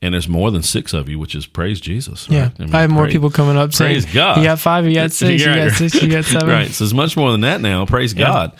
and 0.00 0.14
there's 0.14 0.28
more 0.28 0.50
than 0.50 0.62
six 0.62 0.92
of 0.92 1.08
you, 1.08 1.18
which 1.18 1.34
is 1.34 1.46
praise 1.46 1.80
Jesus. 1.80 2.28
Right? 2.28 2.36
Yeah. 2.36 2.50
I 2.58 2.62
mean, 2.64 2.74
I 2.74 2.80
have 2.82 2.90
more 2.90 3.04
praise- 3.04 3.14
people 3.14 3.30
coming 3.30 3.56
up 3.56 3.72
saying, 3.74 4.02
praise 4.02 4.14
God. 4.14 4.38
You 4.38 4.44
got 4.44 4.60
five, 4.60 4.86
you 4.86 4.94
got 4.94 5.10
six, 5.12 5.42
you 5.42 5.54
got 5.54 5.72
six, 5.72 6.00
you 6.02 6.08
got 6.10 6.24
seven. 6.24 6.48
right. 6.48 6.68
So 6.70 6.84
it's 6.84 6.92
much 6.94 7.16
more 7.16 7.32
than 7.32 7.40
that 7.42 7.60
now. 7.60 7.84
Praise 7.86 8.14
God. 8.14 8.52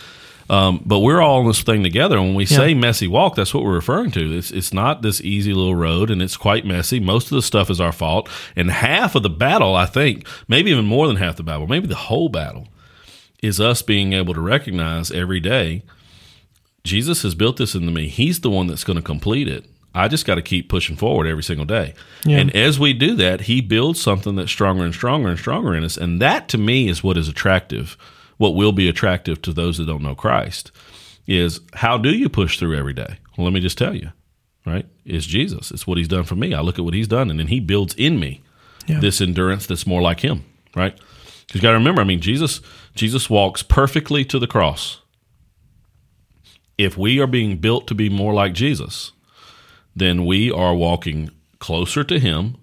Um, 0.51 0.83
but 0.87 1.01
we're 1.01 1.21
all 1.21 1.43
in 1.43 1.47
this 1.47 1.63
thing 1.63 1.83
together. 1.83 2.21
When 2.21 2.35
we 2.35 2.47
say 2.47 2.73
messy 2.73 3.07
walk, 3.07 3.35
that's 3.35 3.53
what 3.53 3.65
we're 3.65 3.75
referring 3.75 4.11
to. 4.13 4.37
It's 4.37 4.51
it's 4.51 4.73
not 4.73 5.03
this 5.03 5.21
easy 5.21 5.53
little 5.53 5.75
road, 5.75 6.11
and 6.11 6.23
it's 6.23 6.37
quite 6.39 6.65
messy. 6.65 7.01
Most 7.01 7.27
of 7.27 7.37
the 7.37 7.43
stuff 7.43 7.69
is 7.69 7.81
our 7.81 7.93
fault, 7.93 8.29
and 8.57 8.71
half 8.71 9.15
of 9.15 9.23
the 9.23 9.31
battle, 9.31 9.75
I 9.75 9.87
think, 9.87 10.27
maybe 10.49 10.71
even 10.71 10.87
more 10.87 11.07
than 11.07 11.17
half 11.17 11.37
the 11.37 11.43
battle, 11.43 11.67
maybe 11.67 11.87
the 11.87 11.95
whole 11.95 12.31
battle, 12.31 12.69
is 13.43 13.61
us 13.61 13.83
being 13.83 14.15
able 14.15 14.35
to 14.35 14.41
recognize 14.41 15.11
every 15.11 15.41
day. 15.41 15.83
Jesus 16.85 17.23
has 17.23 17.35
built 17.35 17.59
this 17.59 17.75
into 17.75 17.93
me. 17.93 18.09
He's 18.09 18.41
the 18.41 18.51
one 18.51 18.67
that's 18.67 18.85
going 18.85 18.97
to 18.97 19.03
complete 19.03 19.49
it. 19.49 19.67
I 19.95 20.09
just 20.09 20.27
got 20.27 20.37
to 20.37 20.43
keep 20.43 20.69
pushing 20.69 20.97
forward 20.97 21.27
every 21.27 21.43
single 21.43 21.67
day. 21.67 21.95
Yeah. 22.25 22.39
And 22.39 22.55
as 22.55 22.79
we 22.79 22.93
do 22.93 23.15
that, 23.17 23.43
he 23.43 23.61
builds 23.61 24.01
something 24.01 24.37
that's 24.37 24.51
stronger 24.51 24.85
and 24.85 24.95
stronger 24.95 25.29
and 25.29 25.39
stronger 25.39 25.75
in 25.75 25.85
us. 25.85 25.97
And 25.97 26.23
that 26.23 26.49
to 26.49 26.59
me 26.59 26.89
is 26.89 27.03
what 27.03 27.17
is 27.17 27.29
attractive, 27.29 27.97
what 28.39 28.55
will 28.55 28.73
be 28.73 28.89
attractive 28.89 29.41
to 29.43 29.53
those 29.53 29.79
that 29.79 29.87
don't 29.87 30.03
know 30.03 30.15
Christ, 30.15 30.73
is 31.27 31.61
how 31.75 31.99
do 31.99 32.11
you 32.11 32.29
push 32.29 32.59
through 32.59 32.77
every 32.77 32.95
day? 32.95 33.19
Well, 33.37 33.45
let 33.45 33.53
me 33.53 33.61
just 33.61 33.77
tell 33.79 33.95
you, 33.95 34.11
right? 34.65 34.87
It's 35.05 35.27
Jesus. 35.27 35.71
It's 35.71 35.87
what 35.87 35.99
he's 35.99 36.09
done 36.09 36.25
for 36.25 36.35
me. 36.37 36.55
I 36.55 36.61
look 36.61 36.79
at 36.79 36.85
what 36.85 36.95
he's 36.95 37.09
done, 37.09 37.31
and 37.31 37.39
then 37.39 37.49
he 37.49 37.61
builds 37.61 37.95
in 37.95 38.19
me 38.19 38.41
Yeah. 38.87 39.01
this 39.01 39.21
endurance 39.21 39.67
that's 39.67 39.87
more 39.87 40.01
like 40.01 40.21
him, 40.21 40.45
right? 40.75 40.97
Because 41.47 41.57
you 41.57 41.61
got 41.63 41.73
to 41.73 41.79
remember, 41.79 42.01
I 42.01 42.05
mean, 42.05 42.21
Jesus, 42.21 42.61
Jesus 42.95 43.29
walks 43.31 43.63
perfectly 43.63 44.25
to 44.27 44.39
the 44.39 44.47
cross. 44.47 45.01
If 46.77 46.97
we 46.97 47.19
are 47.21 47.27
being 47.27 47.57
built 47.59 47.87
to 47.89 47.95
be 47.95 48.09
more 48.09 48.33
like 48.35 48.53
Jesus, 48.55 49.13
then 49.97 50.25
we 50.25 50.51
are 50.51 50.75
walking 50.75 51.31
closer 51.59 52.05
to 52.05 52.19
him, 52.21 52.57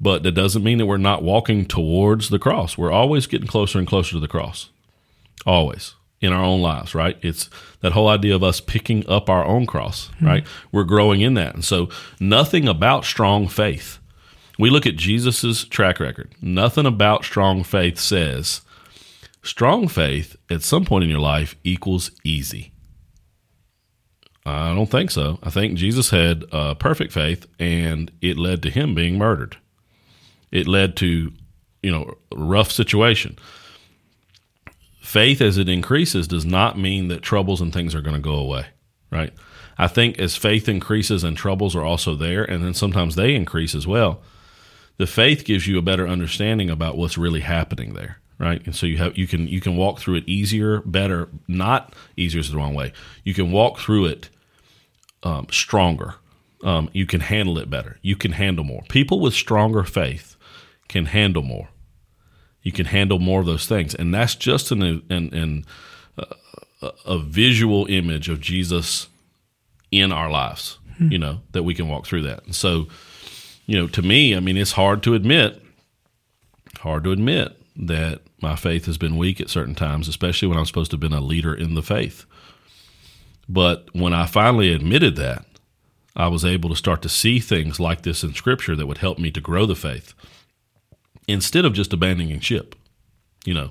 but 0.00 0.22
that 0.22 0.32
doesn't 0.32 0.62
mean 0.62 0.78
that 0.78 0.86
we're 0.86 0.96
not 0.96 1.22
walking 1.22 1.64
towards 1.66 2.28
the 2.28 2.38
cross. 2.38 2.78
We're 2.78 2.92
always 2.92 3.26
getting 3.26 3.48
closer 3.48 3.78
and 3.78 3.86
closer 3.88 4.12
to 4.12 4.20
the 4.20 4.28
cross. 4.28 4.70
Always 5.46 5.94
in 6.20 6.32
our 6.32 6.44
own 6.44 6.62
lives, 6.62 6.94
right? 6.94 7.18
It's 7.20 7.50
that 7.80 7.92
whole 7.92 8.08
idea 8.08 8.34
of 8.34 8.44
us 8.44 8.60
picking 8.60 9.06
up 9.08 9.28
our 9.28 9.44
own 9.44 9.66
cross, 9.66 10.08
right? 10.20 10.46
We're 10.70 10.84
growing 10.84 11.20
in 11.20 11.34
that. 11.34 11.54
And 11.54 11.64
so 11.64 11.88
nothing 12.20 12.68
about 12.68 13.04
strong 13.04 13.48
faith. 13.48 13.98
We 14.56 14.70
look 14.70 14.86
at 14.86 14.96
Jesus's 14.96 15.64
track 15.64 15.98
record. 15.98 16.32
Nothing 16.40 16.86
about 16.86 17.24
strong 17.24 17.64
faith 17.64 17.98
says 17.98 18.60
strong 19.42 19.88
faith 19.88 20.36
at 20.48 20.62
some 20.62 20.84
point 20.84 21.02
in 21.02 21.10
your 21.10 21.18
life 21.18 21.56
equals 21.64 22.12
easy. 22.22 22.72
I 24.46 24.74
don't 24.74 24.90
think 24.90 25.10
so. 25.10 25.38
I 25.42 25.50
think 25.50 25.76
Jesus 25.76 26.10
had 26.10 26.44
uh, 26.52 26.74
perfect 26.74 27.12
faith, 27.12 27.46
and 27.58 28.10
it 28.20 28.36
led 28.36 28.62
to 28.62 28.70
him 28.70 28.94
being 28.94 29.18
murdered. 29.18 29.56
It 30.50 30.66
led 30.66 30.96
to, 30.96 31.32
you 31.82 31.90
know, 31.90 32.16
a 32.32 32.36
rough 32.36 32.70
situation. 32.70 33.38
Faith, 35.12 35.42
as 35.42 35.58
it 35.58 35.68
increases, 35.68 36.26
does 36.26 36.46
not 36.46 36.78
mean 36.78 37.08
that 37.08 37.20
troubles 37.20 37.60
and 37.60 37.70
things 37.70 37.94
are 37.94 38.00
going 38.00 38.16
to 38.16 38.18
go 38.22 38.36
away, 38.36 38.64
right? 39.10 39.34
I 39.76 39.86
think 39.86 40.18
as 40.18 40.36
faith 40.36 40.70
increases 40.70 41.22
and 41.22 41.36
troubles 41.36 41.76
are 41.76 41.84
also 41.84 42.14
there, 42.14 42.44
and 42.44 42.64
then 42.64 42.72
sometimes 42.72 43.14
they 43.14 43.34
increase 43.34 43.74
as 43.74 43.86
well. 43.86 44.22
The 44.96 45.06
faith 45.06 45.44
gives 45.44 45.66
you 45.66 45.76
a 45.76 45.82
better 45.82 46.08
understanding 46.08 46.70
about 46.70 46.96
what's 46.96 47.18
really 47.18 47.40
happening 47.40 47.92
there, 47.92 48.20
right? 48.38 48.64
And 48.64 48.74
so 48.74 48.86
you 48.86 48.96
have 48.96 49.18
you 49.18 49.26
can 49.26 49.46
you 49.48 49.60
can 49.60 49.76
walk 49.76 49.98
through 49.98 50.14
it 50.14 50.26
easier, 50.26 50.80
better, 50.80 51.28
not 51.46 51.92
easier 52.16 52.40
is 52.40 52.50
the 52.50 52.56
wrong 52.56 52.72
way. 52.72 52.94
You 53.22 53.34
can 53.34 53.52
walk 53.52 53.80
through 53.80 54.06
it 54.06 54.30
um, 55.24 55.46
stronger. 55.50 56.14
Um, 56.64 56.88
you 56.94 57.04
can 57.04 57.20
handle 57.20 57.58
it 57.58 57.68
better. 57.68 57.98
You 58.00 58.16
can 58.16 58.32
handle 58.32 58.64
more. 58.64 58.80
People 58.88 59.20
with 59.20 59.34
stronger 59.34 59.84
faith 59.84 60.36
can 60.88 61.04
handle 61.04 61.42
more. 61.42 61.68
You 62.62 62.72
can 62.72 62.86
handle 62.86 63.18
more 63.18 63.40
of 63.40 63.46
those 63.46 63.66
things, 63.66 63.94
and 63.94 64.14
that's 64.14 64.34
just 64.34 64.70
an 64.70 64.82
an, 64.82 65.02
an 65.10 65.64
uh, 66.18 66.90
a 67.04 67.18
visual 67.18 67.86
image 67.86 68.28
of 68.28 68.40
Jesus 68.40 69.08
in 69.90 70.12
our 70.12 70.30
lives. 70.30 70.78
You 70.98 71.18
know 71.18 71.40
that 71.50 71.64
we 71.64 71.74
can 71.74 71.88
walk 71.88 72.06
through 72.06 72.22
that, 72.22 72.44
and 72.44 72.54
so 72.54 72.86
you 73.66 73.78
know, 73.78 73.86
to 73.88 74.02
me, 74.02 74.36
I 74.36 74.40
mean, 74.40 74.56
it's 74.56 74.72
hard 74.72 75.02
to 75.04 75.14
admit, 75.14 75.62
hard 76.78 77.04
to 77.04 77.12
admit 77.12 77.56
that 77.76 78.22
my 78.40 78.56
faith 78.56 78.86
has 78.86 78.98
been 78.98 79.16
weak 79.16 79.40
at 79.40 79.50
certain 79.50 79.74
times, 79.74 80.08
especially 80.08 80.48
when 80.48 80.58
I'm 80.58 80.66
supposed 80.66 80.90
to 80.90 80.96
have 80.96 81.00
been 81.00 81.12
a 81.12 81.20
leader 81.20 81.54
in 81.54 81.74
the 81.74 81.82
faith. 81.82 82.26
But 83.48 83.88
when 83.92 84.12
I 84.12 84.26
finally 84.26 84.72
admitted 84.72 85.16
that, 85.16 85.44
I 86.14 86.28
was 86.28 86.44
able 86.44 86.68
to 86.68 86.76
start 86.76 87.02
to 87.02 87.08
see 87.08 87.38
things 87.38 87.80
like 87.80 88.02
this 88.02 88.22
in 88.22 88.34
Scripture 88.34 88.76
that 88.76 88.86
would 88.86 88.98
help 88.98 89.18
me 89.18 89.30
to 89.30 89.40
grow 89.40 89.64
the 89.64 89.76
faith 89.76 90.12
instead 91.28 91.64
of 91.64 91.72
just 91.72 91.92
abandoning 91.92 92.40
ship, 92.40 92.74
you 93.44 93.54
know, 93.54 93.70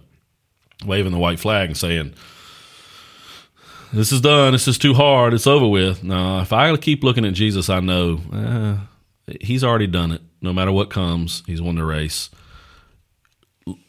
waving 0.86 1.12
the 1.12 1.18
white 1.18 1.40
flag 1.40 1.70
and 1.70 1.78
saying, 1.78 2.14
This 3.94 4.12
is 4.12 4.22
done. 4.22 4.54
This 4.54 4.68
is 4.68 4.78
too 4.78 4.94
hard. 4.94 5.34
It's 5.34 5.48
over 5.48 5.68
with. 5.68 6.04
No, 6.04 6.40
if 6.42 6.54
I 6.54 6.76
keep 6.78 7.04
looking 7.04 7.26
at 7.26 7.34
Jesus, 7.34 7.70
I 7.70 7.80
know 7.80 8.22
eh, 8.34 9.36
he's 9.42 9.64
already 9.64 9.88
done 9.88 10.12
it. 10.12 10.22
No 10.42 10.54
matter 10.54 10.72
what 10.72 10.90
comes, 10.90 11.44
he's 11.46 11.62
won 11.62 11.76
the 11.76 11.86
race. 11.86 12.30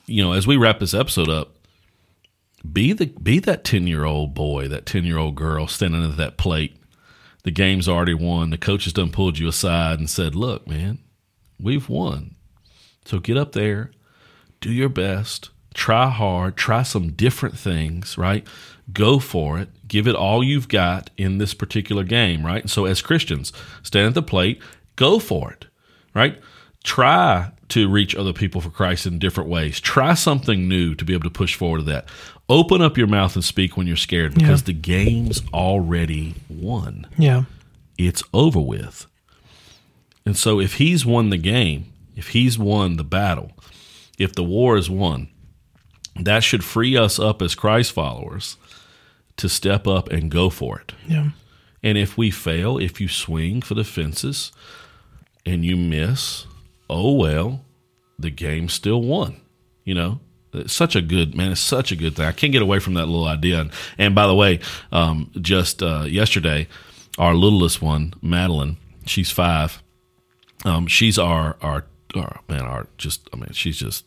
You 0.07 0.22
know, 0.22 0.33
as 0.33 0.46
we 0.46 0.57
wrap 0.57 0.81
this 0.81 0.94
episode 0.94 1.29
up, 1.29 1.57
be 2.70 2.92
the 2.92 3.07
be 3.07 3.38
that 3.40 3.64
10 3.64 3.87
year 3.87 4.05
old 4.05 4.35
boy, 4.35 4.68
that 4.68 4.87
10 4.87 5.05
year 5.05 5.18
old 5.18 5.35
girl 5.35 5.66
standing 5.66 6.05
at 6.05 6.16
that 6.16 6.37
plate. 6.37 6.77
The 7.44 7.51
game's 7.51 7.88
already 7.88 8.14
won. 8.14 8.51
The 8.51 8.59
coach 8.59 8.85
has 8.85 8.92
done 8.92 9.11
pulled 9.11 9.38
you 9.38 9.48
aside 9.48 9.98
and 9.98 10.09
said, 10.09 10.37
Look, 10.37 10.66
man, 10.68 10.98
we've 11.61 11.88
won. 11.88 12.37
So 13.04 13.18
get 13.18 13.36
up 13.36 13.52
there, 13.52 13.90
do 14.60 14.70
your 14.72 14.88
best, 14.88 15.50
try 15.74 16.08
hard, 16.10 16.56
try 16.56 16.82
some 16.82 17.12
different 17.12 17.58
things, 17.58 18.16
right? 18.16 18.46
Go 18.92 19.18
for 19.18 19.58
it, 19.58 19.68
give 19.88 20.06
it 20.06 20.14
all 20.14 20.42
you've 20.44 20.68
got 20.68 21.10
in 21.16 21.38
this 21.38 21.54
particular 21.54 22.04
game, 22.04 22.44
right? 22.44 22.62
And 22.62 22.70
so 22.70 22.84
as 22.84 23.02
Christians, 23.02 23.52
stand 23.82 24.08
at 24.08 24.14
the 24.14 24.22
plate, 24.22 24.60
go 24.96 25.18
for 25.18 25.50
it, 25.52 25.66
right? 26.14 26.40
Try 26.84 27.50
to 27.68 27.88
reach 27.88 28.14
other 28.14 28.32
people 28.32 28.60
for 28.60 28.70
Christ 28.70 29.06
in 29.06 29.18
different 29.18 29.48
ways. 29.48 29.80
Try 29.80 30.14
something 30.14 30.68
new 30.68 30.94
to 30.94 31.04
be 31.04 31.12
able 31.14 31.24
to 31.24 31.30
push 31.30 31.54
forward 31.54 31.78
to 31.78 31.84
that. 31.84 32.08
Open 32.48 32.82
up 32.82 32.98
your 32.98 33.06
mouth 33.06 33.34
and 33.34 33.44
speak 33.44 33.76
when 33.76 33.86
you're 33.86 33.96
scared 33.96 34.34
because 34.34 34.60
Yeah. 34.62 34.66
the 34.66 34.72
game's 34.74 35.42
already 35.54 36.34
won. 36.50 37.06
Yeah. 37.16 37.44
It's 37.96 38.22
over 38.34 38.60
with. 38.60 39.06
And 40.26 40.36
so 40.36 40.60
if 40.60 40.74
he's 40.74 41.06
won 41.06 41.30
the 41.30 41.38
game, 41.38 41.86
if 42.14 42.29
he's 42.29 42.59
won 42.59 42.96
the 42.96 43.05
battle, 43.05 43.53
if 44.18 44.35
the 44.35 44.44
war 44.44 44.77
is 44.77 44.90
won, 44.90 45.29
that 46.16 46.44
should 46.44 46.64
free 46.64 46.96
us 46.96 47.18
up 47.18 47.40
as 47.42 47.55
Christ 47.55 47.92
followers 47.92 48.57
to 49.37 49.48
step 49.48 49.87
up 49.87 50.09
and 50.11 50.31
go 50.31 50.51
for 50.51 50.79
it. 50.79 50.92
Yeah. 51.09 51.31
And 51.83 51.98
if 51.98 52.16
we 52.16 52.31
fail, 52.31 52.79
if 52.79 53.01
you 53.01 53.09
swing 53.09 53.62
for 53.62 53.75
the 53.75 53.85
fences 53.85 54.53
and 55.44 55.64
you 55.64 55.77
miss, 55.77 56.46
oh 56.88 57.12
well, 57.12 57.64
the 58.18 58.31
game's 58.31 58.72
still 58.72 59.03
won. 59.03 59.40
You 59.85 59.94
know, 59.94 60.20
it's 60.53 60.72
such 60.72 60.94
a 60.94 61.03
good 61.03 61.35
man. 61.35 61.53
It's 61.53 61.61
such 61.61 61.90
a 61.90 61.96
good 61.96 62.14
thing. 62.14 62.27
I 62.27 62.33
can't 62.33 62.53
get 62.53 62.62
away 62.62 62.79
from 62.79 62.94
that 62.94 63.07
little 63.07 63.27
idea. 63.27 63.61
And, 63.62 63.72
and 63.98 64.14
by 64.14 64.27
the 64.27 64.35
way, 64.35 64.61
um, 64.92 65.31
just 65.40 65.83
uh, 65.83 66.05
yesterday, 66.07 66.68
our 67.18 67.35
littlest 67.35 67.83
one, 67.83 68.14
Madeline, 68.22 68.77
she's 69.07 69.31
five. 69.31 69.83
Um, 70.64 70.87
she's 70.87 71.18
our, 71.18 71.57
our 71.62 71.87
our 72.16 72.40
man, 72.48 72.87
just 72.98 73.29
I 73.33 73.37
mean, 73.37 73.53
she's 73.53 73.79
just 73.79 74.05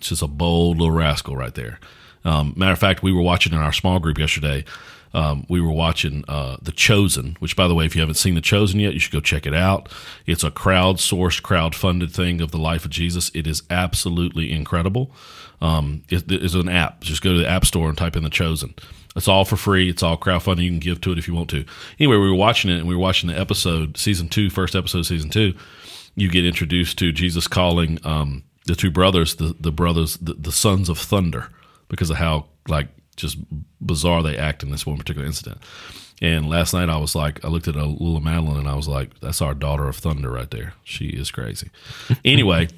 just 0.00 0.22
a 0.22 0.26
bold 0.26 0.78
little 0.78 0.94
rascal 0.94 1.36
right 1.36 1.54
there. 1.54 1.78
Um, 2.24 2.54
matter 2.56 2.72
of 2.72 2.78
fact, 2.78 3.02
we 3.02 3.12
were 3.12 3.22
watching 3.22 3.52
in 3.52 3.58
our 3.58 3.72
small 3.72 3.98
group 3.98 4.18
yesterday. 4.18 4.64
Um, 5.12 5.46
we 5.48 5.60
were 5.60 5.70
watching 5.70 6.24
uh, 6.26 6.56
The 6.60 6.72
Chosen, 6.72 7.36
which, 7.38 7.54
by 7.54 7.68
the 7.68 7.74
way, 7.74 7.86
if 7.86 7.94
you 7.94 8.00
haven't 8.00 8.16
seen 8.16 8.34
The 8.34 8.40
Chosen 8.40 8.80
yet, 8.80 8.94
you 8.94 8.98
should 8.98 9.12
go 9.12 9.20
check 9.20 9.46
it 9.46 9.54
out. 9.54 9.88
It's 10.26 10.42
a 10.42 10.50
crowd-sourced, 10.50 11.40
crowd-funded 11.40 12.10
thing 12.10 12.40
of 12.40 12.50
the 12.50 12.58
life 12.58 12.84
of 12.84 12.90
Jesus. 12.90 13.30
It 13.32 13.46
is 13.46 13.62
absolutely 13.70 14.50
incredible. 14.50 15.12
Um, 15.60 16.02
it, 16.08 16.24
it's 16.32 16.54
an 16.54 16.68
app. 16.68 17.02
Just 17.02 17.22
go 17.22 17.32
to 17.32 17.38
the 17.38 17.48
App 17.48 17.64
Store 17.64 17.88
and 17.88 17.96
type 17.96 18.16
in 18.16 18.24
The 18.24 18.30
Chosen. 18.30 18.74
It's 19.14 19.28
all 19.28 19.44
for 19.44 19.54
free. 19.54 19.88
It's 19.88 20.02
all 20.02 20.18
crowdfunding. 20.18 20.64
You 20.64 20.70
can 20.70 20.80
give 20.80 21.00
to 21.02 21.12
it 21.12 21.18
if 21.18 21.28
you 21.28 21.34
want 21.34 21.50
to. 21.50 21.64
Anyway, 22.00 22.16
we 22.16 22.28
were 22.28 22.34
watching 22.34 22.72
it, 22.72 22.78
and 22.78 22.88
we 22.88 22.96
were 22.96 23.00
watching 23.00 23.28
the 23.28 23.38
episode, 23.38 23.96
season 23.96 24.28
two, 24.28 24.50
first 24.50 24.74
episode, 24.74 25.02
season 25.02 25.30
two. 25.30 25.54
You 26.14 26.30
get 26.30 26.44
introduced 26.44 26.98
to 26.98 27.12
Jesus 27.12 27.48
calling 27.48 27.98
um, 28.04 28.44
the 28.66 28.74
two 28.74 28.90
brothers, 28.90 29.36
the, 29.36 29.54
the 29.58 29.72
brothers, 29.72 30.16
the, 30.18 30.34
the 30.34 30.52
sons 30.52 30.88
of 30.88 30.98
thunder, 30.98 31.48
because 31.88 32.10
of 32.10 32.16
how 32.16 32.46
like 32.68 32.88
just 33.16 33.38
bizarre 33.80 34.22
they 34.22 34.36
act 34.36 34.62
in 34.62 34.70
this 34.70 34.86
one 34.86 34.96
particular 34.96 35.26
incident. 35.26 35.58
And 36.22 36.48
last 36.48 36.72
night 36.72 36.88
I 36.88 36.96
was 36.96 37.14
like, 37.14 37.44
I 37.44 37.48
looked 37.48 37.68
at 37.68 37.76
a 37.76 37.84
little 37.84 38.20
Madeline 38.20 38.58
and 38.58 38.68
I 38.68 38.74
was 38.74 38.88
like, 38.88 39.18
that's 39.20 39.42
our 39.42 39.54
daughter 39.54 39.88
of 39.88 39.96
thunder 39.96 40.30
right 40.30 40.50
there. 40.50 40.74
She 40.84 41.06
is 41.06 41.30
crazy. 41.30 41.70
anyway, 42.24 42.68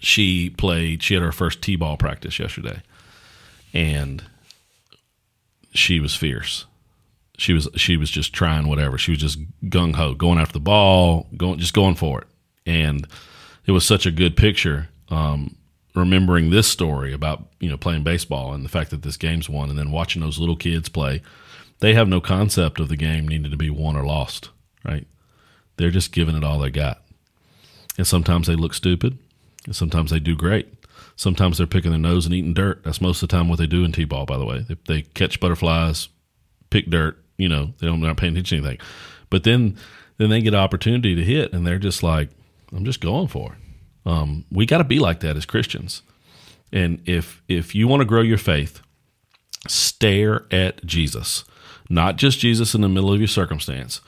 she 0.00 0.50
played, 0.50 1.02
she 1.02 1.14
had 1.14 1.22
her 1.22 1.32
first 1.32 1.62
T 1.62 1.76
ball 1.76 1.96
practice 1.96 2.38
yesterday. 2.38 2.82
And 3.72 4.24
she 5.74 6.00
was 6.00 6.14
fierce. 6.14 6.64
She 7.38 7.52
was 7.52 7.68
she 7.76 7.96
was 7.96 8.10
just 8.10 8.32
trying 8.32 8.68
whatever. 8.68 8.98
She 8.98 9.12
was 9.12 9.20
just 9.20 9.38
gung 9.64 9.94
ho, 9.94 10.12
going 10.12 10.38
after 10.38 10.54
the 10.54 10.60
ball, 10.60 11.28
going 11.36 11.58
just 11.58 11.72
going 11.72 11.94
for 11.94 12.20
it. 12.20 12.26
And 12.66 13.06
it 13.64 13.72
was 13.72 13.86
such 13.86 14.06
a 14.06 14.10
good 14.10 14.36
picture. 14.36 14.88
Um, 15.08 15.56
remembering 15.94 16.50
this 16.50 16.66
story 16.68 17.12
about 17.12 17.48
you 17.60 17.68
know 17.68 17.76
playing 17.76 18.02
baseball 18.02 18.52
and 18.52 18.64
the 18.64 18.68
fact 18.68 18.90
that 18.90 19.02
this 19.02 19.16
game's 19.16 19.48
won, 19.48 19.70
and 19.70 19.78
then 19.78 19.92
watching 19.92 20.20
those 20.20 20.38
little 20.38 20.56
kids 20.56 20.88
play, 20.88 21.22
they 21.78 21.94
have 21.94 22.08
no 22.08 22.20
concept 22.20 22.80
of 22.80 22.88
the 22.88 22.96
game 22.96 23.28
needing 23.28 23.50
to 23.50 23.56
be 23.56 23.70
won 23.70 23.96
or 23.96 24.04
lost, 24.04 24.50
right? 24.84 25.06
They're 25.76 25.90
just 25.90 26.12
giving 26.12 26.36
it 26.36 26.44
all 26.44 26.58
they 26.58 26.70
got, 26.70 27.02
and 27.96 28.06
sometimes 28.06 28.48
they 28.48 28.56
look 28.56 28.74
stupid, 28.74 29.16
and 29.64 29.76
sometimes 29.76 30.10
they 30.10 30.18
do 30.18 30.34
great. 30.34 30.74
Sometimes 31.14 31.58
they're 31.58 31.66
picking 31.66 31.90
their 31.90 32.00
nose 32.00 32.26
and 32.26 32.34
eating 32.34 32.54
dirt. 32.54 32.82
That's 32.84 33.00
most 33.00 33.22
of 33.22 33.28
the 33.28 33.36
time 33.36 33.48
what 33.48 33.58
they 33.58 33.66
do 33.66 33.84
in 33.84 33.92
t-ball. 33.92 34.24
By 34.24 34.38
the 34.38 34.44
way, 34.44 34.64
they, 34.68 34.76
they 34.86 35.02
catch 35.02 35.40
butterflies, 35.40 36.08
pick 36.70 36.90
dirt. 36.90 37.20
You 37.38 37.48
know, 37.48 37.72
they 37.78 37.86
don't 37.86 38.00
not 38.00 38.18
paying 38.18 38.34
attention 38.34 38.62
to 38.62 38.68
anything. 38.68 38.86
But 39.30 39.44
then 39.44 39.76
then 40.18 40.30
they 40.30 40.42
get 40.42 40.54
an 40.54 40.60
opportunity 40.60 41.14
to 41.14 41.24
hit, 41.24 41.52
and 41.52 41.66
they're 41.66 41.78
just 41.78 42.02
like, 42.02 42.30
I'm 42.72 42.84
just 42.84 43.00
going 43.00 43.28
for 43.28 43.52
it. 43.52 44.10
Um, 44.10 44.44
we 44.50 44.66
got 44.66 44.78
to 44.78 44.84
be 44.84 44.98
like 44.98 45.20
that 45.20 45.36
as 45.36 45.46
Christians. 45.46 46.02
And 46.72 47.00
if 47.06 47.42
if 47.48 47.74
you 47.74 47.88
want 47.88 48.00
to 48.00 48.06
grow 48.06 48.22
your 48.22 48.38
faith, 48.38 48.82
stare 49.66 50.44
at 50.50 50.84
Jesus, 50.84 51.44
not 51.88 52.16
just 52.16 52.40
Jesus 52.40 52.74
in 52.74 52.80
the 52.80 52.88
middle 52.88 53.12
of 53.12 53.20
your 53.20 53.28
circumstance, 53.28 54.00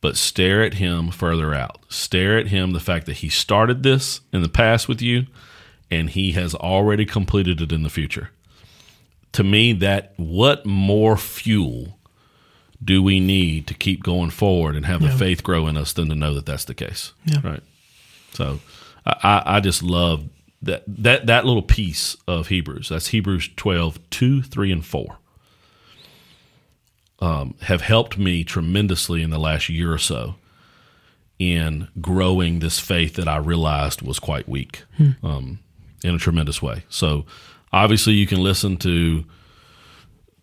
but 0.00 0.16
stare 0.16 0.62
at 0.62 0.74
him 0.74 1.10
further 1.10 1.54
out. 1.54 1.80
Stare 1.88 2.38
at 2.38 2.48
him 2.48 2.72
the 2.72 2.80
fact 2.80 3.06
that 3.06 3.18
he 3.18 3.28
started 3.28 3.82
this 3.82 4.20
in 4.32 4.42
the 4.42 4.48
past 4.48 4.88
with 4.88 5.02
you, 5.02 5.26
and 5.90 6.10
he 6.10 6.32
has 6.32 6.54
already 6.54 7.04
completed 7.04 7.60
it 7.60 7.72
in 7.72 7.82
the 7.82 7.90
future. 7.90 8.30
To 9.32 9.44
me, 9.44 9.72
that 9.74 10.14
what 10.16 10.64
more 10.64 11.16
fuel 11.16 11.98
do 12.82 13.02
we 13.02 13.20
need 13.20 13.66
to 13.66 13.74
keep 13.74 14.02
going 14.02 14.30
forward 14.30 14.76
and 14.76 14.86
have 14.86 15.00
the 15.00 15.10
faith 15.10 15.42
grow 15.42 15.66
in 15.66 15.76
us 15.76 15.92
than 15.92 16.08
to 16.08 16.14
know 16.14 16.34
that 16.34 16.46
that's 16.46 16.64
the 16.64 16.74
case? 16.74 17.12
Yeah. 17.24 17.40
Right. 17.42 17.62
So 18.32 18.60
I, 19.04 19.42
I 19.46 19.60
just 19.60 19.82
love 19.82 20.24
that 20.62 20.84
that 20.86 21.26
that 21.26 21.44
little 21.44 21.62
piece 21.62 22.16
of 22.26 22.48
Hebrews. 22.48 22.88
That's 22.88 23.08
Hebrews 23.08 23.50
12, 23.56 24.10
2, 24.10 24.42
3, 24.42 24.72
and 24.72 24.84
4. 24.84 25.18
Um, 27.18 27.54
have 27.62 27.80
helped 27.80 28.18
me 28.18 28.44
tremendously 28.44 29.22
in 29.22 29.30
the 29.30 29.38
last 29.38 29.70
year 29.70 29.90
or 29.90 29.98
so 29.98 30.34
in 31.38 31.88
growing 32.00 32.58
this 32.58 32.78
faith 32.78 33.14
that 33.14 33.26
I 33.26 33.38
realized 33.38 34.02
was 34.02 34.18
quite 34.18 34.46
weak 34.48 34.84
um, 35.22 35.58
in 36.04 36.14
a 36.14 36.18
tremendous 36.18 36.60
way. 36.60 36.84
So 36.90 37.24
obviously 37.72 38.14
you 38.14 38.26
can 38.26 38.42
listen 38.42 38.76
to 38.78 39.24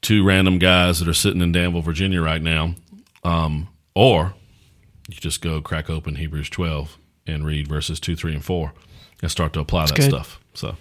two 0.03 0.23
random 0.23 0.59
guys 0.59 0.99
that 0.99 1.07
are 1.07 1.13
sitting 1.13 1.41
in 1.41 1.51
Danville, 1.51 1.81
Virginia 1.81 2.21
right 2.21 2.41
now, 2.41 2.75
um, 3.23 3.69
or 3.95 4.35
you 5.09 5.15
just 5.15 5.41
go 5.41 5.61
crack 5.61 5.89
open 5.89 6.15
Hebrews 6.15 6.49
12 6.49 6.97
and 7.25 7.45
read 7.45 7.67
verses 7.67 7.99
2, 7.99 8.15
3, 8.15 8.33
and 8.35 8.45
4 8.45 8.73
and 9.21 9.31
start 9.31 9.53
to 9.53 9.59
apply 9.59 9.85
that 9.87 9.95
good. 9.95 10.09
stuff. 10.09 10.39
So, 10.53 10.75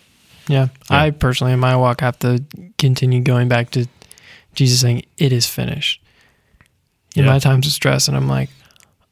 Yeah. 0.49 0.69
Yeah. 0.91 1.03
I 1.03 1.11
personally, 1.13 1.53
in 1.53 1.61
my 1.61 1.77
walk, 1.77 2.01
have 2.03 2.19
to 2.21 2.45
continue 2.79 3.21
going 3.23 3.49
back 3.49 3.71
to 3.71 3.87
Jesus 4.55 4.81
saying, 4.81 5.05
It 5.17 5.33
is 5.33 5.47
finished. 5.47 6.01
In 7.15 7.25
Yeah. 7.25 7.31
my 7.33 7.39
times 7.39 7.67
of 7.67 7.73
stress, 7.73 8.09
and 8.09 8.17
I'm 8.17 8.29
like, 8.29 8.51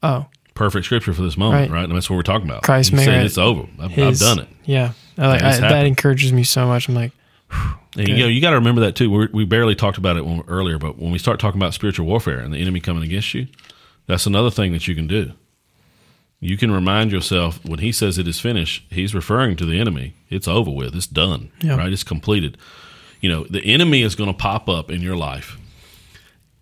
Oh, 0.02 0.26
perfect 0.54 0.86
scripture 0.86 1.12
for 1.12 1.22
this 1.22 1.36
moment, 1.36 1.70
Right. 1.70 1.76
right? 1.80 1.84
And 1.84 1.94
that's 1.94 2.10
what 2.10 2.16
we're 2.16 2.22
talking 2.22 2.48
about. 2.48 2.62
Christ 2.62 2.90
He's 2.90 2.96
may 2.98 3.04
saying 3.04 3.26
it's 3.26 3.38
over. 3.38 3.66
I've, 3.78 3.96
I've 3.98 4.18
done 4.18 4.40
it. 4.40 4.48
Yeah, 4.64 4.92
I 5.18 5.26
like, 5.28 5.42
I, 5.42 5.56
that 5.60 5.86
encourages 5.86 6.32
me 6.32 6.42
so 6.44 6.66
much. 6.66 6.88
I'm 6.88 6.94
like, 6.94 7.12
And 8.00 8.16
you 8.16 8.24
know, 8.24 8.28
you 8.28 8.40
got 8.40 8.50
to 8.50 8.56
remember 8.56 8.80
that 8.82 8.96
too. 8.96 9.10
We're, 9.10 9.28
we 9.32 9.44
barely 9.44 9.74
talked 9.74 9.98
about 9.98 10.16
it 10.16 10.24
when, 10.24 10.42
earlier, 10.48 10.78
but 10.78 10.98
when 10.98 11.10
we 11.10 11.18
start 11.18 11.38
talking 11.38 11.60
about 11.60 11.74
spiritual 11.74 12.06
warfare 12.06 12.38
and 12.38 12.52
the 12.52 12.58
enemy 12.58 12.80
coming 12.80 13.02
against 13.02 13.34
you, 13.34 13.46
that's 14.06 14.26
another 14.26 14.50
thing 14.50 14.72
that 14.72 14.88
you 14.88 14.94
can 14.94 15.06
do. 15.06 15.32
You 16.40 16.56
can 16.56 16.70
remind 16.70 17.12
yourself 17.12 17.62
when 17.64 17.80
he 17.80 17.92
says 17.92 18.16
it 18.16 18.26
is 18.26 18.40
finished, 18.40 18.86
he's 18.90 19.14
referring 19.14 19.56
to 19.56 19.66
the 19.66 19.78
enemy. 19.78 20.14
It's 20.30 20.48
over 20.48 20.70
with. 20.70 20.96
It's 20.96 21.06
done. 21.06 21.52
Yeah. 21.60 21.76
Right? 21.76 21.92
It's 21.92 22.02
completed. 22.02 22.56
You 23.20 23.28
know, 23.28 23.44
the 23.44 23.62
enemy 23.62 24.02
is 24.02 24.14
going 24.14 24.32
to 24.32 24.36
pop 24.36 24.66
up 24.66 24.90
in 24.90 25.02
your 25.02 25.16
life, 25.16 25.58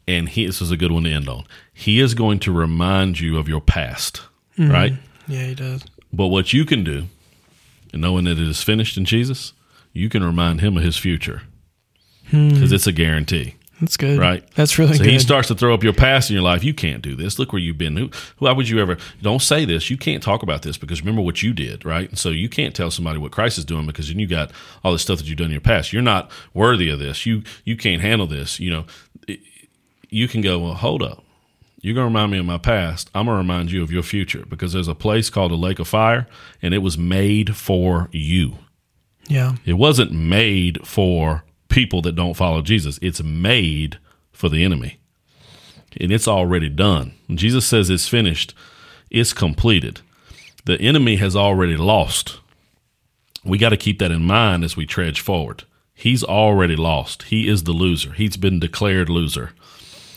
and 0.09 0.29
he, 0.29 0.47
this 0.47 0.61
is 0.61 0.73
a 0.73 0.77
good 0.77 0.91
one 0.91 1.05
to 1.05 1.13
end 1.13 1.29
on. 1.29 1.45
He 1.73 2.01
is 2.01 2.15
going 2.15 2.41
to 2.41 2.53
remind 2.53 3.21
you 3.21 3.39
of 3.39 3.49
your 3.49 3.61
past, 3.61 4.23
mm-hmm. 4.59 4.73
right? 4.73 4.93
yeah, 5.29 5.45
he 5.45 5.55
does. 5.55 5.85
But 6.13 6.27
what 6.27 6.53
you 6.53 6.65
can 6.65 6.83
do, 6.83 7.05
and 7.93 8.03
knowing 8.03 8.25
that 8.25 8.39
it 8.39 8.49
is 8.49 8.65
finished 8.65 8.97
in 8.97 9.05
Jesus, 9.05 9.53
you 9.99 10.09
can 10.09 10.25
remind 10.25 10.61
him 10.61 10.77
of 10.77 10.83
his 10.83 10.97
future 10.97 11.43
hmm. 12.31 12.49
because 12.51 12.73
it's 12.73 12.87
a 12.87 12.93
guarantee, 12.93 13.57
That's 13.81 13.97
good. 13.97 14.19
right? 14.19 14.45
That's 14.55 14.79
really 14.79 14.97
so 14.97 15.05
good. 15.05 15.13
he 15.13 15.19
starts 15.19 15.49
to 15.49 15.55
throw 15.55 15.75
up 15.75 15.83
your 15.83 15.93
past 15.93 16.31
in 16.31 16.35
your 16.35 16.43
life. 16.43 16.65
You 16.65 16.75
can't 16.75 17.03
do 17.03 17.15
this. 17.15 17.39
Look 17.39 17.53
where 17.53 17.61
you've 17.61 17.79
been. 17.79 17.97
Who, 17.97 18.11
why 18.39 18.53
would 18.53 18.69
you 18.69 18.79
ever? 18.81 18.97
Don't 19.23 19.43
say 19.43 19.65
this. 19.65 19.91
You 19.91 19.97
can't 19.97 20.23
talk 20.23 20.43
about 20.43 20.63
this 20.63 20.77
because 20.79 21.01
remember 21.01 21.23
what 21.23 21.43
you 21.43 21.53
did, 21.53 21.85
right? 21.85 22.17
So 22.17 22.31
you 22.31 22.49
can't 22.49 22.75
tell 22.75 22.91
somebody 22.91 23.19
what 23.19 23.33
Christ 23.33 23.59
is 23.59 23.65
doing 23.65 23.87
because 23.87 24.09
then 24.09 24.19
you 24.19 24.27
got 24.27 24.51
all 24.85 24.93
this 24.93 25.03
stuff 25.03 25.19
that 25.19 25.27
you've 25.27 25.39
done 25.39 25.47
in 25.47 25.53
your 25.53 25.61
past. 25.61 25.93
You're 25.93 26.03
not 26.03 26.31
worthy 26.55 26.89
of 26.89 26.99
this. 26.99 27.27
You 27.27 27.43
you 27.65 27.77
can't 27.77 28.03
handle 28.03 28.27
this. 28.27 28.61
You 28.61 28.71
know, 28.71 28.85
it- 29.27 29.41
you 30.11 30.27
can 30.29 30.41
go. 30.41 30.59
Well, 30.59 30.75
hold 30.75 31.03
up. 31.03 31.23
You're 31.81 31.95
going 31.95 32.07
to 32.07 32.09
remind 32.09 32.33
me 32.33 32.39
of 32.39 32.45
my 32.45 32.59
past. 32.59 33.09
I'm 33.15 33.27
going 33.27 33.37
to 33.37 33.39
remind 33.39 33.71
you 33.71 33.85
of 33.85 33.93
your 33.93 34.03
future 34.03 34.45
because 34.49 34.73
there's 34.73 34.89
a 34.89 34.97
place 34.97 35.31
called 35.31 35.53
a 35.53 35.57
lake 35.57 35.79
of 35.79 35.87
fire, 35.87 36.27
and 36.61 36.75
it 36.75 36.79
was 36.79 36.99
made 36.99 37.55
for 37.55 38.09
you. 38.11 38.59
Yeah, 39.29 39.57
It 39.65 39.75
wasn't 39.75 40.13
made 40.13 40.87
for 40.87 41.45
people 41.69 42.03
that 42.03 42.17
don't 42.17 42.35
follow 42.35 42.63
Jesus. 42.63 42.99
It's 43.03 43.23
made 43.23 43.99
for 44.33 44.49
the 44.49 44.65
enemy. 44.65 44.99
And 46.01 46.13
it's 46.13 46.29
already 46.29 46.69
done. 46.69 47.15
When 47.27 47.37
Jesus 47.37 47.67
says 47.67 47.91
it's 47.91 48.09
finished, 48.09 48.55
it's 49.11 49.33
completed. 49.33 50.01
The 50.65 50.81
enemy 50.81 51.17
has 51.17 51.35
already 51.35 51.77
lost. 51.77 52.41
We 53.45 53.59
got 53.59 53.71
to 53.71 53.77
keep 53.77 53.99
that 53.99 54.11
in 54.11 54.25
mind 54.25 54.65
as 54.65 54.77
we 54.77 54.87
trudge 54.87 55.21
forward. 55.21 55.65
He's 55.95 56.23
already 56.23 56.77
lost. 56.77 57.25
He 57.25 57.49
is 57.49 57.65
the 57.65 57.73
loser. 57.73 58.13
He's 58.13 58.37
been 58.37 58.61
declared 58.61 59.09
loser. 59.09 59.53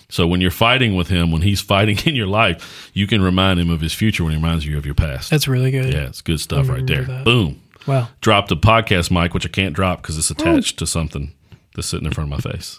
So 0.09 0.27
when 0.27 0.41
you're 0.41 0.51
fighting 0.51 0.95
with 0.95 1.07
him, 1.07 1.31
when 1.31 1.41
he's 1.41 1.61
fighting 1.73 1.97
in 2.05 2.15
your 2.15 2.27
life, 2.27 2.91
you 2.93 3.07
can 3.07 3.21
remind 3.21 3.59
him 3.59 3.69
of 3.69 3.81
his 3.81 3.93
future 3.93 4.23
when 4.23 4.31
he 4.33 4.37
reminds 4.37 4.65
you 4.65 4.77
of 4.77 4.85
your 4.85 4.95
past. 4.95 5.29
that's 5.29 5.47
really 5.47 5.71
good. 5.71 5.93
yeah, 5.93 6.07
it's 6.07 6.21
good 6.21 6.39
stuff 6.39 6.67
right 6.69 6.85
there. 6.85 7.03
that. 7.03 7.25
Boom 7.25 7.60
Wow. 7.87 8.09
dropped 8.21 8.51
a 8.51 8.55
podcast 8.55 9.11
mic, 9.11 9.33
which 9.33 9.45
I 9.45 9.49
can't 9.49 9.73
drop 9.75 10.01
because 10.01 10.17
it's 10.17 10.29
attached 10.31 10.77
to 10.79 10.87
something 10.87 11.33
that's 11.75 11.87
sitting 11.87 12.05
in 12.05 12.11
front 12.13 12.31
of 12.31 12.43
my 12.43 12.51
face. 12.51 12.77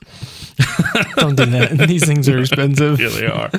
Don't 1.16 1.34
do 1.36 1.46
that. 1.46 1.84
These 1.88 2.06
things 2.06 2.28
are 2.28 2.38
expensive. 2.40 3.00
Yeah, 3.00 3.08
they 3.08 3.26
are. 3.26 3.50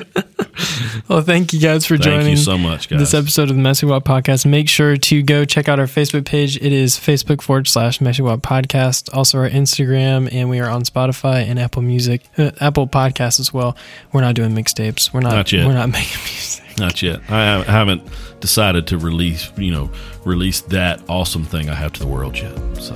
Well, 1.08 1.20
thank 1.22 1.52
you 1.52 1.60
guys 1.60 1.84
for 1.84 1.96
Thank 1.96 2.04
joining 2.04 2.28
you 2.28 2.36
so 2.36 2.56
much, 2.56 2.88
guys. 2.88 2.98
this 3.00 3.14
episode 3.14 3.50
of 3.50 3.56
the 3.56 3.62
Messy 3.62 3.84
Walk 3.86 4.04
Podcast. 4.04 4.46
Make 4.46 4.68
sure 4.68 4.96
to 4.96 5.22
go 5.22 5.44
check 5.44 5.68
out 5.68 5.78
our 5.78 5.86
Facebook 5.86 6.24
page. 6.24 6.56
It 6.56 6.72
is 6.72 6.96
Facebook 6.96 7.42
forward 7.42 7.68
slash 7.68 8.00
Messy 8.00 8.22
Walk 8.22 8.40
Podcast. 8.40 9.14
Also 9.14 9.38
our 9.38 9.48
Instagram, 9.48 10.32
and 10.32 10.48
we 10.48 10.60
are 10.60 10.68
on 10.70 10.82
Spotify 10.82 11.46
and 11.46 11.58
Apple 11.58 11.82
Music, 11.82 12.22
uh, 12.38 12.52
Apple 12.60 12.86
Podcasts 12.86 13.38
as 13.40 13.52
well. 13.52 13.76
We're 14.12 14.22
not 14.22 14.34
doing 14.34 14.52
mixtapes. 14.54 15.12
We're 15.12 15.20
not. 15.20 15.32
Not 15.32 15.52
yet. 15.52 15.66
We're 15.66 15.74
not 15.74 15.88
making 15.92 16.22
music. 16.22 16.64
Not 16.78 17.02
yet. 17.02 17.20
I 17.28 17.62
haven't 17.64 18.02
decided 18.40 18.86
to 18.88 18.98
release, 18.98 19.50
you 19.56 19.72
know, 19.72 19.90
release 20.24 20.60
that 20.62 21.02
awesome 21.08 21.44
thing 21.44 21.68
I 21.68 21.74
have 21.74 21.92
to 21.94 22.00
the 22.00 22.06
world 22.06 22.38
yet. 22.38 22.56
So 22.78 22.94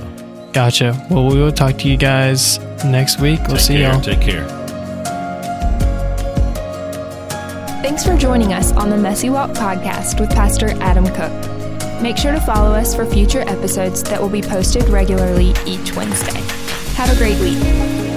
Gotcha. 0.53 1.05
Well, 1.11 1.27
we 1.27 1.39
will 1.39 1.51
talk 1.51 1.77
to 1.79 1.87
you 1.87 1.97
guys 1.97 2.57
next 2.83 3.19
week. 3.19 3.39
We'll 3.41 3.57
take 3.57 3.59
see 3.59 3.73
care. 3.75 3.91
y'all. 3.91 4.01
Take 4.01 4.21
care. 4.21 4.68
Thanks 7.81 8.05
for 8.05 8.17
joining 8.17 8.51
us 8.51 8.73
on 8.73 8.89
the 8.89 8.97
Messy 8.97 9.29
Walk 9.29 9.51
podcast 9.51 10.19
with 10.19 10.29
Pastor 10.31 10.71
Adam 10.81 11.05
Cook. 11.05 11.31
Make 12.01 12.17
sure 12.17 12.33
to 12.33 12.41
follow 12.41 12.73
us 12.73 12.93
for 12.93 13.05
future 13.05 13.39
episodes 13.47 14.03
that 14.03 14.21
will 14.21 14.27
be 14.29 14.41
posted 14.41 14.89
regularly 14.89 15.53
each 15.65 15.95
Wednesday. 15.95 16.41
Have 16.95 17.09
a 17.09 17.15
great 17.15 17.39
week. 17.39 18.08